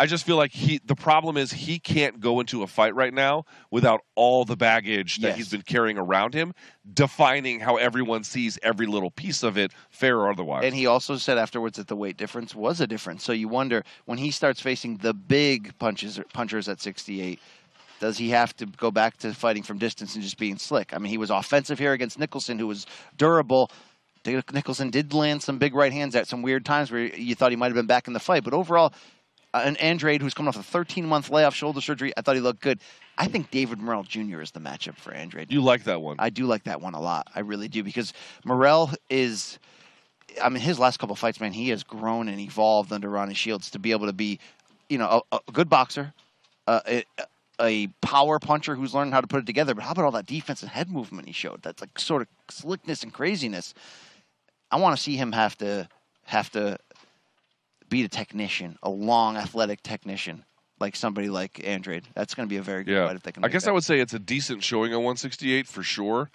I 0.00 0.06
just 0.06 0.24
feel 0.24 0.36
like 0.36 0.52
he. 0.52 0.80
The 0.82 0.94
problem 0.94 1.36
is 1.36 1.52
he 1.52 1.78
can't 1.78 2.20
go 2.20 2.40
into 2.40 2.62
a 2.62 2.66
fight 2.66 2.94
right 2.94 3.12
now 3.12 3.44
without 3.70 4.00
all 4.14 4.46
the 4.46 4.56
baggage 4.56 5.18
that 5.18 5.28
Yes. 5.28 5.36
he's 5.36 5.48
been 5.50 5.60
carrying 5.60 5.98
around 5.98 6.32
him, 6.32 6.54
defining 6.90 7.60
how 7.60 7.76
everyone 7.76 8.24
sees 8.24 8.58
every 8.62 8.86
little 8.86 9.10
piece 9.10 9.42
of 9.42 9.58
it, 9.58 9.72
fair 9.90 10.16
or 10.18 10.30
otherwise. 10.30 10.64
And 10.64 10.74
he 10.74 10.86
also 10.86 11.18
said 11.18 11.36
afterwards 11.36 11.76
that 11.76 11.88
the 11.88 11.96
weight 11.96 12.16
difference 12.16 12.54
was 12.54 12.80
a 12.80 12.86
difference. 12.86 13.22
So 13.24 13.32
you 13.32 13.46
wonder 13.48 13.84
when 14.06 14.16
he 14.16 14.30
starts 14.30 14.58
facing 14.58 14.96
the 14.96 15.12
big 15.12 15.78
punches 15.78 16.18
punchers 16.32 16.66
at 16.66 16.80
68, 16.80 17.38
does 18.00 18.16
he 18.16 18.30
have 18.30 18.56
to 18.56 18.64
go 18.64 18.90
back 18.90 19.18
to 19.18 19.34
fighting 19.34 19.62
from 19.62 19.76
distance 19.76 20.14
and 20.14 20.24
just 20.24 20.38
being 20.38 20.56
slick? 20.56 20.94
I 20.94 20.98
mean, 20.98 21.10
he 21.10 21.18
was 21.18 21.28
offensive 21.28 21.78
here 21.78 21.92
against 21.92 22.18
Nicholson, 22.18 22.58
who 22.58 22.66
was 22.66 22.86
durable. 23.18 23.70
Nicholson 24.24 24.88
did 24.88 25.12
land 25.12 25.42
some 25.42 25.58
big 25.58 25.74
right 25.74 25.92
hands 25.92 26.16
at 26.16 26.26
some 26.26 26.40
weird 26.40 26.64
times 26.64 26.90
where 26.90 27.14
you 27.14 27.34
thought 27.34 27.50
he 27.50 27.56
might 27.56 27.66
have 27.66 27.74
been 27.74 27.86
back 27.86 28.06
in 28.06 28.14
the 28.14 28.20
fight, 28.20 28.44
but 28.44 28.54
overall, 28.54 28.94
uh, 29.52 29.62
an 29.64 29.76
Andrade 29.76 30.22
who's 30.22 30.34
coming 30.34 30.48
off 30.48 30.56
a 30.56 30.62
13 30.62 31.06
month 31.06 31.30
layoff 31.30 31.54
shoulder 31.54 31.80
surgery, 31.80 32.12
I 32.16 32.22
thought 32.22 32.34
he 32.34 32.40
looked 32.40 32.60
good. 32.60 32.80
I 33.18 33.26
think 33.26 33.50
David 33.50 33.78
Morrell 33.78 34.04
Jr. 34.04 34.40
is 34.40 34.50
the 34.50 34.60
matchup 34.60 34.96
for 34.96 35.12
Andrade. 35.12 35.52
you 35.52 35.60
like 35.60 35.84
that 35.84 36.00
one? 36.00 36.16
I 36.18 36.30
do 36.30 36.46
like 36.46 36.64
that 36.64 36.80
one 36.80 36.94
a 36.94 37.00
lot. 37.00 37.28
I 37.34 37.40
really 37.40 37.68
do 37.68 37.82
because 37.82 38.12
Morrell 38.44 38.90
is. 39.08 39.58
I 40.40 40.48
mean, 40.48 40.62
his 40.62 40.78
last 40.78 41.00
couple 41.00 41.16
fights, 41.16 41.40
man, 41.40 41.52
he 41.52 41.70
has 41.70 41.82
grown 41.82 42.28
and 42.28 42.38
evolved 42.38 42.92
under 42.92 43.10
Ronnie 43.10 43.34
Shields 43.34 43.68
to 43.70 43.80
be 43.80 43.90
able 43.90 44.06
to 44.06 44.12
be, 44.12 44.38
you 44.88 44.96
know, 44.96 45.22
a, 45.32 45.40
a 45.48 45.52
good 45.52 45.68
boxer, 45.68 46.12
uh, 46.68 46.80
a, 46.86 47.04
a 47.60 47.88
power 48.00 48.38
puncher 48.38 48.76
who's 48.76 48.94
learning 48.94 49.12
how 49.12 49.20
to 49.20 49.26
put 49.26 49.40
it 49.40 49.46
together. 49.46 49.74
But 49.74 49.82
how 49.82 49.90
about 49.90 50.04
all 50.04 50.12
that 50.12 50.26
defense 50.26 50.62
and 50.62 50.70
head 50.70 50.88
movement 50.88 51.26
he 51.26 51.32
showed? 51.32 51.62
That's 51.62 51.80
like 51.80 51.98
sort 51.98 52.22
of 52.22 52.28
slickness 52.48 53.02
and 53.02 53.12
craziness. 53.12 53.74
I 54.70 54.76
want 54.76 54.96
to 54.96 55.02
see 55.02 55.16
him 55.16 55.32
have 55.32 55.58
to 55.58 55.88
have 56.26 56.48
to 56.50 56.78
beat 57.90 58.06
a 58.06 58.08
technician, 58.08 58.78
a 58.82 58.88
long 58.88 59.36
athletic 59.36 59.82
technician, 59.82 60.44
like 60.78 60.96
somebody 60.96 61.28
like 61.28 61.60
Andrade. 61.66 62.04
That's 62.14 62.34
going 62.34 62.48
to 62.48 62.50
be 62.50 62.56
a 62.56 62.62
very 62.62 62.84
good 62.84 62.94
yeah. 62.94 63.06
fight 63.06 63.16
if 63.16 63.22
they 63.22 63.32
can. 63.32 63.44
I 63.44 63.48
guess 63.48 63.64
that. 63.64 63.70
I 63.70 63.72
would 63.74 63.84
say 63.84 64.00
it's 64.00 64.14
a 64.14 64.18
decent 64.18 64.64
showing 64.64 64.92
at 64.92 64.96
168 64.96 65.66
for 65.66 65.82
sure. 65.82 66.30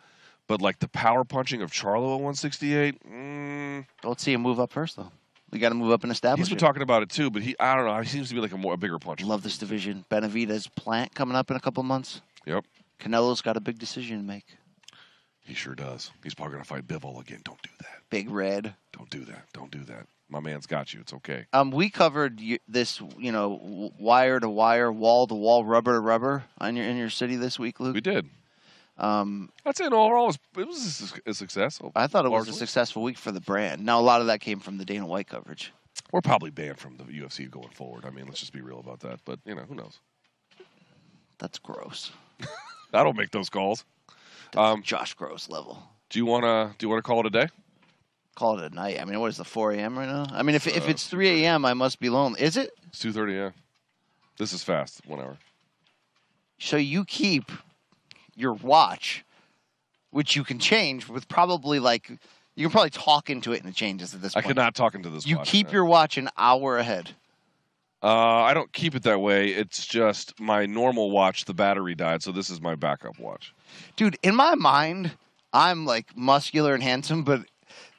But 0.48 0.62
like 0.62 0.78
the 0.78 0.88
power 0.88 1.24
punching 1.24 1.64
of 1.64 1.72
Charlo 1.72 2.14
at 2.14 2.22
168, 2.22 3.02
mm, 3.04 3.86
Let's 4.04 4.24
see 4.24 4.34
him 4.34 4.42
move 4.42 4.60
up 4.60 4.72
first, 4.72 4.96
though. 4.96 5.12
We 5.52 5.58
got 5.60 5.70
to 5.70 5.76
move 5.76 5.92
up 5.92 6.04
and 6.04 6.12
establish. 6.12 6.40
he's 6.40 6.50
been 6.50 6.58
it. 6.58 6.60
talking 6.60 6.84
about 6.84 7.02
it 7.02 7.10
too. 7.10 7.32
But 7.32 7.42
he, 7.42 7.56
I 7.60 7.76
don't 7.76 7.86
know, 7.86 8.00
he 8.02 8.08
seems 8.08 8.30
to 8.30 8.36
be 8.36 8.42
like 8.42 8.52
a 8.52 8.58
more 8.58 8.74
a 8.74 8.78
bigger 8.78 9.00
puncher. 9.00 9.26
Love 9.26 9.42
this 9.42 9.58
division. 9.58 10.06
Benavides 10.10 10.68
Plant 10.68 11.16
coming 11.16 11.36
up 11.36 11.50
in 11.50 11.58
a 11.58 11.60
couple 11.60 11.82
months. 11.82 12.22
Yep. 12.46 12.66
Canelo's 13.00 13.42
got 13.42 13.58
a 13.58 13.60
big 13.60 13.80
decision 13.80 14.18
to 14.20 14.24
make. 14.24 14.46
He 15.42 15.54
sure 15.54 15.76
does. 15.76 16.12
He's 16.24 16.34
probably 16.34 16.54
going 16.54 16.64
to 16.64 16.68
fight 16.68 16.88
Bivol 16.88 17.22
again. 17.22 17.42
Don't 17.44 17.62
do 17.62 17.70
that. 17.80 18.02
Big 18.10 18.30
Red. 18.30 18.74
Don't 18.92 19.10
do 19.10 19.26
that. 19.26 19.46
Don't 19.54 19.72
do 19.72 19.84
that. 19.86 20.08
My 20.30 20.40
man's 20.40 20.66
got 20.66 20.94
you. 20.94 21.02
It's 21.02 21.14
okay. 21.14 21.46
Um, 21.54 21.70
we 21.72 21.90
covered 21.90 22.40
y- 22.42 22.60
this, 22.68 23.00
you 23.18 23.32
know, 23.32 23.92
wire 24.00 24.40
to 24.40 24.50
wire, 24.50 24.92
wall 24.92 25.28
to 25.28 25.36
wall, 25.36 25.64
rubber 25.64 25.94
to 25.94 26.00
rubber 26.00 26.44
on 26.60 26.76
your 26.76 26.86
in 26.88 26.98
your 26.98 27.10
city 27.12 27.36
this 27.36 27.60
week, 27.60 27.80
Luke. 27.80 27.94
We 27.94 28.02
did. 28.02 28.28
Um, 28.98 29.52
I'd 29.66 29.76
say 29.78 29.86
overall 29.86 30.24
it 30.24 30.28
was, 30.28 30.40
it 30.58 30.68
was 30.68 31.14
a 31.26 31.30
a 31.30 31.34
success. 31.34 31.80
I 31.96 32.08
thought 32.08 32.26
it 32.26 32.30
was 32.32 32.48
a 32.48 32.54
successful 32.54 33.04
week 33.04 33.18
for 33.18 33.32
the 33.32 33.42
brand. 33.42 33.86
Now 33.86 34.00
a 34.00 34.02
lot 34.02 34.22
of 34.22 34.28
that 34.28 34.40
came 34.40 34.60
from 34.60 34.78
the 34.78 34.86
Dana 34.86 35.06
White 35.06 35.28
coverage. 35.28 35.72
We're 36.12 36.22
probably 36.22 36.50
banned 36.50 36.78
from 36.80 36.98
the 36.98 37.04
UFC 37.04 37.50
going 37.50 37.70
forward. 37.70 38.06
I 38.06 38.10
mean, 38.10 38.26
let's 38.26 38.40
just 38.40 38.54
be 38.54 38.62
real 38.62 38.80
about 38.80 39.02
that. 39.02 39.20
But 39.26 39.40
you 39.46 39.54
know, 39.54 39.64
who 39.64 39.76
knows? 39.76 40.00
That's 41.38 41.60
gross. 41.60 42.12
I 42.94 43.04
don't 43.04 43.18
make 43.18 43.32
those 43.32 43.50
calls. 43.50 43.84
Um, 44.56 44.82
Josh 44.82 45.14
Gross 45.16 45.50
level. 45.50 45.78
do 46.10 46.18
you 46.20 46.26
wanna 46.26 46.74
do 46.78 46.86
you 46.86 46.90
wanna 46.90 47.02
call 47.02 47.20
it 47.20 47.26
a 47.26 47.30
day? 47.30 47.48
Call 48.36 48.60
it 48.60 48.72
a 48.72 48.76
night. 48.76 49.00
I 49.02 49.06
mean, 49.06 49.20
what 49.20 49.28
is 49.28 49.38
the 49.38 49.46
4 49.46 49.72
a.m. 49.72 49.98
right 49.98 50.08
now? 50.08 50.26
I 50.32 50.44
mean, 50.44 50.56
if, 50.56 50.68
Uh, 50.68 50.72
if 50.72 50.90
it's 50.90 51.08
3 51.08 51.44
a.m., 51.44 51.66
I 51.66 51.74
must 51.74 52.00
be 52.00 52.10
lonely. 52.10 52.42
Is 52.42 52.58
it? 52.58 52.72
It's 52.88 53.00
two 53.00 53.12
thirty. 53.14 53.34
Yeah. 53.34 53.52
This 54.38 54.52
is 54.54 54.64
fast. 54.64 55.02
One 55.08 55.20
hour. 55.20 55.38
So 56.60 56.78
you 56.78 57.06
keep 57.06 57.52
your 58.36 58.54
watch, 58.54 59.24
which 60.12 60.36
you 60.36 60.44
can 60.44 60.60
change 60.60 61.08
with 61.08 61.28
probably 61.28 61.80
like 61.80 62.10
you 62.56 62.66
can 62.68 62.72
probably 62.72 62.90
talk 62.90 63.30
into 63.30 63.54
it 63.54 63.62
and 63.62 63.70
it 63.70 63.76
changes 63.76 64.14
at 64.14 64.22
this 64.22 64.34
point. 64.34 64.46
I 64.46 64.48
point. 64.48 64.58
cannot 64.58 64.76
talk 64.76 64.96
into 64.96 65.10
this. 65.10 65.26
You 65.26 65.38
watch, 65.38 65.50
keep 65.50 65.68
no. 65.68 65.74
your 65.74 65.86
watch 65.86 66.18
an 66.18 66.30
hour 66.38 66.78
ahead. 66.78 67.12
Uh, 68.04 68.08
I 68.44 68.54
don't 68.54 68.72
keep 68.72 68.94
it 68.96 69.04
that 69.04 69.20
way. 69.20 69.50
It's 69.50 69.86
just 69.86 70.40
my 70.40 70.66
normal 70.66 71.12
watch. 71.12 71.46
The 71.46 71.54
battery 71.54 71.96
died, 71.96 72.22
so 72.22 72.32
this 72.32 72.50
is 72.50 72.62
my 72.62 72.76
backup 72.76 73.18
watch. 73.20 73.54
Dude, 73.96 74.18
in 74.22 74.36
my 74.36 74.56
mind, 74.56 75.12
I'm 75.52 75.86
like 75.86 76.16
muscular 76.16 76.74
and 76.74 76.84
handsome, 76.84 77.24
but 77.24 77.46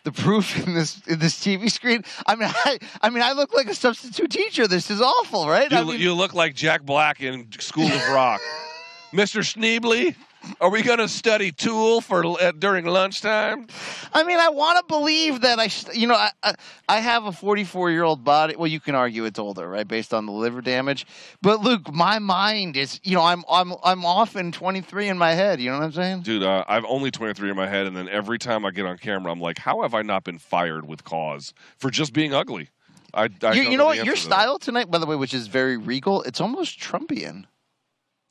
the 0.07 0.13
proof 0.13 0.65
in 0.65 0.75
this 0.75 1.03
in 1.09 1.19
this 1.19 1.35
TV 1.35 1.69
screen, 1.69 2.05
I 2.27 2.37
mean 2.37 2.49
I, 2.65 2.79
I 3.03 3.11
mean 3.11 3.25
I 3.25 3.33
look 3.33 3.53
like 3.53 3.69
a 3.69 3.75
substitute 3.75 4.31
teacher. 4.31 4.69
This 4.69 4.89
is 4.89 5.03
awful, 5.03 5.49
right? 5.49 5.71
You, 5.71 5.77
I 5.77 5.83
mean, 5.83 6.01
you 6.01 6.15
look 6.15 6.33
like 6.33 6.55
Jack 6.55 6.83
Black 6.83 7.21
in 7.21 7.49
School 7.59 7.87
of 7.87 8.09
Rock, 8.09 8.41
Mr. 9.13 9.43
Schneebly. 9.43 10.15
Are 10.61 10.71
we 10.71 10.83
going 10.83 10.99
to 10.99 11.09
study 11.09 11.53
Tool 11.53 12.01
for 12.01 12.25
uh, 12.25 12.53
during 12.53 12.87
lunchtime? 12.87 13.67
I 14.13 14.25
mean, 14.25 14.39
I 14.39 14.49
want 14.49 14.79
to 14.79 14.85
believe 14.93 15.43
that 15.43 15.59
I, 15.59 15.69
st- 15.69 15.97
you 15.97 16.07
know, 16.07 16.15
I, 16.15 16.31
I, 16.43 16.55
I 16.89 17.01
have 17.01 17.27
a 17.27 17.33
44 17.33 17.91
year 17.91 18.03
old 18.03 18.25
body. 18.25 18.57
Well, 18.57 18.67
you 18.67 18.81
can 18.81 18.95
argue 18.95 19.25
it's 19.25 19.39
older, 19.39 19.69
right, 19.69 19.87
based 19.87 20.15
on 20.15 20.27
the 20.27 20.33
liver 20.33 20.61
damage. 20.61 21.07
But 21.43 21.61
Luke, 21.61 21.93
my 21.93 22.19
mind 22.19 22.77
is, 22.77 23.01
you 23.03 23.15
know, 23.15 23.23
I'm, 23.23 23.45
I'm, 23.51 23.75
I'm 23.85 24.05
often 24.05 24.53
23 24.53 25.09
in 25.09 25.19
my 25.19 25.33
head. 25.33 25.61
You 25.61 25.71
know 25.71 25.79
what 25.79 25.85
I'm 25.85 25.93
saying? 25.93 26.23
Dude, 26.23 26.43
uh, 26.43 26.65
I've 26.69 26.85
only 26.87 27.11
23 27.11 27.51
in 27.51 27.57
my 27.57 27.69
head, 27.69 27.87
and 27.87 27.97
then 27.97 28.09
every 28.09 28.39
time 28.39 28.65
I 28.65 28.71
get 28.71 28.87
on 28.87 28.99
camera, 28.99 29.33
I'm 29.33 29.41
like, 29.41 29.59
how 29.59 29.83
have 29.83 29.95
I 29.95 30.03
not 30.03 30.25
been 30.25 30.39
fired 30.39 30.87
with 30.87 31.05
cause 31.05 31.53
for 31.79 31.91
just 31.91 32.13
being 32.13 32.33
ugly? 32.33 32.71
I, 33.15 33.23
I 33.23 33.25
you, 33.25 33.29
don't 33.39 33.73
you 33.73 33.79
know 33.79 33.85
the 33.85 33.85
what? 33.85 33.97
Your 33.97 34.15
answer 34.15 34.23
to 34.25 34.29
that. 34.29 34.35
style 34.35 34.59
tonight, 34.59 34.91
by 34.91 34.99
the 34.99 35.07
way, 35.07 35.17
which 35.17 35.35
is 35.35 35.47
very 35.47 35.77
regal. 35.77 36.23
It's 36.23 36.41
almost 36.41 36.79
Trumpian. 36.79 37.45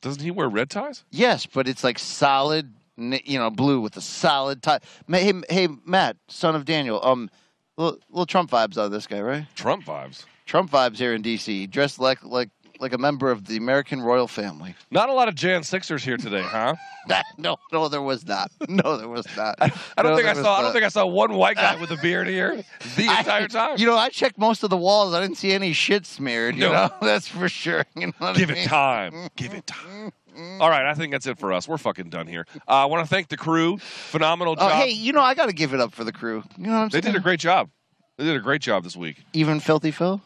Doesn't 0.06 0.22
he 0.22 0.30
wear 0.30 0.48
red 0.48 0.70
ties? 0.70 1.02
Yes, 1.10 1.46
but 1.46 1.66
it's 1.66 1.82
like 1.82 1.98
solid, 1.98 2.72
you 2.96 3.40
know, 3.40 3.50
blue 3.50 3.80
with 3.80 3.96
a 3.96 4.00
solid 4.00 4.62
tie. 4.62 4.78
Hey, 5.10 5.32
hey, 5.50 5.66
Matt, 5.84 6.16
son 6.28 6.54
of 6.54 6.64
Daniel. 6.64 7.04
Um, 7.04 7.28
little, 7.76 7.98
little 8.08 8.24
Trump 8.24 8.48
vibes 8.48 8.78
out 8.78 8.84
of 8.84 8.92
this 8.92 9.08
guy, 9.08 9.20
right? 9.20 9.46
Trump 9.56 9.84
vibes. 9.84 10.24
Trump 10.44 10.70
vibes 10.70 10.98
here 10.98 11.12
in 11.12 11.22
D.C. 11.22 11.66
Dressed 11.66 11.98
like 11.98 12.22
like 12.22 12.50
like 12.80 12.92
a 12.92 12.98
member 12.98 13.30
of 13.30 13.46
the 13.46 13.56
American 13.56 14.00
royal 14.02 14.26
family. 14.28 14.74
Not 14.90 15.08
a 15.08 15.12
lot 15.12 15.28
of 15.28 15.34
Jan 15.34 15.62
Sixers 15.62 16.02
here 16.04 16.16
today, 16.16 16.42
huh? 16.42 16.74
no, 17.38 17.56
no, 17.72 17.88
there 17.88 18.02
was 18.02 18.26
not. 18.26 18.50
No, 18.68 18.96
there 18.96 19.08
was 19.08 19.26
not. 19.36 19.56
I 19.60 19.68
don't 20.02 20.12
No, 20.12 20.16
think 20.16 20.28
I 20.28 20.34
saw. 20.34 20.58
I 20.58 20.62
don't 20.62 20.72
think 20.72 20.84
I 20.84 20.88
saw 20.88 21.06
one 21.06 21.34
white 21.34 21.56
guy 21.56 21.80
with 21.80 21.90
a 21.90 21.96
beard 22.02 22.26
here 22.28 22.56
the 22.96 23.06
I- 23.08 23.18
entire 23.20 23.48
time. 23.48 23.78
You 23.78 23.86
know, 23.86 23.96
I 23.96 24.08
checked 24.08 24.38
most 24.38 24.62
of 24.62 24.70
the 24.70 24.76
walls. 24.76 25.14
I 25.14 25.20
didn't 25.20 25.36
see 25.36 25.52
any 25.52 25.72
shit 25.72 26.06
smeared. 26.06 26.54
You 26.56 26.62
No. 26.62 26.72
know, 26.72 26.90
that's 27.00 27.28
for 27.28 27.48
sure. 27.48 27.84
You 27.96 28.08
know 28.08 28.12
what 28.18 28.36
Give 28.36 28.50
I 28.50 28.54
it 28.54 28.64
time. 28.66 29.28
Give 29.36 29.54
it 29.54 29.66
time. 29.66 30.12
All 30.60 30.68
right, 30.68 30.84
I 30.84 30.92
think 30.92 31.12
that's 31.12 31.26
it 31.26 31.38
for 31.38 31.52
us. 31.54 31.66
We're 31.66 31.78
fucking 31.78 32.10
done 32.10 32.26
here. 32.26 32.46
Uh, 32.68 32.72
I 32.72 32.84
want 32.84 33.02
to 33.02 33.08
thank 33.08 33.28
the 33.28 33.38
crew. 33.38 33.78
Phenomenal 33.78 34.52
Oh, 34.58 34.68
job. 34.68 34.72
hey, 34.72 34.90
you 34.90 35.14
know, 35.14 35.22
I 35.22 35.34
got 35.34 35.46
to 35.46 35.54
give 35.54 35.72
it 35.72 35.80
up 35.80 35.94
for 35.94 36.04
the 36.04 36.12
crew. 36.12 36.44
You 36.58 36.66
know 36.66 36.72
what 36.72 36.78
I'm 36.78 36.88
they 36.90 37.00
saying? 37.00 37.14
did 37.14 37.18
a 37.18 37.22
great 37.22 37.40
job. 37.40 37.70
They 38.18 38.24
did 38.24 38.36
a 38.36 38.40
great 38.40 38.60
job 38.60 38.84
this 38.84 38.96
week. 38.96 39.16
Even 39.32 39.60
filthy 39.60 39.90
Phil. 39.90 40.20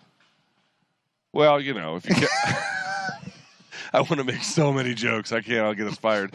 Well, 1.33 1.61
you 1.61 1.75
know, 1.75 1.97
if 1.97 2.09
you. 2.09 2.15
Ca- 2.17 2.67
I 3.93 4.01
want 4.03 4.19
to 4.19 4.25
make 4.25 4.45
so 4.45 4.73
many 4.73 4.95
jokes. 4.95 5.33
I 5.33 5.41
can't. 5.41 5.61
I'll 5.61 5.75
get 5.75 5.87
us 5.89 5.97
fired. 5.99 6.33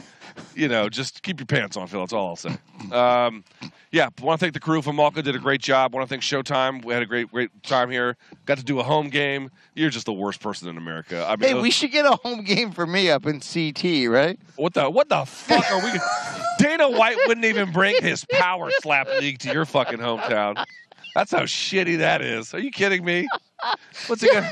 You 0.56 0.68
know, 0.68 0.90
just 0.90 1.24
keep 1.24 1.40
your 1.40 1.46
pants 1.46 1.78
on, 1.78 1.88
Phil. 1.88 2.02
That's 2.02 2.12
all 2.12 2.28
I'll 2.28 2.36
say. 2.36 2.58
Um, 2.92 3.46
yeah, 3.92 4.10
want 4.22 4.38
to 4.40 4.44
thank 4.44 4.54
the 4.54 4.60
crew 4.60 4.82
from 4.82 4.98
Malka. 4.98 5.22
Did 5.22 5.36
a 5.36 5.40
great 5.40 5.62
job. 5.62 5.94
Want 5.94 6.06
to 6.06 6.10
thank 6.14 6.22
Showtime. 6.22 6.84
We 6.84 6.94
had 6.94 7.02
a 7.02 7.06
great, 7.06 7.32
great 7.32 7.50
time 7.64 7.90
here. 7.90 8.18
Got 8.46 8.58
to 8.58 8.64
do 8.66 8.80
a 8.82 8.84
home 8.84 9.08
game. 9.10 9.50
You're 9.74 9.90
just 9.90 10.06
the 10.06 10.12
worst 10.14 10.42
person 10.42 10.68
in 10.68 10.76
America. 10.78 11.26
I 11.26 11.38
mean, 11.38 11.56
Hey, 11.56 11.62
we 11.62 11.72
should 11.72 11.92
get 11.92 12.06
a 12.06 12.18
home 12.18 12.44
game 12.44 12.72
for 12.72 12.86
me 12.86 13.10
up 13.10 13.26
in 13.26 13.40
CT, 13.40 14.10
right? 14.10 14.38
what 14.58 14.74
the 14.74 14.90
what 14.90 15.08
the 15.08 15.24
fuck 15.24 15.72
are 15.72 15.82
we? 15.82 15.92
Dana 16.60 16.90
White 16.90 17.16
wouldn't 17.28 17.46
even 17.46 17.72
bring 17.72 17.96
his 18.02 18.26
power 18.32 18.70
slap 18.82 19.08
league 19.22 19.40
to 19.40 19.54
your 19.54 19.64
fucking 19.66 20.00
hometown. 20.00 20.62
That's 21.16 21.32
how 21.32 21.44
shitty 21.44 22.00
that 22.00 22.22
is. 22.22 22.54
Are 22.54 22.60
you 22.60 22.70
kidding 22.72 23.04
me? 23.06 23.26
What's 24.08 24.22
he 24.22 24.28
gonna? 24.28 24.50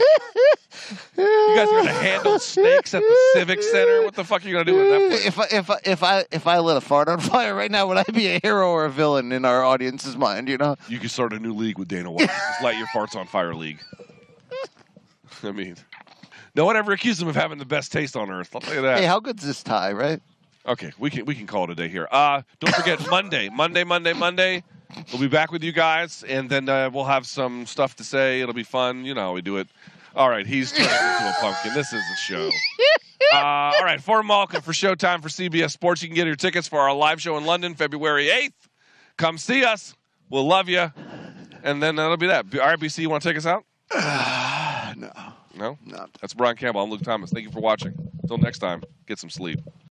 You 1.18 1.55
guys 1.55 1.68
are 1.68 1.78
gonna 1.84 1.91
handle 1.91 2.39
snakes 2.39 2.93
at 2.93 3.01
the 3.01 3.30
Civic 3.34 3.61
Center? 3.61 4.03
What 4.03 4.16
the 4.16 4.24
fuck 4.24 4.43
are 4.43 4.47
you 4.47 4.53
gonna 4.53 4.66
do 4.66 4.76
with 4.78 4.89
that? 4.89 5.09
Place? 5.09 5.26
If 5.26 5.39
I, 5.39 5.45
if 5.51 5.70
I, 5.70 5.80
if 5.84 6.03
I 6.03 6.26
if 6.32 6.47
I 6.47 6.59
lit 6.59 6.78
a 6.78 6.82
fart 6.82 7.09
on 7.09 7.20
fire 7.20 7.53
right 7.53 7.70
now, 7.70 7.86
would 7.88 7.97
I 7.97 8.03
be 8.14 8.28
a 8.28 8.39
hero 8.41 8.70
or 8.72 8.86
a 8.86 8.89
villain 8.89 9.34
in 9.34 9.43
our 9.43 9.61
audience's 9.64 10.16
mind? 10.16 10.47
You 10.47 10.57
know, 10.57 10.78
You 10.88 10.99
could 10.99 11.11
start 11.11 11.34
a 11.34 11.39
new 11.39 11.53
league 11.53 11.78
with 11.78 11.89
Dana 11.89 12.09
White. 12.09 12.28
Just 12.30 12.64
light 12.64 12.78
your 12.78 12.88
farts 12.88 13.16
on 13.16 13.28
fire 13.28 13.53
league. 13.53 13.80
I 15.43 15.51
mean, 15.51 15.76
no 16.55 16.64
one 16.64 16.78
ever 16.78 16.93
accused 16.93 17.22
him 17.22 17.28
of 17.28 17.36
having 17.36 17.57
the 17.57 17.66
best 17.66 17.91
taste 17.91 18.16
on 18.16 18.32
earth. 18.32 18.55
I'll 18.55 18.61
tell 18.61 18.74
you 18.76 18.82
that. 18.84 18.99
hey, 18.99 19.05
how 19.05 19.20
good's 19.20 19.45
this 19.45 19.61
tie, 19.64 19.91
right? 19.91 20.22
Okay, 20.66 20.93
we 20.97 21.09
can 21.09 21.26
we 21.26 21.36
can 21.36 21.45
call 21.45 21.66
it 21.66 21.72
a 21.72 21.76
day 21.76 21.89
here. 21.89 22.07
Uh, 22.09 22.41
don't 22.61 22.74
forget 22.74 23.05
Monday, 23.09 23.49
Monday, 23.49 23.84
Monday, 23.84 24.14
Monday. 24.14 24.64
We'll 25.12 25.22
be 25.22 25.28
back 25.28 25.52
with 25.52 25.64
you 25.64 25.72
guys, 25.72 26.24
and 26.28 26.50
then 26.50 26.70
uh, 26.70 26.89
we'll 26.91 27.06
have 27.06 27.26
some 27.28 27.66
stuff 27.66 27.96
to 27.98 28.04
say. 28.04 28.41
It'll 28.41 28.54
be 28.54 28.64
fun. 28.64 29.06
You 29.06 29.14
know, 29.14 29.34
we 29.34 29.41
do 29.41 29.58
it. 29.58 29.68
All 30.16 30.30
right, 30.30 30.46
he's 30.46 30.72
turning 30.72 30.89
into 30.89 31.30
a 31.30 31.36
pumpkin. 31.41 31.74
This 31.74 31.91
is 31.94 32.02
a 32.02 32.18
show. 32.18 32.50
Uh, 33.34 33.38
all 33.38 33.84
right, 33.84 34.00
for 34.02 34.22
Malcolm, 34.22 34.62
for 34.62 34.72
Showtime, 34.74 35.22
for 35.24 35.30
CBS 35.30 35.72
Sports, 35.72 36.04
you 36.04 36.08
can 36.10 36.16
get 36.16 36.28
your 36.28 36.36
tickets 36.36 36.68
for 36.68 36.80
our 36.80 36.94
live 36.94 37.20
show 37.22 37.36
in 37.38 37.46
London, 37.46 37.74
February 37.74 38.28
8th. 38.28 38.54
Come 39.18 39.38
see 39.39 39.64
us. 39.64 39.96
We'll 40.30 40.46
love 40.48 40.70
you. 40.70 40.91
And 41.64 41.82
then 41.82 41.96
that'll 41.96 42.18
be 42.18 42.28
that. 42.28 42.46
RBC, 42.48 43.00
you 43.00 43.10
want 43.10 43.24
to 43.24 43.30
take 43.30 43.38
us 43.38 43.46
out? 43.46 43.64
No, 44.96 45.10
No? 45.56 45.78
no. 45.84 46.06
That's 46.22 46.36
Brian 46.36 46.56
Campbell. 46.56 46.82
I'm 46.84 46.89
Luke 46.91 47.02
Thomas. 47.02 47.32
Thank 47.32 47.46
you 47.46 47.52
for 47.52 47.60
watching. 47.62 47.94
Until 48.22 48.38
next 48.38 48.60
time, 48.60 48.84
get 49.08 49.18
some 49.18 49.32
sleep. 49.32 49.60